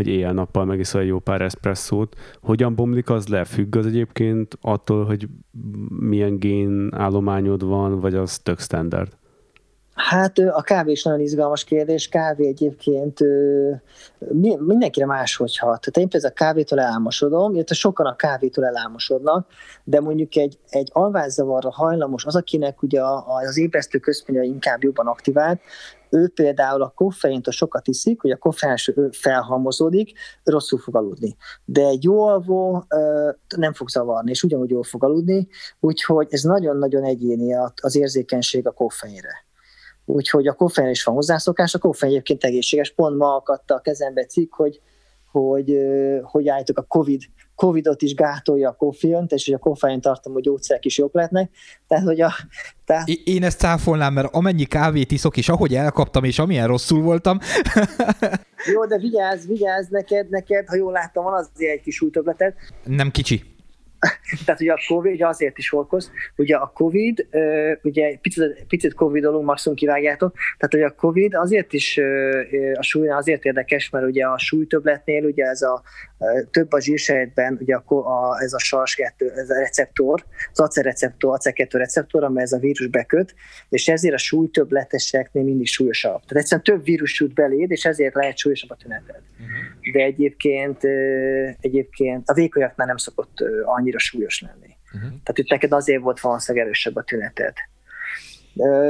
hogy 0.00 0.08
éjjel-nappal 0.08 0.64
megiszol 0.64 1.00
egy 1.00 1.06
jó 1.06 1.18
pár 1.18 1.40
eszpresszót. 1.40 2.16
Hogyan 2.42 2.74
bomlik 2.74 3.10
az 3.10 3.28
le? 3.28 3.44
Függ 3.44 3.76
az 3.76 3.86
egyébként 3.86 4.58
attól, 4.60 5.04
hogy 5.04 5.28
milyen 5.88 6.38
gén 6.38 6.88
állományod 6.94 7.64
van, 7.64 8.00
vagy 8.00 8.14
az 8.14 8.38
tök 8.38 8.60
standard? 8.60 9.18
Hát 9.94 10.38
a 10.38 10.62
kávé 10.62 10.90
is 10.90 11.02
nagyon 11.02 11.20
izgalmas 11.20 11.64
kérdés. 11.64 12.08
Kávé 12.08 12.46
egyébként 12.46 13.18
mindenkire 14.58 15.06
máshogy 15.06 15.58
hat. 15.58 15.80
Tehát 15.80 15.96
én 15.96 16.08
például 16.08 16.32
a 16.32 16.44
kávétól 16.44 16.78
elálmosodom, 16.78 17.54
illetve 17.54 17.74
sokan 17.74 18.06
a 18.06 18.16
kávétól 18.16 18.64
elálmosodnak, 18.64 19.46
de 19.84 20.00
mondjuk 20.00 20.36
egy, 20.36 20.58
egy 20.68 20.90
alvászavarra 20.92 21.70
hajlamos, 21.70 22.24
az, 22.24 22.36
akinek 22.36 22.82
ugye 22.82 23.00
az 23.46 23.58
ébresztő 23.58 23.98
központja 23.98 24.42
inkább 24.42 24.82
jobban 24.82 25.06
aktivált, 25.06 25.60
ő 26.10 26.28
például 26.28 26.82
a 26.82 26.92
koffeintől 26.94 27.52
sokat 27.52 27.88
iszik, 27.88 28.20
hogy 28.20 28.30
a 28.30 28.36
koffein 28.36 28.76
felhalmozódik, 29.10 30.12
rosszul 30.42 30.78
fog 30.78 30.96
aludni. 30.96 31.36
De 31.64 31.86
egy 31.86 32.04
jó 32.04 32.26
alvó 32.26 32.84
nem 33.56 33.72
fog 33.72 33.88
zavarni, 33.88 34.30
és 34.30 34.42
ugyanúgy 34.42 34.70
jól 34.70 34.82
fog 34.82 35.04
aludni, 35.04 35.48
úgyhogy 35.80 36.26
ez 36.30 36.42
nagyon-nagyon 36.42 37.04
egyéni 37.04 37.54
az 37.82 37.96
érzékenység 37.96 38.66
a 38.66 38.70
koffeinre. 38.72 39.48
Úgyhogy 40.04 40.46
a 40.46 40.52
koffein 40.52 40.88
is 40.88 41.04
van 41.04 41.14
hozzászokás, 41.14 41.74
a 41.74 41.78
koffein 41.78 42.12
egyébként 42.12 42.44
egészséges. 42.44 42.90
Pont 42.90 43.16
ma 43.16 43.34
akadt 43.34 43.70
a 43.70 43.80
kezembe 43.80 44.24
cikk, 44.24 44.54
hogy 44.54 44.80
hogy, 45.30 45.78
hogy 46.22 46.48
állítok 46.48 46.78
a 46.78 46.82
COVID 46.82 47.22
Covidot 47.60 48.02
is 48.02 48.14
gátolja 48.14 48.68
a 48.68 48.72
koffeint, 48.72 49.32
és 49.32 49.44
hogy 49.44 49.54
a 49.54 49.58
koffein 49.58 50.00
tartalmú 50.00 50.38
gyógyszerek 50.38 50.84
is 50.84 50.98
jók 50.98 51.14
lehetnek. 51.14 51.50
Tehát, 51.88 52.04
hogy 52.04 52.20
a, 52.20 52.32
tehát... 52.84 53.08
Én 53.08 53.44
ezt 53.44 53.58
cáfolnám, 53.58 54.12
mert 54.12 54.34
amennyi 54.34 54.64
kávét 54.64 55.12
iszok, 55.12 55.36
és 55.36 55.48
ahogy 55.48 55.74
elkaptam, 55.74 56.24
és 56.24 56.38
amilyen 56.38 56.66
rosszul 56.66 57.02
voltam. 57.02 57.38
Jó, 58.74 58.86
de 58.86 58.98
vigyázz, 58.98 59.46
vigyázz 59.46 59.88
neked, 59.88 60.28
neked, 60.30 60.68
ha 60.68 60.76
jól 60.76 60.92
láttam, 60.92 61.24
van 61.24 61.32
azért 61.32 61.72
egy 61.72 61.82
kis 61.82 62.00
újtöbleted. 62.00 62.54
Nem 62.84 63.10
kicsi. 63.10 63.42
Tehát 64.44 64.60
ugye 64.60 64.72
a 64.72 64.80
Covid 64.88 65.22
azért 65.22 65.58
is 65.58 65.72
okoz, 65.72 66.12
ugye 66.36 66.56
a 66.56 66.70
Covid, 66.74 67.26
ugye 67.82 68.16
picit, 68.16 68.64
picit 68.68 68.94
Covidolunk, 68.94 69.44
maximum 69.44 69.76
kivágjátok, 69.76 70.34
tehát 70.58 70.74
ugye 70.74 70.86
a 70.86 71.00
Covid 71.00 71.34
azért 71.34 71.72
is 71.72 72.00
a 72.74 72.82
súly 72.82 73.08
azért 73.08 73.44
érdekes, 73.44 73.90
mert 73.90 74.06
ugye 74.06 74.26
a 74.26 74.38
súlytöbletnél 74.38 75.24
ugye 75.24 75.44
ez 75.44 75.62
a 75.62 75.82
több 76.50 76.72
a 76.72 76.80
zsírsejtben, 76.80 77.58
ugye 77.60 77.74
a, 77.74 77.94
a, 77.94 78.42
ez 78.42 78.52
a 78.52 78.58
SARS-2, 78.58 79.36
ez 79.36 79.50
a 79.50 79.54
receptor, 79.54 80.24
az 80.52 80.60
acer 80.60 80.84
receptor, 80.84 81.38
acer2 81.38 81.68
receptor, 81.72 82.24
amely 82.24 82.42
ez 82.42 82.52
a 82.52 82.58
vírus 82.58 82.86
beköt, 82.86 83.34
és 83.68 83.88
ezért 83.88 84.14
a 84.14 84.18
súlytöbleteseknél 84.18 85.44
mindig 85.44 85.66
súlyosabb. 85.66 86.20
Tehát 86.20 86.36
egyszerűen 86.36 86.62
több 86.64 86.84
vírus 86.84 87.20
jut 87.20 87.34
beléd, 87.34 87.70
és 87.70 87.84
ezért 87.84 88.14
lehet 88.14 88.36
súlyosabb 88.36 88.70
a 88.70 88.76
tüneted. 88.76 89.20
Uh-huh. 89.40 89.92
De 89.92 90.02
egyébként, 90.02 90.84
egyébként 91.60 92.28
a 92.28 92.34
vékonyakknál 92.34 92.86
nem 92.86 92.96
szokott 92.96 93.44
annyira 93.90 93.98
súlyos 93.98 94.40
lenni. 94.40 94.76
Uh-huh. 94.94 95.10
Tehát 95.10 95.38
itt 95.38 95.50
neked 95.50 95.72
azért 95.72 96.02
volt 96.02 96.20
valószínűleg 96.20 96.66
erősebb 96.66 96.96
a 96.96 97.02
tüneted. 97.02 97.54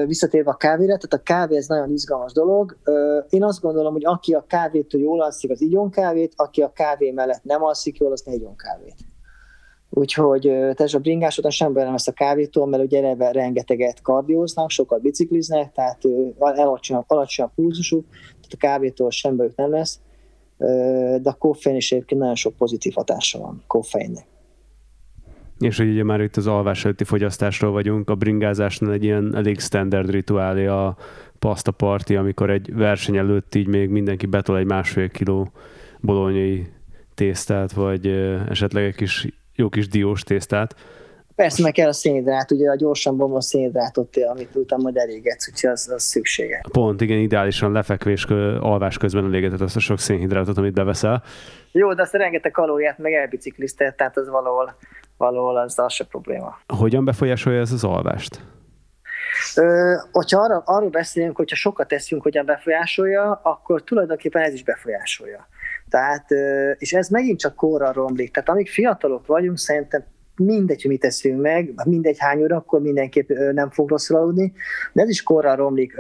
Visszatérve 0.07 0.51
a 0.51 0.57
kávére, 0.57 0.97
tehát 0.97 1.13
a 1.13 1.23
kávé 1.23 1.57
ez 1.57 1.67
nagyon 1.67 1.91
izgalmas 1.91 2.33
dolog. 2.33 2.77
Én 3.29 3.45
azt 3.45 3.61
gondolom, 3.61 3.93
hogy 3.93 4.05
aki 4.05 4.33
a 4.33 4.45
kávétől 4.49 5.01
jól 5.01 5.23
alszik, 5.23 5.51
az 5.51 5.61
igyon 5.61 5.91
kávét, 5.91 6.33
aki 6.37 6.63
a 6.63 6.73
kávé 6.73 7.11
mellett 7.11 7.43
nem 7.43 7.63
alszik 7.63 7.99
jól, 7.99 8.13
az 8.13 8.23
ne 8.23 8.33
igyon 8.33 8.57
kávét. 8.57 8.95
Úgyhogy 9.91 10.41
tehát 10.41 10.93
a 10.93 10.99
bringás 10.99 11.39
után 11.39 11.51
sem 11.51 11.73
nem 11.73 11.91
lesz 11.91 12.07
a 12.07 12.13
kávétól, 12.13 12.67
mert 12.67 12.83
ugye 12.83 12.99
eleve 12.99 13.31
rengeteget 13.31 14.03
kardióznak, 14.03 14.71
sokat 14.71 15.01
bicikliznek, 15.01 15.73
tehát 15.73 16.03
alacsony, 16.39 17.05
alacsony 17.07 17.47
a 17.47 17.53
pulzusuk, 17.55 18.07
tehát 18.11 18.53
a 18.53 18.57
kávétól 18.57 19.11
sem 19.11 19.51
nem 19.57 19.71
lesz, 19.71 20.01
de 21.23 21.29
a 21.29 21.37
koffein 21.39 21.77
is 21.77 21.93
egyébként 21.93 22.21
nagyon 22.21 22.37
sok 22.37 22.57
pozitív 22.57 22.93
hatása 22.95 23.39
van 23.39 23.65
koffeinnek. 23.67 24.27
És 25.61 25.77
hogy 25.77 25.89
ugye 25.89 26.05
már 26.05 26.21
itt 26.21 26.37
az 26.37 26.47
alvás 26.47 26.85
előtti 26.85 27.05
fogyasztásról 27.05 27.71
vagyunk, 27.71 28.11
a 28.11 28.15
bringázásnál 28.15 28.93
egy 28.93 29.05
ilyen 29.05 29.37
elég 29.37 29.61
standard 29.61 30.11
rituálé 30.11 30.67
a 30.67 30.97
pasta 31.39 31.71
party, 31.71 32.15
amikor 32.15 32.51
egy 32.51 32.75
verseny 32.75 33.17
előtt 33.17 33.55
így 33.55 33.67
még 33.67 33.89
mindenki 33.89 34.27
betol 34.27 34.59
egy 34.59 34.67
másfél 34.67 35.09
kiló 35.09 35.53
bolonyai 36.01 36.67
tésztát, 37.15 37.73
vagy 37.73 38.07
esetleg 38.49 38.85
egy 38.85 38.95
kis 38.95 39.29
jó 39.55 39.69
kis 39.69 39.89
diós 39.89 40.23
tésztát. 40.23 40.75
Persze, 41.35 41.63
meg 41.63 41.73
kell 41.73 41.89
a 41.89 41.93
szénhidrát, 41.93 42.51
ugye 42.51 42.71
a 42.71 42.77
gyorsan 42.77 43.17
bomló 43.17 43.41
szénhidrátot, 43.41 44.17
amit 44.17 44.55
utána 44.55 44.83
majd 44.83 44.97
elégetsz, 44.97 45.49
úgyhogy 45.49 45.71
az, 45.71 45.91
az 45.95 46.03
szüksége. 46.03 46.63
Pont, 46.73 47.01
igen, 47.01 47.19
ideálisan 47.19 47.73
lefekvés, 47.73 48.25
alvás 48.61 48.99
közben 48.99 49.25
elégeted 49.25 49.61
azt 49.61 49.77
a 49.77 49.81
sok 49.81 49.99
szénhidrátot, 49.99 50.59
amit 50.59 50.73
beveszel. 50.73 51.23
Jó, 51.73 51.95
de 51.95 52.03
azt 52.03 52.15
a 52.15 52.19
rengeteg 52.19 52.51
kalóriát 52.51 52.99
meg 52.99 53.13
elbiciklizted, 53.13 53.95
tehát 53.95 54.17
az 54.17 54.29
valahol 54.29 54.75
valahol 55.21 55.57
az, 55.57 55.79
az 55.79 55.93
se 55.93 56.05
probléma. 56.05 56.59
Hogyan 56.67 57.05
befolyásolja 57.05 57.61
ez 57.61 57.73
az 57.73 57.85
alvást? 57.85 58.45
Ö, 59.57 59.95
hogyha 60.13 60.41
arra, 60.41 60.63
arról 60.65 60.91
beszélünk, 60.91 61.37
hogyha 61.37 61.57
sokat 61.57 61.89
teszünk, 61.89 62.23
hogyan 62.23 62.47
befolyásolja, 62.47 63.41
akkor 63.43 63.85
tulajdonképpen 63.85 64.43
ez 64.43 64.53
is 64.53 64.65
befolyásolja. 64.65 65.49
Tehát, 65.89 66.31
és 66.79 66.93
ez 66.93 67.09
megint 67.09 67.39
csak 67.39 67.55
korra 67.55 67.93
romlik. 67.93 68.33
Tehát 68.33 68.49
amíg 68.49 68.69
fiatalok 68.71 69.27
vagyunk, 69.27 69.59
szerintem 69.59 70.05
mindegy, 70.41 70.83
hogy 70.83 70.91
mit 70.91 71.01
teszünk 71.01 71.41
meg, 71.41 71.75
mindegy 71.85 72.19
hány 72.19 72.43
óra, 72.43 72.57
akkor 72.57 72.81
mindenképp 72.81 73.29
nem 73.53 73.71
fog 73.71 73.89
rosszul 73.89 74.17
aludni, 74.17 74.53
de 74.93 75.03
ez 75.03 75.09
is 75.09 75.23
korra 75.23 75.55
romlik, 75.55 75.95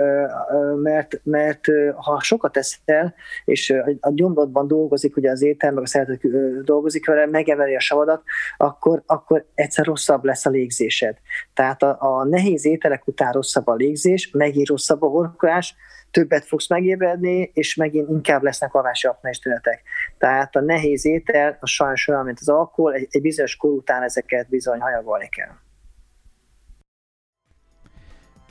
mert, 0.82 1.20
mert 1.24 1.66
ha 1.94 2.20
sokat 2.20 2.52
teszel, 2.52 3.14
és 3.44 3.74
a 4.00 4.10
gyomrodban 4.14 4.66
dolgozik, 4.66 5.16
ugye 5.16 5.30
az 5.30 5.42
étel, 5.42 5.72
meg 5.72 5.82
a 5.82 5.86
szeretet 5.86 6.20
dolgozik 6.64 7.06
vele, 7.06 7.26
megeveli 7.26 7.74
a 7.74 7.80
savadat, 7.80 8.22
akkor, 8.56 9.02
akkor 9.06 9.46
egyszer 9.54 9.86
rosszabb 9.86 10.24
lesz 10.24 10.46
a 10.46 10.50
légzésed. 10.50 11.16
Tehát 11.54 11.82
a, 11.82 11.96
a 12.00 12.24
nehéz 12.24 12.66
ételek 12.66 13.06
után 13.06 13.32
rosszabb 13.32 13.66
a 13.66 13.74
légzés, 13.74 14.30
megint 14.32 14.68
rosszabb 14.68 15.02
a 15.02 15.06
horkolás, 15.06 15.76
többet 16.10 16.44
fogsz 16.44 16.68
megébredni, 16.68 17.50
és 17.54 17.74
megint 17.74 18.08
inkább 18.08 18.42
lesznek 18.42 18.74
alvási 18.74 19.06
apnés 19.06 19.38
tünetek. 19.38 19.82
Tehát 20.18 20.56
a 20.56 20.60
nehéz 20.60 21.06
étel, 21.06 21.58
a 21.60 21.66
sajnos 21.66 22.08
olyan, 22.08 22.24
mint 22.24 22.38
az 22.40 22.48
alkohol, 22.48 22.94
egy, 22.94 23.06
egy 23.10 23.22
bizonyos 23.22 23.56
kor 23.56 23.70
után 23.70 24.02
ezeket 24.02 24.48
bizony 24.48 24.80
hanyagolni 24.80 25.28
kell. 25.28 25.54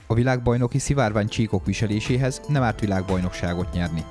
A 0.07 0.13
világbajnoki 0.13 0.77
szivárvány 0.77 1.27
csíkok 1.27 1.65
viseléséhez 1.65 2.41
nem 2.47 2.63
árt 2.63 2.79
világbajnokságot 2.79 3.71
nyerni. 3.73 4.03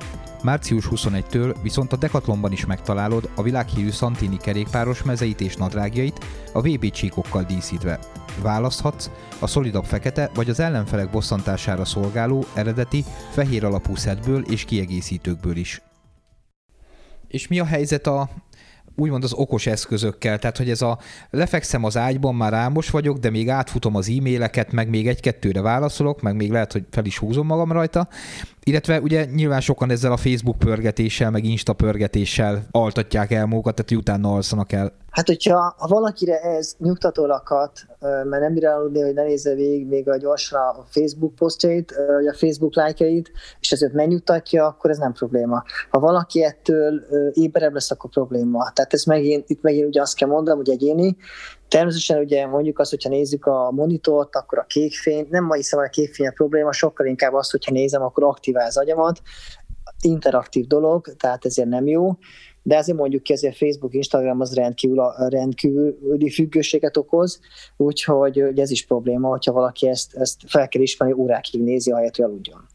Március 0.42 0.88
21-től 0.90 1.54
viszont 1.62 1.92
a 1.92 1.96
Decathlonban 1.96 2.52
is 2.52 2.66
megtalálod 2.66 3.30
a 3.34 3.42
világhírű 3.42 3.90
Santini 3.90 4.36
kerékpáros 4.36 5.02
mezeit 5.02 5.40
és 5.40 5.56
nadrágjait 5.56 6.24
a 6.52 6.60
VB 6.60 6.90
csíkokkal 6.90 7.42
díszítve. 7.42 7.98
Választhatsz 8.42 9.10
a 9.38 9.46
szolidabb 9.46 9.84
fekete 9.84 10.30
vagy 10.34 10.50
az 10.50 10.60
ellenfelek 10.60 11.10
bosszantására 11.10 11.84
szolgáló 11.84 12.44
eredeti 12.54 13.04
fehér 13.30 13.64
alapú 13.64 13.96
szedből 13.96 14.42
és 14.42 14.64
kiegészítőkből 14.64 15.56
is. 15.56 15.82
És 17.28 17.48
mi 17.48 17.60
a 17.60 17.64
helyzet 17.64 18.06
a 18.06 18.28
úgymond 18.98 19.24
az 19.24 19.32
okos 19.32 19.66
eszközökkel, 19.66 20.38
tehát 20.38 20.56
hogy 20.56 20.70
ez 20.70 20.82
a 20.82 20.98
lefekszem 21.30 21.84
az 21.84 21.96
ágyban, 21.96 22.34
már 22.34 22.52
álmos 22.52 22.90
vagyok, 22.90 23.18
de 23.18 23.30
még 23.30 23.48
átfutom 23.48 23.96
az 23.96 24.08
e-maileket, 24.08 24.72
meg 24.72 24.88
még 24.88 25.08
egy-kettőre 25.08 25.60
válaszolok, 25.60 26.20
meg 26.20 26.36
még 26.36 26.50
lehet, 26.50 26.72
hogy 26.72 26.84
fel 26.90 27.04
is 27.04 27.18
húzom 27.18 27.46
magam 27.46 27.72
rajta, 27.72 28.08
illetve 28.62 29.00
ugye 29.00 29.24
nyilván 29.24 29.60
sokan 29.60 29.90
ezzel 29.90 30.12
a 30.12 30.16
Facebook 30.16 30.58
pörgetéssel, 30.58 31.30
meg 31.30 31.44
Insta 31.44 31.72
pörgetéssel 31.72 32.66
altatják 32.70 33.30
el 33.30 33.46
magukat, 33.46 33.74
tehát 33.74 34.02
utána 34.02 34.34
alszanak 34.34 34.72
el. 34.72 34.92
Hát, 35.10 35.26
hogyha 35.26 35.74
ha 35.78 35.86
valakire 35.86 36.40
ez 36.40 36.74
nyugtató 36.78 37.26
lakat, 37.26 37.86
mert 38.00 38.42
nem 38.42 38.54
bír 38.54 38.66
aludni, 38.66 39.00
hogy 39.00 39.14
ne 39.14 39.22
nézze 39.22 39.54
végig 39.54 39.86
még 39.86 40.08
a 40.08 40.16
gyorsan 40.16 40.60
a 40.60 40.84
Facebook 40.88 41.34
posztjait, 41.34 41.94
vagy 42.06 42.26
a 42.26 42.34
Facebook 42.34 42.74
lájkeit, 42.74 43.30
és 43.60 43.72
ezért 43.72 43.92
megnyugtatja, 43.92 44.66
akkor 44.66 44.90
ez 44.90 44.98
nem 44.98 45.12
probléma. 45.12 45.62
Ha 45.90 45.98
valaki 45.98 46.44
ettől 46.44 47.02
éberebb 47.32 47.72
lesz, 47.72 47.90
akkor 47.90 48.10
probléma. 48.10 48.70
Tehát 48.72 48.92
ez 48.92 49.04
megint, 49.04 49.50
itt 49.50 49.62
megint 49.62 49.86
ugye 49.86 50.00
azt 50.00 50.16
kell 50.16 50.28
mondanom, 50.28 50.58
hogy 50.58 50.70
egyéni, 50.70 51.16
Természetesen 51.68 52.18
ugye 52.18 52.46
mondjuk 52.46 52.78
azt, 52.78 52.90
hogyha 52.90 53.08
nézzük 53.08 53.46
a 53.46 53.70
monitort, 53.70 54.36
akkor 54.36 54.58
a 54.58 54.64
kékfény, 54.64 55.26
nem 55.30 55.44
ma 55.44 55.54
hiszem, 55.54 55.78
a 55.78 55.88
kékfény 55.88 56.26
a 56.26 56.32
probléma, 56.34 56.72
sokkal 56.72 57.06
inkább 57.06 57.32
azt, 57.32 57.50
hogyha 57.50 57.72
nézem, 57.72 58.02
akkor 58.02 58.24
aktivál 58.24 58.66
az 58.66 58.76
agyamat, 58.76 59.20
interaktív 60.00 60.66
dolog, 60.66 61.16
tehát 61.16 61.44
ezért 61.44 61.68
nem 61.68 61.86
jó, 61.86 62.18
de 62.68 62.76
azért 62.76 62.98
mondjuk 62.98 63.22
ki, 63.22 63.32
azért 63.32 63.56
Facebook, 63.56 63.94
Instagram 63.94 64.40
az 64.40 64.54
rendkívül, 64.54 65.12
rendkívüli 65.28 66.30
függőséget 66.30 66.96
okoz, 66.96 67.40
úgyhogy 67.76 68.38
ez 68.56 68.70
is 68.70 68.86
probléma, 68.86 69.28
hogyha 69.28 69.52
valaki 69.52 69.88
ezt, 69.88 70.14
ezt 70.14 70.40
fel 70.46 70.68
kell 70.68 70.82
ismerni, 70.82 71.14
órákig 71.14 71.62
nézi, 71.62 71.90
ahelyett, 71.90 72.16
hogy 72.16 72.24
aludjon. 72.24 72.66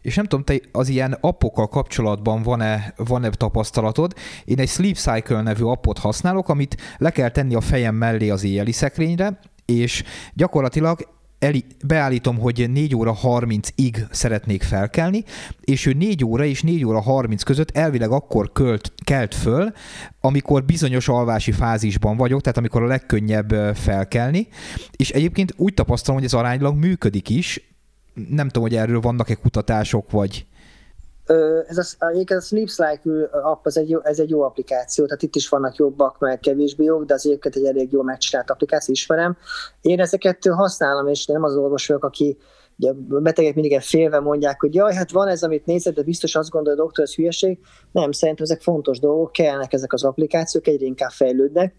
És 0.00 0.14
nem 0.14 0.24
tudom, 0.24 0.44
te 0.44 0.60
az 0.72 0.88
ilyen 0.88 1.18
appokkal 1.20 1.68
kapcsolatban 1.68 2.42
van-e, 2.42 2.94
van-e 2.96 3.30
tapasztalatod? 3.30 4.12
Én 4.44 4.58
egy 4.58 4.68
Sleep 4.68 4.96
Cycle 4.96 5.42
nevű 5.42 5.64
appot 5.64 5.98
használok, 5.98 6.48
amit 6.48 6.76
le 6.98 7.10
kell 7.10 7.30
tenni 7.30 7.54
a 7.54 7.60
fejem 7.60 7.94
mellé 7.94 8.28
az 8.28 8.44
éjjeli 8.44 8.72
szekrényre, 8.72 9.38
és 9.66 10.04
gyakorlatilag 10.34 11.08
eli, 11.42 11.64
beállítom, 11.86 12.38
hogy 12.38 12.70
4 12.70 12.94
óra 12.94 13.16
30-ig 13.22 14.10
szeretnék 14.10 14.62
felkelni, 14.62 15.24
és 15.60 15.86
ő 15.86 15.92
4 15.92 16.24
óra 16.24 16.44
és 16.44 16.62
4 16.62 16.84
óra 16.84 17.00
30 17.00 17.42
között 17.42 17.70
elvileg 17.70 18.10
akkor 18.10 18.52
költ, 18.52 18.92
kelt 19.04 19.34
föl, 19.34 19.72
amikor 20.20 20.64
bizonyos 20.64 21.08
alvási 21.08 21.52
fázisban 21.52 22.16
vagyok, 22.16 22.40
tehát 22.40 22.58
amikor 22.58 22.82
a 22.82 22.86
legkönnyebb 22.86 23.76
felkelni, 23.76 24.48
és 24.96 25.10
egyébként 25.10 25.54
úgy 25.56 25.74
tapasztalom, 25.74 26.16
hogy 26.16 26.26
ez 26.28 26.34
aránylag 26.34 26.76
működik 26.76 27.28
is, 27.28 27.74
nem 28.28 28.46
tudom, 28.48 28.68
hogy 28.68 28.76
erről 28.76 29.00
vannak-e 29.00 29.34
kutatások, 29.34 30.10
vagy... 30.10 30.46
Ez 31.66 31.96
a, 31.98 32.06
a 32.34 32.40
Sleep 32.40 32.68
Cycle 32.68 33.28
app, 33.42 33.66
ez 33.66 33.76
egy, 33.76 33.88
jó, 33.90 34.00
ez 34.02 34.18
egy 34.18 34.30
jó 34.30 34.42
applikáció, 34.42 35.04
tehát 35.04 35.22
itt 35.22 35.34
is 35.34 35.48
vannak 35.48 35.76
jobbak, 35.76 36.18
meg 36.18 36.40
kevésbé 36.40 36.84
jók, 36.84 37.04
de 37.04 37.14
az 37.14 37.26
egyébként 37.26 37.56
egy 37.56 37.64
elég 37.64 37.92
jó 37.92 38.02
megcsinált 38.02 38.50
applikáció, 38.50 38.94
ismerem. 38.94 39.36
Én 39.80 40.00
ezeket 40.00 40.46
használom, 40.46 41.06
és 41.06 41.26
nem 41.26 41.42
az 41.42 41.56
orvos 41.56 41.86
vagyok, 41.86 42.04
aki 42.04 42.38
ugye 42.78 42.90
a 42.90 43.20
betegek 43.20 43.54
mindig 43.54 43.80
félve 43.80 44.20
mondják, 44.20 44.60
hogy 44.60 44.74
jaj, 44.74 44.94
hát 44.94 45.10
van 45.10 45.28
ez, 45.28 45.42
amit 45.42 45.66
nézed, 45.66 45.94
de 45.94 46.02
biztos 46.02 46.34
azt 46.34 46.54
a 46.54 46.74
doktor, 46.74 47.04
ez 47.04 47.14
hülyeség. 47.14 47.58
Nem, 47.92 48.12
szerintem 48.12 48.44
ezek 48.44 48.60
fontos 48.60 48.98
dolgok, 48.98 49.32
kellnek 49.32 49.72
ezek 49.72 49.92
az 49.92 50.04
applikációk, 50.04 50.66
egyre 50.66 50.86
inkább 50.86 51.10
fejlődnek 51.10 51.74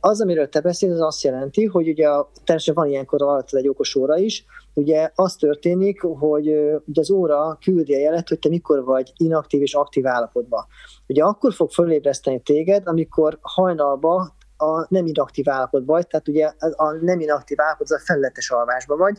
Az, 0.00 0.20
amiről 0.20 0.48
te 0.48 0.60
beszélsz, 0.60 0.92
az 0.92 1.00
azt 1.00 1.22
jelenti, 1.22 1.64
hogy 1.64 1.88
ugye 1.88 2.04
természetesen 2.04 2.74
van 2.74 2.88
ilyenkor 2.88 3.22
alatt 3.22 3.52
egy 3.52 3.68
okos 3.68 3.94
óra 3.94 4.16
is, 4.16 4.44
ugye 4.74 5.10
az 5.14 5.34
történik, 5.34 6.00
hogy 6.02 6.48
ugye 6.86 7.00
az 7.00 7.10
óra 7.10 7.58
küldi 7.64 7.94
a 7.94 7.98
jelet, 7.98 8.28
hogy 8.28 8.38
te 8.38 8.48
mikor 8.48 8.84
vagy 8.84 9.12
inaktív 9.16 9.62
és 9.62 9.74
aktív 9.74 10.06
állapotban. 10.06 10.66
Ugye 11.06 11.22
akkor 11.22 11.52
fog 11.52 11.70
fölébreszteni 11.70 12.40
téged, 12.40 12.82
amikor 12.86 13.38
hajnalba 13.40 14.34
a 14.56 14.86
nem 14.88 15.06
inaktív 15.06 15.48
állapotban 15.48 15.94
vagy, 15.94 16.06
tehát 16.06 16.28
ugye 16.28 16.52
a 16.76 16.92
nem 16.92 17.20
inaktív 17.20 17.60
állapot 17.60 17.90
az 17.90 17.92
a 17.92 18.04
felletes 18.04 18.50
alvásban 18.50 18.98
vagy, 18.98 19.18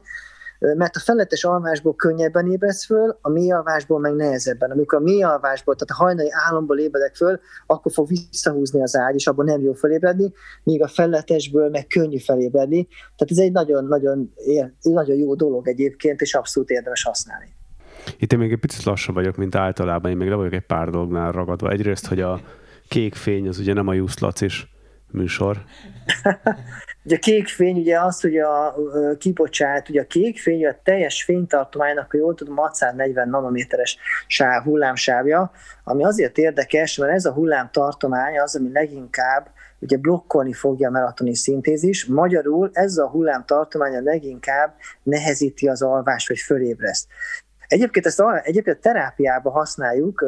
mert 0.59 0.95
a 0.95 0.99
felletes 0.99 1.43
alvásból 1.43 1.95
könnyebben 1.95 2.51
ébredsz 2.51 2.85
föl, 2.85 3.17
a 3.21 3.29
mély 3.29 3.51
alvásból 3.51 3.99
meg 3.99 4.13
nehezebben. 4.13 4.71
Amikor 4.71 4.97
a 4.97 5.01
mély 5.01 5.23
alvásból, 5.23 5.75
tehát 5.75 5.89
a 5.89 6.03
hajnali 6.03 6.29
álomból 6.31 6.79
ébredek 6.79 7.15
föl, 7.15 7.39
akkor 7.65 7.91
fog 7.91 8.07
visszahúzni 8.07 8.81
az 8.81 8.95
ágy, 8.95 9.15
és 9.15 9.27
abból 9.27 9.45
nem 9.45 9.61
jó 9.61 9.73
felébredni, 9.73 10.33
míg 10.63 10.81
a 10.81 10.87
felletesből 10.87 11.69
meg 11.69 11.87
könnyű 11.87 12.17
felébredni. 12.17 12.87
Tehát 12.87 13.31
ez 13.31 13.37
egy 13.37 13.51
nagyon-nagyon 13.51 14.33
nagyon 14.81 15.17
jó 15.17 15.35
dolog 15.35 15.67
egyébként, 15.67 16.21
és 16.21 16.33
abszolút 16.33 16.69
érdemes 16.69 17.03
használni. 17.03 17.53
Itt 18.17 18.33
én 18.33 18.39
még 18.39 18.51
egy 18.51 18.59
picit 18.59 18.83
lassabb 18.83 19.15
vagyok, 19.15 19.35
mint 19.35 19.55
általában, 19.55 20.11
én 20.11 20.17
még 20.17 20.29
le 20.29 20.35
vagyok 20.35 20.53
egy 20.53 20.65
pár 20.65 20.89
dolognál 20.89 21.31
ragadva. 21.31 21.69
Egyrészt, 21.69 22.07
hogy 22.07 22.21
a 22.21 22.41
kék 22.87 23.15
fény 23.15 23.47
az 23.47 23.59
ugye 23.59 23.73
nem 23.73 23.87
a 23.87 23.93
Juszlac 23.93 24.41
is 24.41 24.73
műsor. 25.11 25.63
ugye 27.05 27.15
a 27.15 27.19
kék 27.19 27.47
fény 27.47 27.77
ugye 27.77 27.99
az, 27.99 28.21
hogy 28.21 28.37
a 28.37 28.75
kibocsát, 29.17 29.89
ugye 29.89 30.01
a 30.01 30.07
kék 30.07 30.39
fény 30.39 30.65
a 30.65 30.75
teljes 30.83 31.23
fénytartománynak, 31.23 32.11
ha 32.11 32.17
jól 32.17 32.35
tudom, 32.35 32.55
640 32.55 33.29
nanométeres 33.29 33.97
sáv, 34.27 34.63
hullámsávja, 34.63 35.51
ami 35.83 36.05
azért 36.05 36.37
érdekes, 36.37 36.97
mert 36.97 37.13
ez 37.13 37.25
a 37.25 37.33
hullámtartomány 37.33 38.39
az, 38.39 38.55
ami 38.55 38.71
leginkább 38.71 39.47
ugye 39.79 39.97
blokkolni 39.97 40.53
fogja 40.53 40.87
a 40.87 40.91
melatonin 40.91 41.33
szintézis, 41.33 42.05
magyarul 42.05 42.69
ez 42.73 42.97
a 42.97 43.09
hullámtartomány 43.09 43.95
a 43.95 44.01
leginkább 44.01 44.75
nehezíti 45.03 45.67
az 45.67 45.81
alvást, 45.81 46.27
vagy 46.27 46.39
fölébreszt. 46.39 47.07
Egyébként 47.68 48.05
ezt 48.05 48.20
a, 48.20 48.41
egyébként 48.43 48.78
a 48.78 48.80
terápiában 48.80 49.53
használjuk 49.53 50.26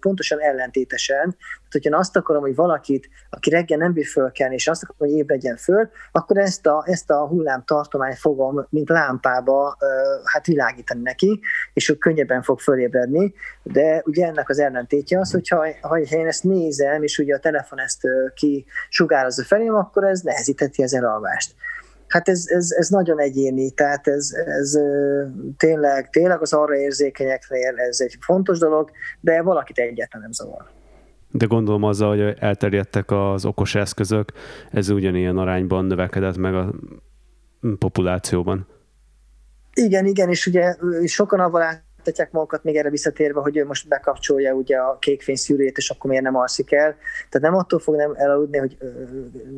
pontosan 0.00 0.40
ellentétesen, 0.40 1.36
tehát 1.72 1.86
hogyha 1.86 1.98
azt 1.98 2.16
akarom, 2.16 2.42
hogy 2.42 2.54
valakit, 2.54 3.08
aki 3.30 3.50
reggel 3.50 3.78
nem 3.78 3.92
bír 3.92 4.06
fölkelni, 4.06 4.54
és 4.54 4.68
azt 4.68 4.82
akarom, 4.82 5.10
hogy 5.10 5.18
ébredjen 5.18 5.56
föl, 5.56 5.90
akkor 6.12 6.36
ezt 6.38 6.66
a, 6.66 6.84
ezt 6.86 7.10
a 7.10 7.26
hullám 7.26 7.62
tartományt 7.64 8.18
fogom, 8.18 8.66
mint 8.70 8.88
lámpába 8.88 9.76
hát 10.24 10.46
világítani 10.46 11.02
neki, 11.02 11.40
és 11.72 11.88
ő 11.88 11.94
könnyebben 11.94 12.42
fog 12.42 12.60
fölébredni, 12.60 13.34
de 13.62 14.02
ugye 14.04 14.26
ennek 14.26 14.48
az 14.48 14.58
ellentétje 14.58 15.18
az, 15.18 15.30
hogyha 15.30 15.66
ha 15.80 15.98
én 15.98 16.26
ezt 16.26 16.44
nézem, 16.44 17.02
és 17.02 17.18
ugye 17.18 17.34
a 17.34 17.38
telefon 17.38 17.80
ezt 17.80 18.00
ki 18.34 18.64
sugározza 18.88 19.44
felém, 19.44 19.74
akkor 19.74 20.04
ez 20.04 20.20
nehezíteti 20.20 20.82
az 20.82 20.94
elalvást. 20.94 21.54
Hát 22.12 22.28
ez, 22.28 22.44
ez, 22.46 22.70
ez 22.70 22.88
nagyon 22.88 23.20
egyéni, 23.20 23.70
tehát 23.70 24.06
ez, 24.06 24.30
ez 24.46 24.78
tényleg, 25.56 26.10
tényleg 26.10 26.40
az 26.40 26.52
arra 26.52 26.76
érzékenyeknél 26.76 27.74
ez 27.76 28.00
egy 28.00 28.16
fontos 28.20 28.58
dolog, 28.58 28.90
de 29.20 29.42
valakit 29.42 29.78
egyáltalán 29.78 30.22
nem 30.22 30.32
zavar. 30.32 30.64
De 31.30 31.46
gondolom 31.46 31.82
azzal, 31.82 32.08
hogy 32.08 32.36
elterjedtek 32.38 33.10
az 33.10 33.44
okos 33.44 33.74
eszközök, 33.74 34.32
ez 34.70 34.88
ugyanilyen 34.88 35.38
arányban 35.38 35.84
növekedett 35.84 36.36
meg 36.36 36.54
a 36.54 36.74
populációban. 37.78 38.66
Igen, 39.74 40.06
igen, 40.06 40.28
és 40.28 40.46
ugye 40.46 40.76
sokan 41.04 41.40
avval 41.40 41.82
tartatják 42.02 42.32
magukat 42.32 42.64
még 42.64 42.76
erre 42.76 42.90
visszatérve, 42.90 43.40
hogy 43.40 43.56
ő 43.56 43.64
most 43.64 43.88
bekapcsolja 43.88 44.52
ugye 44.52 44.76
a 44.76 44.96
kékfény 44.98 45.36
szűrét, 45.36 45.76
és 45.76 45.90
akkor 45.90 46.10
miért 46.10 46.24
nem 46.24 46.36
alszik 46.36 46.72
el. 46.72 46.96
Tehát 47.30 47.50
nem 47.50 47.54
attól 47.54 47.78
fog 47.78 47.96
nem 47.96 48.12
elaludni, 48.16 48.58
hogy 48.58 48.76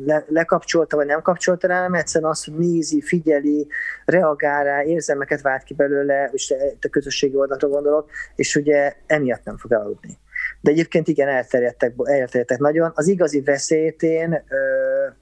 le, 0.05 0.25
lekapcsolta 0.27 0.95
vagy 0.95 1.05
nem 1.05 1.21
kapcsolta 1.21 1.67
rá, 1.67 1.75
hanem 1.75 1.93
egyszerűen 1.93 2.31
az, 2.31 2.43
hogy 2.43 2.53
nézi, 2.53 3.01
figyeli, 3.01 3.67
reagál 4.05 4.63
rá, 4.63 4.83
érzelmeket 4.83 5.41
vált 5.41 5.63
ki 5.63 5.73
belőle, 5.73 6.29
és 6.33 6.53
a 6.81 6.87
közösségi 6.89 7.35
oldalra 7.35 7.67
gondolok, 7.67 8.09
és 8.35 8.55
ugye 8.55 8.93
emiatt 9.05 9.43
nem 9.43 9.57
fog 9.57 9.71
elaludni. 9.71 10.17
De 10.61 10.71
egyébként 10.71 11.07
igen, 11.07 11.27
elterjedtek, 11.27 11.93
elterjedtek 12.03 12.59
nagyon. 12.59 12.91
Az 12.95 13.07
igazi 13.07 13.41
veszélyt 13.41 14.03
én 14.03 14.43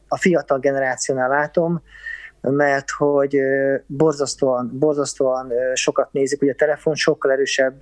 a 0.07 0.17
fiatal 0.17 0.59
generációnál 0.59 1.29
látom, 1.29 1.81
mert 2.51 2.89
hogy 2.89 3.37
borzasztóan, 3.87 4.71
borzasztóan 4.73 5.51
sokat 5.73 6.11
nézik, 6.11 6.41
ugye 6.41 6.51
a 6.51 6.55
telefon 6.55 6.95
sokkal 6.95 7.31
erősebb 7.31 7.81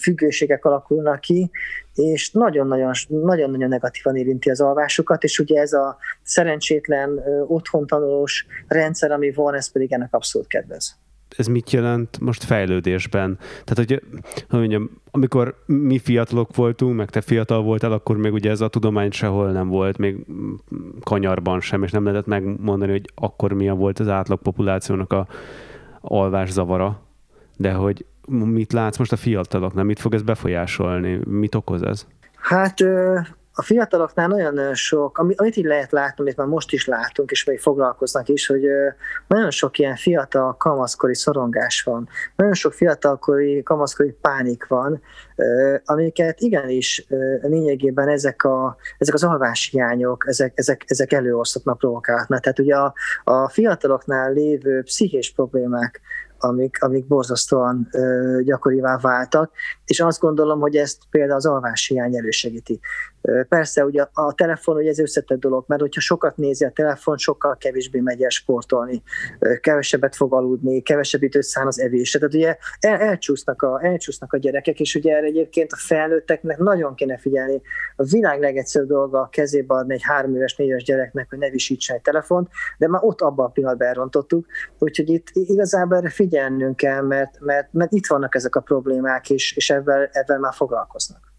függőségek 0.00 0.64
alakulnak 0.64 1.20
ki, 1.20 1.50
és 1.94 2.30
nagyon-nagyon, 2.30 2.92
nagyon-nagyon 3.08 3.68
negatívan 3.68 4.16
érinti 4.16 4.50
az 4.50 4.60
alvásukat, 4.60 5.24
és 5.24 5.38
ugye 5.38 5.60
ez 5.60 5.72
a 5.72 5.96
szerencsétlen 6.22 7.22
otthontanulós 7.46 8.46
rendszer, 8.66 9.10
ami 9.10 9.32
van, 9.32 9.54
ez 9.54 9.72
pedig 9.72 9.92
ennek 9.92 10.14
abszolút 10.14 10.48
kedvez 10.48 10.98
ez 11.36 11.46
mit 11.46 11.70
jelent 11.70 12.20
most 12.20 12.44
fejlődésben? 12.44 13.38
Tehát, 13.64 13.74
hogy, 13.74 14.02
hogy 14.48 14.58
mondjam, 14.58 14.90
amikor 15.10 15.62
mi 15.66 15.98
fiatalok 15.98 16.56
voltunk, 16.56 16.96
meg 16.96 17.10
te 17.10 17.20
fiatal 17.20 17.62
voltál, 17.62 17.92
akkor 17.92 18.16
még 18.16 18.32
ugye 18.32 18.50
ez 18.50 18.60
a 18.60 18.68
tudomány 18.68 19.10
sehol 19.10 19.50
nem 19.50 19.68
volt, 19.68 19.98
még 19.98 20.26
kanyarban 21.02 21.60
sem, 21.60 21.82
és 21.82 21.90
nem 21.90 22.04
lehetett 22.04 22.26
megmondani, 22.26 22.90
hogy 22.90 23.12
akkor 23.14 23.52
milyen 23.52 23.78
volt 23.78 23.98
az 23.98 24.08
átlag 24.08 24.42
populációnak 24.42 25.12
a 25.12 25.26
alvászavara, 26.00 27.00
de 27.56 27.72
hogy 27.72 28.04
mit 28.28 28.72
látsz 28.72 28.98
most 28.98 29.12
a 29.12 29.16
fiataloknál, 29.16 29.84
mit 29.84 30.00
fog 30.00 30.14
ez 30.14 30.22
befolyásolni, 30.22 31.20
mit 31.24 31.54
okoz 31.54 31.82
ez? 31.82 32.06
Hát 32.36 32.84
a 33.60 33.62
fiataloknál 33.62 34.28
nagyon 34.28 34.74
sok, 34.74 35.18
amit 35.18 35.56
így 35.56 35.64
lehet 35.64 35.92
látni, 35.92 36.22
amit 36.22 36.36
már 36.36 36.46
most 36.46 36.72
is 36.72 36.86
látunk, 36.86 37.30
és 37.30 37.44
még 37.44 37.60
foglalkoznak 37.60 38.28
is, 38.28 38.46
hogy 38.46 38.62
nagyon 39.26 39.50
sok 39.50 39.78
ilyen 39.78 39.96
fiatal 39.96 40.56
kamaszkori 40.56 41.14
szorongás 41.14 41.82
van, 41.82 42.08
nagyon 42.36 42.54
sok 42.54 42.72
fiatalkori 42.72 43.62
kamaszkori 43.62 44.16
pánik 44.20 44.66
van, 44.66 45.00
amiket 45.84 46.40
igenis 46.40 47.06
lényegében 47.40 48.08
ezek, 48.08 48.44
a, 48.44 48.76
ezek 48.98 49.14
az 49.14 49.24
alváshiányok, 49.24 50.24
ezek, 50.26 50.52
ezek, 50.54 50.84
ezek 50.86 51.12
előosztatnak, 51.12 51.78
provokálhatnak. 51.78 52.40
Tehát 52.40 52.58
ugye 52.58 52.76
a, 52.76 52.94
a 53.24 53.48
fiataloknál 53.48 54.32
lévő 54.32 54.82
pszichés 54.82 55.32
problémák, 55.32 56.00
amik, 56.42 56.82
amik 56.82 57.06
borzasztóan 57.06 57.88
ö, 57.92 58.40
gyakorivá 58.44 58.98
váltak, 58.98 59.52
és 59.84 60.00
azt 60.00 60.20
gondolom, 60.20 60.60
hogy 60.60 60.76
ezt 60.76 60.98
például 61.10 61.36
az 61.36 61.46
alváshiány 61.46 62.16
elősegíti. 62.16 62.80
Persze, 63.48 63.84
ugye 63.84 64.06
a 64.12 64.34
telefon 64.34 64.76
ugye 64.76 64.88
ez 64.88 64.98
összetett 64.98 65.40
dolog, 65.40 65.64
mert 65.66 65.80
hogyha 65.80 66.00
sokat 66.00 66.36
nézi 66.36 66.64
a 66.64 66.70
telefon, 66.70 67.16
sokkal 67.16 67.56
kevésbé 67.56 68.00
megy 68.00 68.22
el 68.22 68.28
sportolni, 68.28 69.02
kevesebbet 69.60 70.16
fog 70.16 70.34
aludni, 70.34 70.82
kevesebb 70.82 71.22
időt 71.22 71.42
szán 71.42 71.66
az 71.66 71.80
evésre. 71.80 72.18
Tehát 72.18 72.34
ugye 72.34 72.56
el, 72.80 73.00
elcsúsznak, 73.00 73.62
a, 73.62 73.84
elcsúsznak 73.84 74.32
a 74.32 74.36
gyerekek, 74.36 74.80
és 74.80 74.94
ugye 74.94 75.16
erre 75.16 75.26
egyébként 75.26 75.72
a 75.72 75.76
felnőtteknek 75.76 76.58
nagyon 76.58 76.94
kéne 76.94 77.18
figyelni. 77.18 77.60
A 77.96 78.04
világ 78.04 78.40
legegyszerűbb 78.40 78.88
dolga 78.88 79.20
a 79.20 79.28
kezébe 79.28 79.74
adni 79.74 79.94
egy 79.94 80.02
három 80.02 80.34
éves, 80.34 80.56
négyes 80.56 80.82
gyereknek, 80.82 81.26
hogy 81.28 81.38
ne 81.38 81.50
visítsen 81.50 81.96
egy 81.96 82.02
telefont, 82.02 82.48
de 82.78 82.88
már 82.88 83.00
ott 83.04 83.20
abban 83.20 83.46
a 83.46 83.48
pillanatban 83.48 83.88
elrontottuk. 83.88 84.46
Úgyhogy 84.78 85.08
itt 85.08 85.26
igazából 85.32 85.96
erre 85.96 86.10
figyelnünk 86.10 86.76
kell, 86.76 87.02
mert, 87.02 87.40
mert, 87.40 87.72
mert 87.72 87.92
itt 87.92 88.06
vannak 88.06 88.34
ezek 88.34 88.54
a 88.54 88.60
problémák, 88.60 89.30
és, 89.30 89.56
és 89.56 89.70
ebben, 89.70 90.08
ebben 90.12 90.40
már 90.40 90.54
foglalkoznak. 90.54 91.29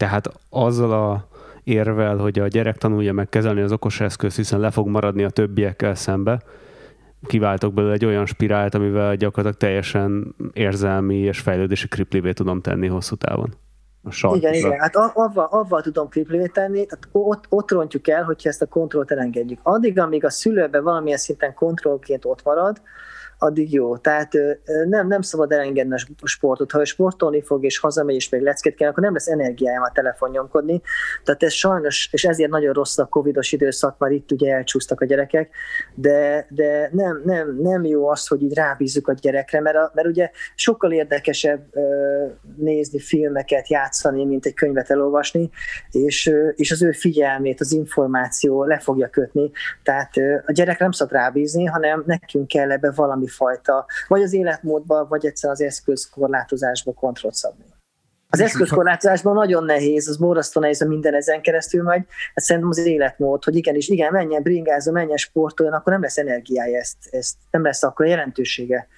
Tehát 0.00 0.30
azzal 0.50 0.92
a 0.92 1.28
érvel, 1.64 2.16
hogy 2.16 2.38
a 2.38 2.46
gyerek 2.46 2.76
tanulja 2.76 3.12
meg 3.12 3.28
kezelni 3.28 3.60
az 3.60 3.72
okos 3.72 4.00
eszközt, 4.00 4.36
hiszen 4.36 4.60
le 4.60 4.70
fog 4.70 4.88
maradni 4.88 5.24
a 5.24 5.30
többiekkel 5.30 5.94
szembe, 5.94 6.40
kiváltok 7.26 7.74
belőle 7.74 7.92
egy 7.92 8.04
olyan 8.04 8.26
spirált, 8.26 8.74
amivel 8.74 9.16
gyakorlatilag 9.16 9.56
teljesen 9.56 10.34
érzelmi 10.52 11.16
és 11.16 11.40
fejlődési 11.40 11.88
kriplivé 11.88 12.32
tudom 12.32 12.60
tenni 12.60 12.86
hosszú 12.86 13.14
távon. 13.14 13.54
Igen, 14.32 14.54
igen, 14.54 14.78
hát 14.78 14.96
avval, 14.96 15.46
avval 15.50 15.82
tudom 15.82 16.08
kriplivé 16.08 16.46
tenni, 16.46 16.86
tehát 16.86 17.08
ott, 17.12 17.44
ott 17.48 17.70
rontjuk 17.70 18.08
el, 18.08 18.22
hogyha 18.22 18.48
ezt 18.48 18.62
a 18.62 18.66
kontrollt 18.66 19.10
elengedjük. 19.10 19.58
Addig, 19.62 19.98
amíg 19.98 20.24
a 20.24 20.30
szülőben 20.30 20.82
valamilyen 20.82 21.18
szinten 21.18 21.54
kontrollként 21.54 22.24
ott 22.24 22.42
marad, 22.44 22.80
addig 23.42 23.72
jó. 23.72 23.96
Tehát 23.96 24.32
nem, 24.88 25.06
nem 25.06 25.20
szabad 25.20 25.52
elengedni 25.52 25.94
a 26.20 26.26
sportot. 26.26 26.70
Ha 26.70 26.80
ő 26.80 26.84
sportolni 26.84 27.42
fog, 27.42 27.64
és 27.64 27.78
hazamegy, 27.78 28.14
és 28.14 28.28
még 28.28 28.40
leckét 28.40 28.74
kell, 28.74 28.88
akkor 28.88 29.02
nem 29.02 29.12
lesz 29.12 29.28
energiája 29.28 29.82
a 29.82 29.92
telefon 29.94 30.30
nyomkodni. 30.30 30.80
Tehát 31.24 31.42
ez 31.42 31.52
sajnos, 31.52 32.08
és 32.12 32.24
ezért 32.24 32.50
nagyon 32.50 32.72
rossz 32.72 32.98
a 32.98 33.04
covidos 33.04 33.52
időszak, 33.52 33.98
már 33.98 34.10
itt 34.10 34.32
ugye 34.32 34.54
elcsúsztak 34.54 35.00
a 35.00 35.04
gyerekek, 35.04 35.50
de, 35.94 36.46
de 36.50 36.88
nem, 36.92 37.20
nem, 37.24 37.56
nem 37.62 37.84
jó 37.84 38.08
az, 38.08 38.26
hogy 38.26 38.42
így 38.42 38.54
rábízzuk 38.54 39.08
a 39.08 39.12
gyerekre, 39.12 39.60
mert, 39.60 39.76
a, 39.76 39.90
mert 39.94 40.08
ugye 40.08 40.30
sokkal 40.54 40.92
érdekesebb 40.92 41.60
nézni 42.56 42.98
filmeket, 42.98 43.68
játszani, 43.68 44.24
mint 44.24 44.46
egy 44.46 44.54
könyvet 44.54 44.90
elolvasni, 44.90 45.50
és, 45.90 46.32
és 46.54 46.70
az 46.70 46.82
ő 46.82 46.92
figyelmét, 46.92 47.60
az 47.60 47.72
információ 47.72 48.64
le 48.64 48.78
fogja 48.78 49.08
kötni. 49.08 49.50
Tehát 49.82 50.12
a 50.46 50.52
gyerek 50.52 50.78
nem 50.78 50.90
szabad 50.90 51.12
rábízni, 51.12 51.64
hanem 51.64 52.02
nekünk 52.06 52.48
kell 52.48 52.70
ebbe 52.70 52.90
valami 52.90 53.28
fajta, 53.30 53.86
vagy 54.08 54.22
az 54.22 54.32
életmódba, 54.32 55.06
vagy 55.06 55.26
egyszer 55.26 55.50
az 55.50 55.60
eszköz 55.60 56.08
korlátozásba 56.08 56.92
kontrollt 56.92 57.34
szabni. 57.34 57.64
Az 58.32 58.40
eszközkorlátozásban 58.40 59.34
nagyon 59.34 59.64
nehéz, 59.64 60.08
az 60.08 60.16
borzasztó 60.16 60.60
nehéz, 60.60 60.82
a 60.82 60.86
minden 60.86 61.14
ezen 61.14 61.42
keresztül 61.42 61.82
megy. 61.82 62.04
Ez 62.34 62.44
szerintem 62.44 62.70
az 62.70 62.78
életmód, 62.78 63.44
hogy 63.44 63.56
igenis, 63.56 63.88
igen, 63.88 64.12
menjen 64.12 64.42
bringázó, 64.42 64.92
menjen 64.92 65.16
sportoljon, 65.16 65.74
akkor 65.74 65.92
nem 65.92 66.02
lesz 66.02 66.18
energiája, 66.18 66.78
ezt, 66.78 66.96
ezt 67.10 67.34
nem 67.50 67.62
lesz 67.62 67.82
akkor 67.82 68.06
jelentősége. 68.06 68.88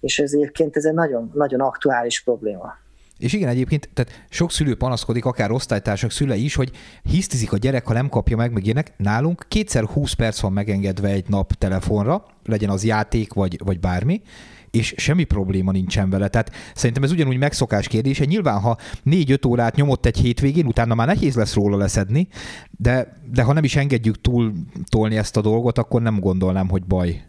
És 0.00 0.18
ez 0.18 0.32
egyébként 0.32 0.76
ez 0.76 0.84
egy 0.84 0.94
nagyon, 0.94 1.30
nagyon 1.34 1.60
aktuális 1.60 2.22
probléma. 2.22 2.74
És 3.18 3.32
igen, 3.32 3.48
egyébként, 3.48 3.88
tehát 3.94 4.24
sok 4.28 4.52
szülő 4.52 4.76
panaszkodik, 4.76 5.24
akár 5.24 5.50
osztálytársak 5.50 6.10
szülei 6.10 6.44
is, 6.44 6.54
hogy 6.54 6.70
hisztizik 7.02 7.52
a 7.52 7.56
gyerek, 7.56 7.86
ha 7.86 7.92
nem 7.92 8.08
kapja 8.08 8.36
meg, 8.36 8.52
meg 8.52 8.64
ilyenek. 8.64 8.92
Nálunk 8.96 9.44
kétszer 9.48 9.84
20 9.84 10.12
perc 10.12 10.40
van 10.40 10.52
megengedve 10.52 11.08
egy 11.08 11.28
nap 11.28 11.52
telefonra, 11.52 12.24
legyen 12.48 12.70
az 12.70 12.84
játék, 12.84 13.32
vagy, 13.32 13.58
vagy 13.64 13.80
bármi, 13.80 14.22
és 14.70 14.94
semmi 14.96 15.24
probléma 15.24 15.72
nincsen 15.72 16.10
vele. 16.10 16.28
Tehát 16.28 16.52
szerintem 16.74 17.02
ez 17.02 17.12
ugyanúgy 17.12 17.38
megszokás 17.38 17.88
kérdése. 17.88 18.24
Nyilván, 18.24 18.60
ha 18.60 18.76
négy-öt 19.02 19.44
órát 19.44 19.76
nyomott 19.76 20.06
egy 20.06 20.16
hétvégén, 20.16 20.66
utána 20.66 20.94
már 20.94 21.06
nehéz 21.06 21.34
lesz 21.34 21.54
róla 21.54 21.76
leszedni, 21.76 22.28
de, 22.70 23.20
de 23.32 23.42
ha 23.42 23.52
nem 23.52 23.64
is 23.64 23.76
engedjük 23.76 24.20
túl 24.20 24.52
tolni 24.88 25.16
ezt 25.16 25.36
a 25.36 25.40
dolgot, 25.40 25.78
akkor 25.78 26.02
nem 26.02 26.20
gondolnám, 26.20 26.68
hogy 26.68 26.84
baj 26.84 27.22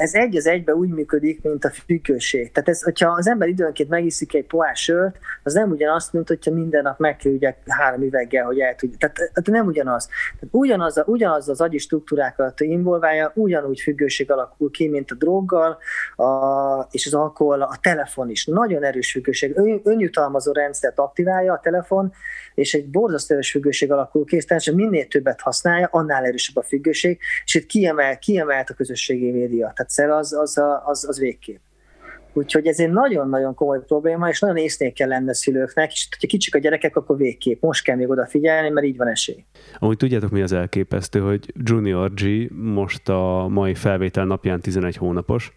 ez 0.00 0.14
egy 0.14 0.36
az 0.36 0.46
egybe 0.46 0.74
úgy 0.74 0.88
működik, 0.88 1.42
mint 1.42 1.64
a 1.64 1.70
függőség. 1.70 2.52
Tehát 2.52 2.68
ez, 2.68 2.82
hogyha 2.82 3.10
az 3.10 3.28
ember 3.28 3.48
időnként 3.48 3.88
megiszik 3.88 4.34
egy 4.34 4.44
pohár 4.44 4.76
sört, 4.76 5.18
az 5.42 5.52
nem 5.52 5.70
ugyanaz, 5.70 6.10
mint 6.10 6.28
hogyha 6.28 6.52
minden 6.52 6.82
nap 6.82 6.98
meg 6.98 7.16
kell 7.16 7.32
ugye 7.32 7.54
három 7.66 8.02
üveggel, 8.02 8.44
hogy 8.44 8.60
el 8.60 8.74
tudja. 8.74 8.96
Tehát, 8.98 9.14
tehát 9.16 9.46
nem 9.46 9.66
ugyanaz. 9.66 10.06
Tehát 10.06 10.48
ugyanaz, 10.50 10.96
a, 10.96 11.04
ugyanaz 11.06 11.48
az 11.48 11.60
agyi 11.60 11.78
struktúrákat 11.78 12.60
involválja, 12.60 13.32
ugyanúgy 13.34 13.80
függőség 13.80 14.30
alakul 14.30 14.70
ki, 14.70 14.88
mint 14.88 15.10
a 15.10 15.14
droggal, 15.14 15.78
a, 16.16 16.26
és 16.90 17.06
az 17.06 17.14
alkohol, 17.14 17.62
a 17.62 17.78
telefon 17.80 18.30
is. 18.30 18.46
Nagyon 18.46 18.84
erős 18.84 19.10
függőség. 19.10 19.56
Ön, 19.56 19.80
önjutalmazó 19.84 20.52
rendszert 20.52 20.98
aktiválja 20.98 21.52
a 21.52 21.60
telefon, 21.62 22.12
és 22.54 22.74
egy 22.74 22.90
borzasztó 22.90 23.34
erős 23.34 23.50
függőség 23.50 23.92
alakul 23.92 24.24
ki, 24.24 24.36
és 24.36 24.70
minél 24.74 25.06
többet 25.06 25.40
használja, 25.40 25.88
annál 25.90 26.24
erősebb 26.24 26.56
a 26.56 26.62
függőség, 26.62 27.18
és 27.44 27.54
itt 27.54 27.66
kiemel, 27.66 28.18
kiemelt 28.18 28.70
a 28.70 28.74
közösségi 28.74 29.30
média. 29.30 29.72
Tehát 29.74 29.89
egyszer, 29.90 30.10
az, 30.10 30.32
az, 30.32 30.62
az, 30.84 31.08
az 31.08 31.18
végképp. 31.18 31.58
Úgyhogy 32.32 32.66
ez 32.66 32.78
egy 32.78 32.90
nagyon-nagyon 32.90 33.54
komoly 33.54 33.84
probléma, 33.84 34.28
és 34.28 34.40
nagyon 34.40 34.56
észnél 34.56 34.92
kell 34.92 35.08
lenne 35.08 35.34
szülőknek, 35.34 35.92
és 35.92 36.08
ha 36.20 36.26
kicsik 36.26 36.54
a 36.54 36.58
gyerekek, 36.58 36.96
akkor 36.96 37.16
végképp. 37.16 37.62
Most 37.62 37.84
kell 37.84 37.96
még 37.96 38.08
odafigyelni, 38.08 38.68
mert 38.68 38.86
így 38.86 38.96
van 38.96 39.08
esély. 39.08 39.44
Amúgy 39.78 39.96
tudjátok, 39.96 40.30
mi 40.30 40.42
az 40.42 40.52
elképesztő, 40.52 41.20
hogy 41.20 41.52
Junior 41.64 42.12
G 42.14 42.50
most 42.52 43.08
a 43.08 43.46
mai 43.48 43.74
felvétel 43.74 44.24
napján 44.24 44.60
11 44.60 44.96
hónapos, 44.96 45.52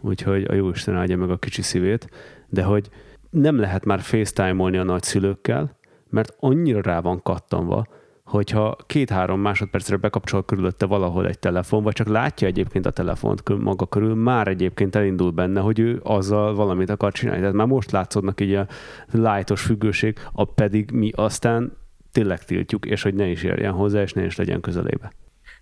úgyhogy 0.00 0.44
a 0.44 0.54
Jóisten 0.54 0.96
áldja 0.96 1.16
meg 1.16 1.30
a 1.30 1.38
kicsi 1.38 1.62
szívét, 1.62 2.08
de 2.48 2.62
hogy 2.62 2.88
nem 3.30 3.58
lehet 3.58 3.84
már 3.84 4.00
facetime-olni 4.00 4.76
a 4.76 4.82
nagyszülőkkel, 4.82 5.76
mert 6.10 6.36
annyira 6.40 6.80
rá 6.80 7.00
van 7.00 7.22
kattanva, 7.22 7.86
hogyha 8.28 8.76
két-három 8.86 9.40
másodpercre 9.40 9.96
bekapcsol 9.96 10.44
körülötte 10.44 10.86
valahol 10.86 11.26
egy 11.26 11.38
telefon, 11.38 11.82
vagy 11.82 11.92
csak 11.92 12.08
látja 12.08 12.46
egyébként 12.46 12.86
a 12.86 12.90
telefont 12.90 13.58
maga 13.58 13.86
körül, 13.86 14.14
már 14.14 14.48
egyébként 14.48 14.96
elindul 14.96 15.30
benne, 15.30 15.60
hogy 15.60 15.78
ő 15.78 16.00
azzal 16.02 16.54
valamit 16.54 16.90
akar 16.90 17.12
csinálni. 17.12 17.40
Tehát 17.40 17.54
már 17.54 17.66
most 17.66 17.90
látszódnak 17.90 18.40
így 18.40 18.54
a 18.54 18.66
lájtos 19.10 19.62
függőség, 19.62 20.18
a 20.32 20.44
pedig 20.44 20.90
mi 20.90 21.10
aztán 21.14 21.72
tényleg 22.12 22.44
tiltjuk, 22.44 22.86
és 22.86 23.02
hogy 23.02 23.14
ne 23.14 23.26
is 23.26 23.42
érjen 23.42 23.72
hozzá, 23.72 24.02
és 24.02 24.12
ne 24.12 24.24
is 24.24 24.36
legyen 24.36 24.60
közelébe. 24.60 25.12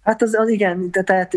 Hát 0.03 0.23
az, 0.23 0.35
az 0.35 0.49
igen, 0.49 0.89
de 0.91 1.03
tehát 1.03 1.33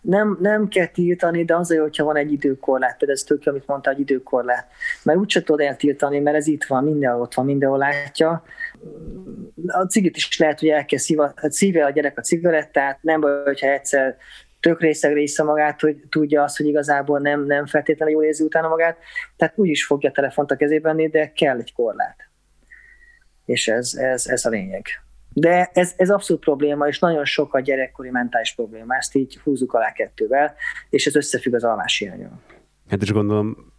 nem, 0.00 0.38
nem 0.40 0.68
kell 0.68 0.86
tiltani, 0.86 1.44
de 1.44 1.56
az 1.56 1.70
a 1.70 1.74
jó, 1.74 1.82
hogyha 1.82 2.04
van 2.04 2.16
egy 2.16 2.32
időkorlát, 2.32 2.96
például 2.96 3.18
ez 3.18 3.24
tök 3.24 3.46
amit 3.46 3.66
mondta, 3.66 3.90
egy 3.90 4.00
időkorlát. 4.00 4.66
Mert 5.02 5.18
úgyse 5.18 5.42
tudod 5.42 5.60
eltiltani, 5.60 6.18
mert 6.18 6.36
ez 6.36 6.46
itt 6.46 6.64
van, 6.64 6.84
mindenhol 6.84 7.20
ott 7.20 7.34
van, 7.34 7.44
mindenhol 7.44 7.78
látja. 7.78 8.42
A 9.66 9.86
cigit 9.86 10.16
is 10.16 10.38
lehet, 10.38 10.60
hogy 10.60 10.68
el 10.68 10.84
kell 10.84 10.98
szíva, 10.98 11.84
a 11.84 11.90
gyerek 11.90 12.18
a 12.18 12.22
cigarettát, 12.22 12.98
nem 13.02 13.20
baj, 13.20 13.42
hogyha 13.44 13.66
egyszer 13.66 14.16
tök 14.60 14.80
részeg 14.80 15.12
része 15.12 15.42
magát, 15.42 15.80
hogy 15.80 16.02
tudja 16.08 16.42
azt, 16.42 16.56
hogy 16.56 16.66
igazából 16.66 17.18
nem, 17.18 17.44
nem 17.44 17.66
feltétlenül 17.66 18.14
jól 18.14 18.24
érzi 18.24 18.44
utána 18.44 18.68
magát, 18.68 18.98
tehát 19.36 19.58
úgy 19.58 19.68
is 19.68 19.84
fogja 19.84 20.08
a 20.08 20.12
telefont 20.12 20.50
a 20.50 20.56
kezében, 20.56 21.10
de 21.10 21.32
kell 21.32 21.58
egy 21.58 21.72
korlát. 21.72 22.16
És 23.44 23.68
ez, 23.68 23.94
ez, 23.94 24.26
ez 24.26 24.44
a 24.44 24.48
lényeg. 24.48 24.86
De 25.32 25.70
ez, 25.72 25.92
ez 25.96 26.10
abszolút 26.10 26.42
probléma, 26.42 26.88
és 26.88 26.98
nagyon 26.98 27.24
sok 27.24 27.54
a 27.54 27.60
gyerekkori 27.60 28.10
mentális 28.10 28.54
probléma. 28.54 28.96
Ezt 28.96 29.14
így 29.14 29.38
húzzuk 29.38 29.72
alá 29.72 29.92
kettővel, 29.92 30.54
és 30.90 31.06
ez 31.06 31.16
összefügg 31.16 31.54
az 31.54 31.64
alvás 31.64 31.98
hiányol. 31.98 32.40
Hát 32.88 33.02
és 33.02 33.12
gondolom 33.12 33.71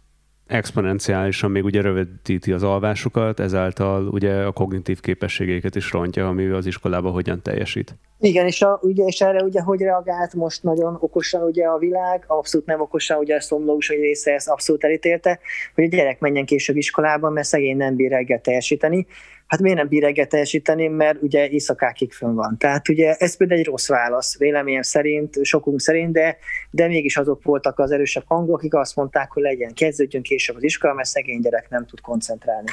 exponenciálisan 0.46 1.50
még 1.50 1.64
ugye 1.64 1.80
rövidíti 1.80 2.52
az 2.52 2.62
alvásukat, 2.62 3.40
ezáltal 3.40 4.08
ugye 4.08 4.44
a 4.44 4.52
kognitív 4.52 5.00
képességeiket 5.00 5.74
is 5.74 5.92
rontja, 5.92 6.28
ami 6.28 6.46
az 6.46 6.66
iskolában 6.66 7.12
hogyan 7.12 7.42
teljesít. 7.42 7.94
Igen, 8.20 8.46
és, 8.46 8.62
a, 8.62 8.78
ugye, 8.82 9.04
és 9.04 9.20
erre 9.20 9.42
ugye 9.42 9.60
hogy 9.60 9.80
reagált 9.80 10.34
most 10.34 10.62
nagyon 10.62 10.96
okosan 11.00 11.42
ugye 11.42 11.64
a 11.64 11.78
világ, 11.78 12.24
abszolút 12.26 12.66
nem 12.66 12.80
okosan, 12.80 13.18
ugye 13.18 13.36
a 13.36 13.40
szomlós 13.40 13.88
egy 13.88 14.00
része 14.00 14.32
ezt 14.32 14.48
abszolút 14.48 14.84
elítélte, 14.84 15.38
hogy 15.74 15.84
a 15.84 15.88
gyerek 15.88 16.20
menjen 16.20 16.44
később 16.44 16.76
iskolába, 16.76 17.30
mert 17.30 17.46
szegény 17.46 17.76
nem 17.76 17.96
bír 17.96 18.10
reggel 18.10 18.40
teljesíteni. 18.40 19.06
Hát 19.46 19.60
miért 19.60 19.76
nem 19.76 19.88
bír 19.88 20.02
reggel 20.02 20.26
teljesíteni, 20.26 20.86
mert 20.86 21.22
ugye 21.22 21.48
éjszakákig 21.48 22.12
fönn 22.12 22.34
van. 22.34 22.58
Tehát 22.58 22.88
ugye 22.88 23.14
ez 23.14 23.36
például 23.36 23.60
egy 23.60 23.66
rossz 23.66 23.88
válasz, 23.88 24.38
véleményem 24.38 24.82
szerint, 24.82 25.38
sokunk 25.42 25.80
szerint, 25.80 26.12
de, 26.12 26.36
de 26.70 26.86
mégis 26.86 27.16
azok 27.16 27.42
voltak 27.42 27.78
az 27.78 27.90
erősebb 27.90 28.24
hangok, 28.26 28.56
akik 28.56 28.74
azt 28.74 28.96
mondták, 28.96 29.30
hogy 29.32 29.42
legyen, 29.42 29.74
kezdődjön 29.74 30.22
később 30.22 30.56
az 30.56 30.62
iskola, 30.62 30.94
mert 30.94 31.08
szegény 31.08 31.40
gyerek 31.40 31.70
nem 31.70 31.86
tud 31.86 32.00
koncentrálni. 32.00 32.70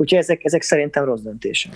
Úgyhogy 0.00 0.18
ezek, 0.18 0.44
ezek 0.44 0.62
szerintem 0.62 1.04
rossz 1.04 1.20
döntések. 1.20 1.72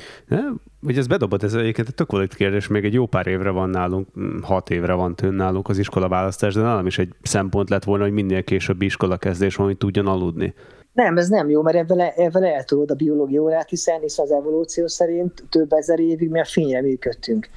Hogy 0.82 0.98
ez 0.98 1.06
bedobott, 1.06 1.42
ez 1.42 1.54
egyébként 1.54 1.88
egy 1.88 1.94
tök 1.94 2.34
kérdés, 2.36 2.66
még 2.66 2.84
egy 2.84 2.92
jó 2.92 3.06
pár 3.06 3.26
évre 3.26 3.50
van 3.50 3.70
nálunk, 3.70 4.08
hat 4.42 4.70
évre 4.70 4.92
van 4.92 5.16
tőn 5.16 5.34
nálunk 5.34 5.68
az 5.68 5.78
iskola 5.78 6.08
választás, 6.08 6.54
de 6.54 6.60
nálam 6.60 6.86
is 6.86 6.98
egy 6.98 7.14
szempont 7.22 7.70
lett 7.70 7.84
volna, 7.84 8.04
hogy 8.04 8.12
minél 8.12 8.44
később 8.44 8.82
iskola 8.82 9.16
kezdés 9.16 9.56
van, 9.56 9.66
hogy 9.66 9.76
tudjon 9.76 10.06
aludni. 10.06 10.54
Nem, 10.92 11.16
ez 11.16 11.28
nem 11.28 11.50
jó, 11.50 11.62
mert 11.62 11.76
ebben, 11.76 12.00
ebben 12.00 12.44
eltolod 12.44 12.90
a 12.90 12.94
biológia 12.94 13.40
órát, 13.40 13.68
hiszen, 13.68 14.00
hiszen 14.00 14.24
az 14.24 14.30
evolúció 14.30 14.86
szerint 14.86 15.44
több 15.50 15.72
ezer 15.72 16.00
évig 16.00 16.30
mi 16.30 16.40
a 16.40 16.44
fényre 16.44 16.80
működtünk. 16.80 17.48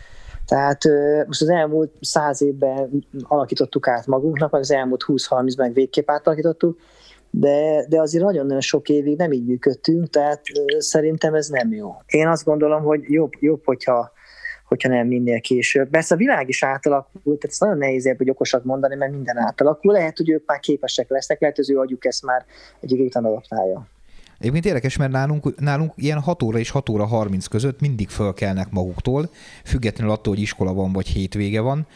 Tehát 0.45 0.83
most 1.27 1.41
az 1.41 1.49
elmúlt 1.49 1.91
száz 2.01 2.41
évben 2.41 3.05
alakítottuk 3.23 3.87
át 3.87 4.07
magunknak, 4.07 4.53
az 4.53 4.71
elmúlt 4.71 5.05
20-30-ben 5.07 5.73
végképp 5.73 6.09
átalakítottuk, 6.09 6.79
de, 7.29 7.85
de 7.89 7.99
azért 7.99 8.23
nagyon-nagyon 8.23 8.61
sok 8.61 8.89
évig 8.89 9.17
nem 9.17 9.31
így 9.31 9.45
működtünk, 9.45 10.09
tehát 10.09 10.41
szerintem 10.77 11.33
ez 11.33 11.47
nem 11.47 11.73
jó. 11.73 11.91
Én 12.05 12.27
azt 12.27 12.45
gondolom, 12.45 12.83
hogy 12.83 13.01
jobb, 13.03 13.31
jobb 13.39 13.61
hogyha 13.65 14.11
hogyha 14.65 14.89
nem 14.89 15.07
minél 15.07 15.41
később. 15.41 15.89
Persze 15.89 16.13
a 16.13 16.17
világ 16.17 16.49
is 16.49 16.63
átalakul, 16.63 17.21
tehát 17.23 17.43
ez 17.43 17.57
nagyon 17.59 17.77
nehéz 17.77 18.13
hogy 18.17 18.29
okosat 18.29 18.63
mondani, 18.63 18.95
mert 18.95 19.11
minden 19.11 19.37
átalakul. 19.37 19.93
Lehet, 19.93 20.17
hogy 20.17 20.29
ők 20.29 20.43
már 20.45 20.59
képesek 20.59 21.09
lesznek, 21.09 21.39
lehet, 21.39 21.55
hogy 21.55 21.65
az 21.65 21.71
ő 21.71 21.79
agyuk 21.79 22.05
ezt 22.05 22.25
már 22.25 22.45
egy 22.79 22.91
idő 22.91 23.03
után 23.03 23.25
adaptálja. 23.25 23.87
Egyébként 24.39 24.65
érdekes, 24.65 24.97
mert 24.97 25.11
nálunk, 25.11 25.59
nálunk 25.59 25.93
ilyen 25.95 26.19
6 26.19 26.43
óra 26.43 26.57
és 26.57 26.69
6 26.69 26.89
óra 26.89 27.05
30 27.05 27.47
között 27.47 27.79
mindig 27.79 28.09
fölkelnek 28.09 28.71
maguktól, 28.71 29.29
függetlenül 29.63 30.13
attól, 30.13 30.33
hogy 30.33 30.41
iskola 30.41 30.73
van 30.73 30.91
vagy 30.91 31.07
hétvége 31.07 31.61
van. 31.61 31.87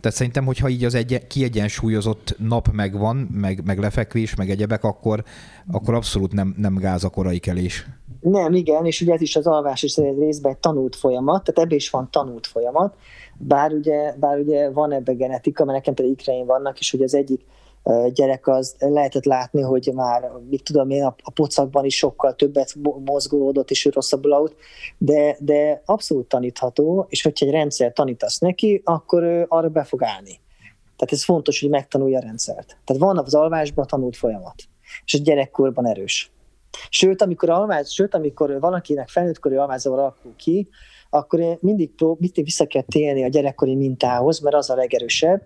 Tehát 0.00 0.18
szerintem, 0.18 0.44
hogyha 0.44 0.68
így 0.68 0.84
az 0.84 0.94
egy, 0.94 1.26
kiegyensúlyozott 1.26 2.36
nap 2.38 2.68
megvan, 2.72 3.16
meg, 3.16 3.64
meg 3.64 3.78
lefekvés, 3.78 4.34
meg 4.34 4.50
egyebek, 4.50 4.84
akkor, 4.84 5.24
akkor 5.72 5.94
abszolút 5.94 6.32
nem, 6.32 6.54
nem 6.56 6.74
gáz 6.74 7.04
a 7.04 7.08
korai 7.08 7.38
kelés. 7.38 7.86
Nem, 8.24 8.54
igen, 8.54 8.86
és 8.86 9.00
ugye 9.00 9.12
ez 9.12 9.20
is 9.20 9.36
az 9.36 9.46
alvás 9.46 9.82
is 9.82 9.96
részben 9.96 10.52
egy 10.52 10.58
tanult 10.58 10.96
folyamat, 10.96 11.44
tehát 11.44 11.60
ebben 11.60 11.76
is 11.76 11.90
van 11.90 12.10
tanult 12.10 12.46
folyamat, 12.46 12.96
bár 13.38 13.72
ugye, 13.72 14.14
bár 14.16 14.38
ugye 14.38 14.70
van 14.70 14.92
ebben 14.92 15.16
genetika, 15.16 15.64
mert 15.64 15.76
nekem 15.76 15.94
például 15.94 16.16
ikreim 16.18 16.46
vannak, 16.46 16.78
és 16.78 16.90
hogy 16.90 17.02
az 17.02 17.14
egyik 17.14 17.44
gyerek 18.12 18.46
az 18.46 18.76
lehetett 18.78 19.24
látni, 19.24 19.60
hogy 19.60 19.90
már, 19.94 20.30
mit 20.50 20.62
tudom 20.62 20.90
én, 20.90 21.04
a, 21.04 21.30
pocakban 21.34 21.84
is 21.84 21.96
sokkal 21.96 22.34
többet 22.34 22.74
mozgolódott, 23.04 23.70
és 23.70 23.84
ő 23.84 23.90
rosszabbul 23.90 24.32
aut, 24.32 24.56
de, 24.98 25.36
de 25.40 25.82
abszolút 25.84 26.28
tanítható, 26.28 27.06
és 27.08 27.22
hogyha 27.22 27.46
egy 27.46 27.52
rendszer 27.52 27.92
tanítasz 27.92 28.38
neki, 28.38 28.80
akkor 28.84 29.22
ő 29.22 29.44
arra 29.48 29.68
be 29.68 29.84
fog 29.84 30.02
állni. 30.02 30.40
Tehát 30.96 31.12
ez 31.12 31.24
fontos, 31.24 31.60
hogy 31.60 31.70
megtanulja 31.70 32.18
a 32.18 32.22
rendszert. 32.22 32.76
Tehát 32.84 33.02
van 33.02 33.18
az 33.18 33.34
alvásban 33.34 33.86
tanult 33.86 34.16
folyamat, 34.16 34.54
és 35.04 35.14
a 35.14 35.18
gyerekkorban 35.18 35.86
erős. 35.86 36.33
Sőt, 36.88 37.22
amikor, 37.22 37.50
alváz, 37.50 37.90
sőt, 37.90 38.14
amikor 38.14 38.60
valakinek 38.60 39.08
felnőttkori 39.08 39.56
alvázzavar 39.56 39.98
alakul 39.98 40.34
ki, 40.36 40.68
akkor 41.10 41.40
én 41.40 41.58
mindig, 41.60 41.94
prób- 41.94 42.20
mindig 42.20 42.44
vissza 42.44 42.66
kell 42.66 42.82
térni 42.82 43.24
a 43.24 43.28
gyerekkori 43.28 43.74
mintához, 43.74 44.40
mert 44.40 44.54
az 44.56 44.70
a 44.70 44.74
legerősebb. 44.74 45.42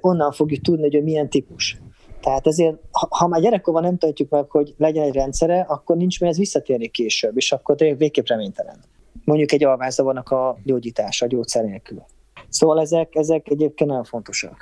Onnan 0.00 0.32
fogjuk 0.32 0.60
tudni, 0.60 0.90
hogy 0.90 1.02
milyen 1.02 1.28
típus. 1.28 1.78
Tehát 2.20 2.46
ezért, 2.46 2.76
ha, 2.90 3.06
ha 3.10 3.26
már 3.26 3.40
gyerekkorban 3.40 3.82
nem 3.82 3.98
tudjuk 3.98 4.30
meg, 4.30 4.50
hogy 4.50 4.74
legyen 4.78 5.04
egy 5.04 5.14
rendszere, 5.14 5.60
akkor 5.60 5.96
nincs 5.96 6.22
ez 6.22 6.38
visszatérni 6.38 6.88
később, 6.88 7.36
és 7.36 7.52
akkor 7.52 7.76
végképp 7.76 8.26
reménytelen. 8.26 8.84
Mondjuk 9.24 9.52
egy 9.52 9.64
alvázzavarnak 9.64 10.30
a 10.30 10.58
gyógyítása, 10.64 11.24
a 11.24 11.28
gyógyszer 11.28 11.64
nélkül. 11.64 12.04
Szóval 12.48 12.80
ezek, 12.80 13.14
ezek 13.14 13.48
egyébként 13.48 13.90
nagyon 13.90 14.04
fontosak. 14.04 14.56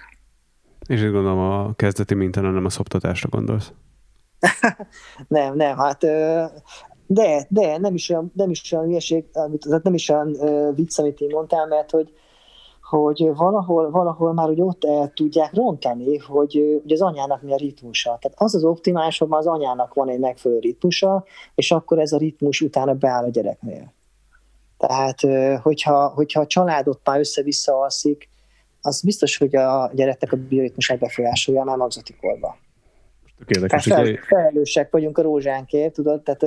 És 0.89 1.01
én 1.01 1.13
gondolom 1.13 1.39
a 1.39 1.73
kezdeti 1.77 2.15
mintán, 2.15 2.45
nem 2.45 2.65
a 2.65 2.71
szoptatásra 2.71 3.29
gondolsz. 3.29 3.73
Nem, 5.29 5.55
nem, 5.55 5.77
hát 5.77 6.07
De, 7.07 7.47
de 7.49 7.79
nem 7.79 7.95
is 7.95 8.09
olyan, 8.09 8.33
nem 8.35 8.51
is 8.51 8.73
olyan 8.73 8.85
hülyeség, 8.85 9.25
amit, 9.33 9.83
nem 9.83 9.95
is 9.95 10.09
olyan 10.09 10.37
vicc, 10.75 10.99
amit 10.99 11.21
én 11.21 11.31
mondtál, 11.33 11.67
mert 11.67 11.91
hogy, 11.91 12.13
hogy 12.81 13.31
valahol, 13.35 13.91
valahol 13.91 14.33
már 14.33 14.49
úgy 14.49 14.61
ott 14.61 14.85
el 14.85 15.13
tudják 15.15 15.55
rontani, 15.55 16.19
hogy, 16.19 16.81
hogy 16.83 16.93
az 16.93 17.03
anyának 17.03 17.43
mi 17.43 17.53
a 17.53 17.57
ritmusa. 17.57 18.19
Tehát 18.21 18.41
az 18.41 18.55
az 18.55 18.65
optimális, 18.65 19.19
hogy 19.19 19.29
az 19.31 19.47
anyának 19.47 19.95
van 19.95 20.09
egy 20.09 20.19
megfelelő 20.19 20.61
ritmusa, 20.61 21.25
és 21.55 21.71
akkor 21.71 21.99
ez 21.99 22.13
a 22.13 22.19
ritmus 22.19 22.61
utána 22.61 22.95
beáll 22.95 23.25
a 23.25 23.31
gyereknél. 23.31 23.93
Tehát, 24.77 25.21
hogyha, 25.63 26.09
hogyha 26.09 26.41
a 26.41 26.47
családot 26.47 27.01
már 27.05 27.19
össze-vissza 27.19 27.81
alszik, 27.81 28.29
az 28.81 29.03
biztos, 29.03 29.37
hogy 29.39 29.57
a 29.57 29.91
gyereknek 29.95 30.33
a 30.33 30.37
bioritmusát 30.37 30.99
befolyásolja 30.99 31.65
már 31.65 31.77
magzati 31.77 32.17
korban. 32.21 32.55
Érdekes, 33.47 33.85
fel, 33.85 34.03
ugye... 34.03 34.19
felelősek 34.23 34.91
vagyunk 34.91 35.19
a 35.19 35.23
rózsánkért, 35.23 35.93
tudod, 35.93 36.23
tehát 36.23 36.43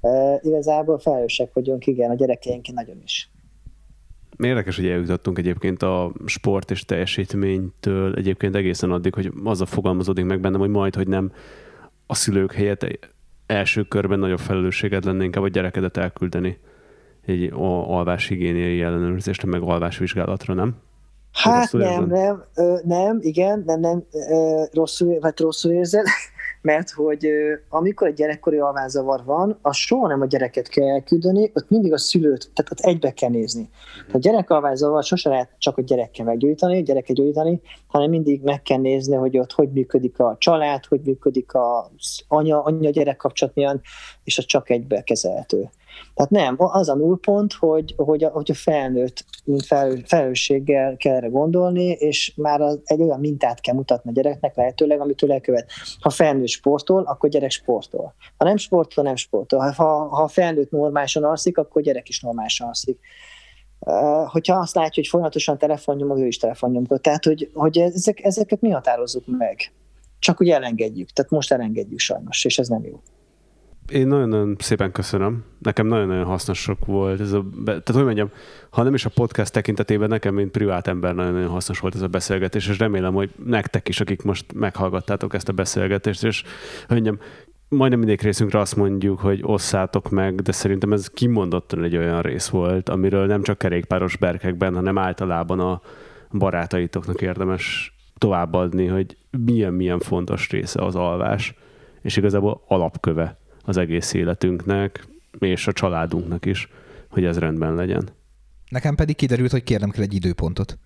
e, 0.00 0.40
igazából 0.42 0.98
felelősek 0.98 1.52
vagyunk, 1.52 1.86
igen, 1.86 2.10
a 2.10 2.14
gyerekeinkért 2.14 2.76
nagyon 2.76 3.00
is. 3.04 3.30
Érdekes, 4.38 4.76
hogy 4.76 4.86
eljutottunk 4.86 5.38
egyébként 5.38 5.82
a 5.82 6.12
sport 6.26 6.70
és 6.70 6.84
teljesítménytől 6.84 8.14
egyébként 8.14 8.54
egészen 8.54 8.90
addig, 8.90 9.14
hogy 9.14 9.32
az 9.44 9.60
a 9.60 9.66
fogalmazódik 9.66 10.24
meg 10.24 10.40
bennem, 10.40 10.60
hogy 10.60 10.68
majd, 10.68 10.94
hogy 10.94 11.08
nem 11.08 11.32
a 12.06 12.14
szülők 12.14 12.52
helyett 12.52 12.86
első 13.46 13.82
körben 13.82 14.18
nagyobb 14.18 14.38
felelősséget 14.38 15.04
lenne 15.04 15.24
inkább 15.24 15.42
a 15.42 15.48
gyerekedet 15.48 15.96
elküldeni 15.96 16.58
egy 17.26 17.50
alváshigiéniai 17.86 18.82
ellenőrzésre, 18.82 19.48
meg 19.48 19.62
alvásvizsgálatra, 19.62 20.54
nem? 20.54 20.76
Hát 21.32 21.72
nem, 21.72 22.06
nem, 22.06 22.44
ö, 22.54 22.76
nem, 22.84 23.18
igen, 23.20 23.62
nem, 23.66 23.80
nem, 23.80 24.04
ö, 24.12 24.62
rosszul, 24.72 25.18
vagy 25.20 25.40
rosszul 25.40 25.72
érzed, 25.72 26.06
mert 26.62 26.90
hogy 26.90 27.28
amikor 27.68 28.06
egy 28.06 28.14
gyerekkori 28.14 28.58
alványzavar 28.58 29.24
van, 29.24 29.58
az 29.62 29.76
soha 29.76 30.06
nem 30.06 30.20
a 30.20 30.26
gyereket 30.26 30.68
kell 30.68 30.88
elküldeni, 30.88 31.50
ott 31.54 31.70
mindig 31.70 31.92
a 31.92 31.98
szülőt, 31.98 32.50
tehát 32.54 32.72
ott 32.72 32.80
egybe 32.80 33.12
kell 33.12 33.30
nézni. 33.30 33.68
A 34.12 34.18
gyerekalványzavar 34.18 35.02
sose 35.02 35.28
lehet 35.28 35.50
csak 35.58 35.78
a 35.78 35.82
gyerekkel 35.82 36.24
meggyújtani, 36.24 36.82
gyereket 36.82 37.16
gyújtani, 37.16 37.60
hanem 37.86 38.10
mindig 38.10 38.42
meg 38.42 38.62
kell 38.62 38.78
nézni, 38.78 39.16
hogy 39.16 39.38
ott 39.38 39.52
hogy 39.52 39.72
működik 39.72 40.18
a 40.18 40.36
család, 40.38 40.84
hogy 40.84 41.00
működik 41.00 41.50
az 41.54 42.20
anya, 42.28 42.62
anya-gyerek 42.62 43.16
kapcsolat 43.16 43.54
milyen, 43.54 43.80
és 44.24 44.38
az 44.38 44.44
csak 44.44 44.70
egybe 44.70 45.02
kezelhető. 45.02 45.70
Tehát 46.14 46.30
nem, 46.30 46.54
az 46.58 46.88
a 46.88 46.94
nullpont, 46.94 47.52
hogy, 47.52 47.94
hogy, 47.96 48.24
a, 48.24 48.28
hogy 48.28 48.50
a 48.50 48.54
felnőtt, 48.54 49.24
mint 49.44 49.66
felelő, 49.66 50.02
felelősséggel 50.06 50.96
kell 50.96 51.14
erre 51.14 51.28
gondolni, 51.28 51.84
és 51.84 52.32
már 52.36 52.60
az, 52.60 52.80
egy 52.84 53.00
olyan 53.00 53.20
mintát 53.20 53.60
kell 53.60 53.74
mutatni 53.74 54.10
a 54.10 54.12
gyereknek 54.12 54.56
lehetőleg, 54.56 55.00
amitől 55.00 55.32
elkövet. 55.32 55.70
Ha 56.00 56.10
felnőtt 56.10 56.48
sportol, 56.48 57.02
akkor 57.02 57.30
gyerek 57.30 57.50
sportol. 57.50 58.14
Ha 58.36 58.44
nem 58.44 58.56
sportol, 58.56 59.04
nem 59.04 59.16
sportol. 59.16 59.58
Ha, 59.70 60.08
ha 60.08 60.28
felnőtt 60.28 60.70
normálisan 60.70 61.24
alszik, 61.24 61.58
akkor 61.58 61.82
gyerek 61.82 62.08
is 62.08 62.20
normálisan 62.20 62.66
alszik. 62.66 62.98
Hogyha 64.26 64.56
azt 64.56 64.74
látja, 64.74 64.92
hogy 64.94 65.06
folyamatosan 65.06 65.58
telefonnyomog, 65.58 66.18
ő 66.18 66.26
is 66.26 66.36
telefonnyomog. 66.36 67.00
Tehát, 67.00 67.24
hogy, 67.24 67.50
hogy 67.54 67.78
ezek, 67.78 68.24
ezeket 68.24 68.60
mi 68.60 68.70
határozzuk 68.70 69.24
meg. 69.26 69.72
Csak 70.18 70.40
úgy 70.40 70.50
elengedjük. 70.50 71.10
Tehát 71.10 71.30
most 71.30 71.52
elengedjük 71.52 71.98
sajnos, 71.98 72.44
és 72.44 72.58
ez 72.58 72.68
nem 72.68 72.84
jó 72.84 73.00
én 73.90 74.06
nagyon-nagyon 74.06 74.56
szépen 74.58 74.92
köszönöm. 74.92 75.44
Nekem 75.58 75.86
nagyon-nagyon 75.86 76.24
hasznosok 76.24 76.86
volt 76.86 77.20
ez 77.20 77.32
a, 77.32 77.44
tehát 77.64 77.90
hogy 77.92 78.04
mondjam, 78.04 78.30
ha 78.70 78.82
nem 78.82 78.94
is 78.94 79.04
a 79.04 79.10
podcast 79.14 79.52
tekintetében, 79.52 80.08
nekem, 80.08 80.34
mint 80.34 80.50
privát 80.50 80.86
ember 80.86 81.14
nagyon-nagyon 81.14 81.48
hasznos 81.48 81.78
volt 81.78 81.94
ez 81.94 82.02
a 82.02 82.08
beszélgetés, 82.08 82.68
és 82.68 82.78
remélem, 82.78 83.14
hogy 83.14 83.30
nektek 83.44 83.88
is, 83.88 84.00
akik 84.00 84.22
most 84.22 84.52
meghallgattátok 84.52 85.34
ezt 85.34 85.48
a 85.48 85.52
beszélgetést, 85.52 86.24
és 86.24 86.42
hogy 86.86 87.02
mondjam, 87.02 87.18
majdnem 87.68 87.98
mindig 87.98 88.20
részünkre 88.20 88.58
azt 88.58 88.76
mondjuk, 88.76 89.20
hogy 89.20 89.40
osszátok 89.42 90.10
meg, 90.10 90.34
de 90.34 90.52
szerintem 90.52 90.92
ez 90.92 91.08
kimondottan 91.08 91.84
egy 91.84 91.96
olyan 91.96 92.22
rész 92.22 92.48
volt, 92.48 92.88
amiről 92.88 93.26
nem 93.26 93.42
csak 93.42 93.58
kerékpáros 93.58 94.16
berkekben, 94.16 94.74
hanem 94.74 94.98
általában 94.98 95.60
a 95.60 95.80
barátaitoknak 96.32 97.22
érdemes 97.22 97.94
továbbadni, 98.18 98.86
hogy 98.86 99.16
milyen-milyen 99.44 99.98
fontos 99.98 100.50
része 100.50 100.84
az 100.84 100.94
alvás, 100.94 101.54
és 102.02 102.16
igazából 102.16 102.62
alapköve 102.68 103.39
az 103.70 103.76
egész 103.76 104.12
életünknek, 104.12 105.06
és 105.38 105.66
a 105.66 105.72
családunknak 105.72 106.46
is, 106.46 106.68
hogy 107.08 107.24
ez 107.24 107.38
rendben 107.38 107.74
legyen. 107.74 108.08
Nekem 108.68 108.94
pedig 108.94 109.16
kiderült, 109.16 109.50
hogy 109.50 109.62
kérnem 109.62 109.90
kell 109.90 110.02
egy 110.02 110.14
időpontot. 110.14 110.78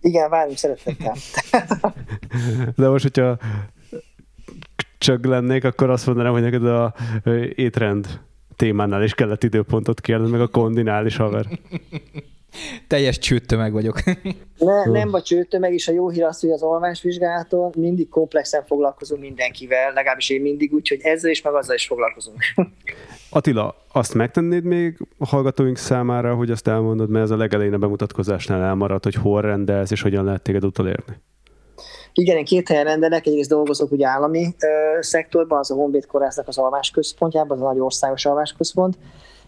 Igen, 0.00 0.30
várjunk 0.30 0.58
szeretettel. 0.58 1.14
De 2.76 2.88
most, 2.88 3.02
hogyha 3.02 3.38
csak 4.98 5.24
lennék, 5.24 5.64
akkor 5.64 5.90
azt 5.90 6.06
mondanám, 6.06 6.32
hogy 6.32 6.42
neked 6.42 6.66
a 6.66 6.94
étrend 7.54 8.20
témánál 8.56 9.02
is 9.02 9.14
kellett 9.14 9.44
időpontot 9.44 10.00
kérni, 10.00 10.30
meg 10.30 10.40
a 10.40 10.48
kondinál 10.48 11.06
is 11.06 11.16
haver. 11.16 11.46
Teljes 12.86 13.18
csőttömeg 13.18 13.72
vagyok. 13.72 14.02
Ne, 14.58 14.84
nem 14.84 15.10
vagy 15.10 15.22
csőttömeg, 15.22 15.72
és 15.72 15.88
a 15.88 15.92
jó 15.92 16.08
hír 16.08 16.24
az, 16.24 16.40
hogy 16.40 16.50
az 16.50 16.62
alvásvizsgálaton 16.62 17.72
mindig 17.76 18.08
komplexen 18.08 18.64
foglalkozunk 18.64 19.20
mindenkivel, 19.20 19.92
legalábbis 19.92 20.30
én 20.30 20.40
mindig 20.40 20.72
úgy, 20.72 20.88
hogy 20.88 21.00
ezzel 21.02 21.30
is, 21.30 21.42
meg 21.42 21.54
azzal 21.54 21.74
is 21.74 21.86
foglalkozunk. 21.86 22.38
Attila, 23.30 23.74
azt 23.92 24.14
megtennéd 24.14 24.64
még 24.64 24.98
a 25.18 25.26
hallgatóink 25.26 25.76
számára, 25.76 26.34
hogy 26.34 26.50
azt 26.50 26.68
elmondod, 26.68 27.10
mert 27.10 27.24
ez 27.24 27.30
a 27.30 27.36
legelején 27.36 27.74
a 27.74 27.78
bemutatkozásnál 27.78 28.62
elmaradt, 28.62 29.04
hogy 29.04 29.14
hol 29.14 29.40
rendelsz, 29.40 29.90
és 29.90 30.02
hogyan 30.02 30.24
lehet 30.24 30.42
téged 30.42 30.64
utolérni? 30.64 31.20
Igen, 32.12 32.36
én 32.36 32.44
két 32.44 32.68
helyen 32.68 32.84
rendelek, 32.84 33.26
egyrészt 33.26 33.50
dolgozok 33.50 33.92
ugye 33.92 34.06
állami 34.06 34.54
ö, 34.58 35.02
szektorban, 35.02 35.58
az 35.58 35.70
a 35.70 35.74
Honvéd 35.74 36.06
Kórháznak 36.06 36.48
az 36.48 36.58
alvásközpontjában, 36.58 37.56
az 37.56 37.62
a 37.62 37.66
nagy 37.66 37.78
országos 37.78 38.26
alvásközpont, 38.26 38.98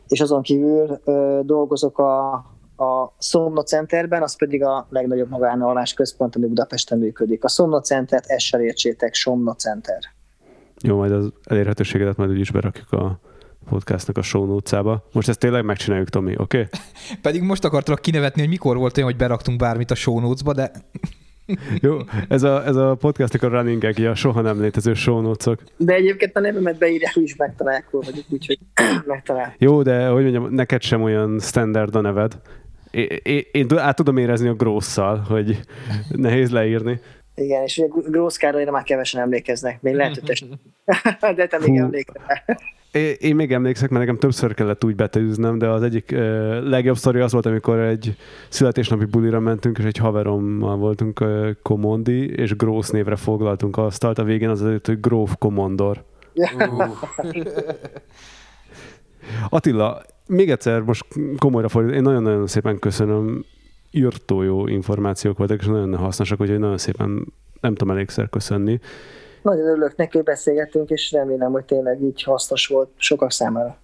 és 0.08 0.20
azon 0.20 0.42
kívül 0.42 1.00
ö, 1.04 1.40
dolgozok 1.42 1.98
a 1.98 2.44
a 2.78 3.14
Szomno 3.18 3.62
Centerben, 3.62 4.22
az 4.22 4.36
pedig 4.36 4.64
a 4.64 4.86
legnagyobb 4.90 5.28
magánalvás 5.28 5.94
központ, 5.94 6.36
ami 6.36 6.46
Budapesten 6.46 6.98
működik. 6.98 7.44
A 7.44 7.48
Szomno 7.48 7.80
Centert 7.80 8.26
essel 8.26 8.60
értsétek, 8.60 9.14
Somno 9.14 9.52
Center. 9.52 9.98
Jó, 10.82 10.96
majd 10.96 11.12
az 11.12 11.32
elérhetőségedet 11.44 12.16
majd 12.16 12.30
úgyis 12.30 12.50
berakjuk 12.50 12.92
a 12.92 13.20
podcastnak 13.68 14.16
a 14.18 14.22
show 14.22 14.46
notes-ába. 14.46 15.08
Most 15.12 15.28
ezt 15.28 15.38
tényleg 15.38 15.64
megcsináljuk, 15.64 16.08
Tomi, 16.08 16.34
oké? 16.36 16.42
Okay? 16.42 16.80
Pedig 17.22 17.42
most 17.42 17.64
akartalak 17.64 18.00
kinevetni, 18.00 18.40
hogy 18.40 18.50
mikor 18.50 18.76
volt 18.76 18.96
olyan, 18.96 19.08
hogy 19.08 19.18
beraktunk 19.18 19.58
bármit 19.58 19.90
a 19.90 19.94
show 19.94 20.20
notes-ba, 20.20 20.52
de... 20.52 20.70
Jó, 21.80 21.98
ez 22.28 22.42
a, 22.42 22.66
ez 22.66 22.76
a 22.76 22.94
podcastnak 22.94 23.42
a 23.42 23.48
running 23.48 23.84
a 23.84 24.14
soha 24.14 24.40
nem 24.40 24.60
létező 24.60 24.94
show 24.94 25.20
notes-ok. 25.20 25.62
De 25.76 25.94
egyébként 25.94 26.36
a 26.36 26.40
nevemet 26.40 26.78
beírják, 26.78 27.16
is 27.16 27.36
megtalálják, 27.36 27.90
vagyok, 27.90 28.24
úgyhogy 28.28 28.58
megtalál. 29.06 29.54
Jó, 29.58 29.82
de 29.82 30.08
hogy 30.08 30.22
mondjam, 30.22 30.54
neked 30.54 30.82
sem 30.82 31.02
olyan 31.02 31.38
standard 31.40 31.94
a 31.94 32.00
neved, 32.00 32.40
én, 33.22 33.42
én 33.52 33.66
át 33.76 33.96
tudom 33.96 34.16
érezni 34.16 34.48
a 34.48 34.54
grosszal, 34.54 35.16
hogy 35.28 35.60
nehéz 36.08 36.50
leírni. 36.50 37.00
Igen, 37.34 37.62
és 37.62 37.78
ugye 37.78 37.88
Grósz 38.10 38.36
Károlyra 38.36 38.70
már 38.70 38.82
kevesen 38.82 39.20
emlékeznek, 39.20 39.82
még 39.82 39.94
lehet, 39.94 40.20
hogy 40.26 40.48
de 41.36 41.46
te 41.46 41.58
még 41.58 41.76
emlékszel. 41.76 42.42
Én, 42.92 43.14
én 43.18 43.34
még 43.34 43.52
emlékszek, 43.52 43.88
mert 43.90 44.04
nekem 44.04 44.18
többször 44.18 44.54
kellett 44.54 44.84
úgy 44.84 44.94
betűznem, 44.94 45.58
de 45.58 45.68
az 45.68 45.82
egyik 45.82 46.10
uh, 46.12 46.18
legjobb 46.62 46.96
sztori 46.96 47.20
az 47.20 47.32
volt, 47.32 47.46
amikor 47.46 47.78
egy 47.78 48.16
születésnapi 48.48 49.04
bulira 49.04 49.40
mentünk, 49.40 49.78
és 49.78 49.84
egy 49.84 49.96
haverommal 49.96 50.76
voltunk 50.76 51.20
uh, 51.20 51.50
Komondi, 51.62 52.34
és 52.34 52.56
Grósz 52.56 52.90
névre 52.90 53.16
foglaltunk 53.16 53.76
asztalt, 53.76 54.18
a 54.18 54.24
végén 54.24 54.48
az 54.48 54.62
azért, 54.62 54.86
hogy 54.86 55.00
Gróf 55.00 55.34
Komondor. 55.38 56.04
Uh. 56.34 56.96
Attila, 59.48 60.02
még 60.26 60.50
egyszer 60.50 60.80
most 60.80 61.04
komolyra 61.38 61.68
fordít, 61.68 61.94
én 61.94 62.02
nagyon-nagyon 62.02 62.46
szépen 62.46 62.78
köszönöm, 62.78 63.44
írtó 63.90 64.42
jó 64.42 64.66
információk 64.66 65.38
voltak, 65.38 65.60
és 65.60 65.66
nagyon 65.66 65.96
hasznosak, 65.96 66.40
úgyhogy 66.40 66.58
nagyon 66.58 66.78
szépen 66.78 67.32
nem 67.60 67.74
tudom 67.74 67.94
elégszer 67.94 68.28
köszönni. 68.28 68.80
Nagyon 69.42 69.66
örülök 69.66 69.96
neki, 69.96 70.16
hogy 70.16 70.26
beszélgettünk, 70.26 70.90
és 70.90 71.12
remélem, 71.12 71.52
hogy 71.52 71.64
tényleg 71.64 72.02
így 72.02 72.22
hasznos 72.22 72.66
volt 72.66 72.88
sokak 72.96 73.32
számára. 73.32 73.76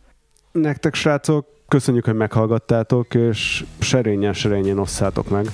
Nektek, 0.53 0.95
srácok, 0.95 1.47
köszönjük, 1.69 2.05
hogy 2.05 2.15
meghallgattátok, 2.15 3.15
és 3.15 3.65
serényen, 3.79 4.33
serényen 4.33 4.79
osszátok 4.79 5.29
meg 5.29 5.47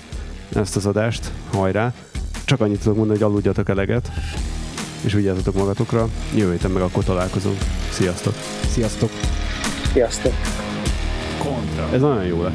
ezt 0.55 0.77
az 0.77 0.87
adást. 0.87 1.33
Hajrá! 1.53 1.93
Csak 2.45 2.61
annyit 2.61 2.83
tudok 2.83 2.97
mondani, 2.97 3.19
hogy 3.19 3.29
aludjatok 3.29 3.69
eleget, 3.69 4.09
és 5.05 5.13
vigyázzatok 5.13 5.55
magatokra. 5.55 6.07
Jövő 6.37 6.51
héten 6.51 6.71
meg 6.71 6.83
akkor 6.83 7.05
találkozunk. 7.05 7.59
Sziasztok! 7.91 8.35
Sziasztok! 8.69 9.11
Sziasztok! 9.93 10.33
Ez 11.93 12.01
nagyon 12.01 12.25
jó 12.25 12.43
lett. 12.43 12.53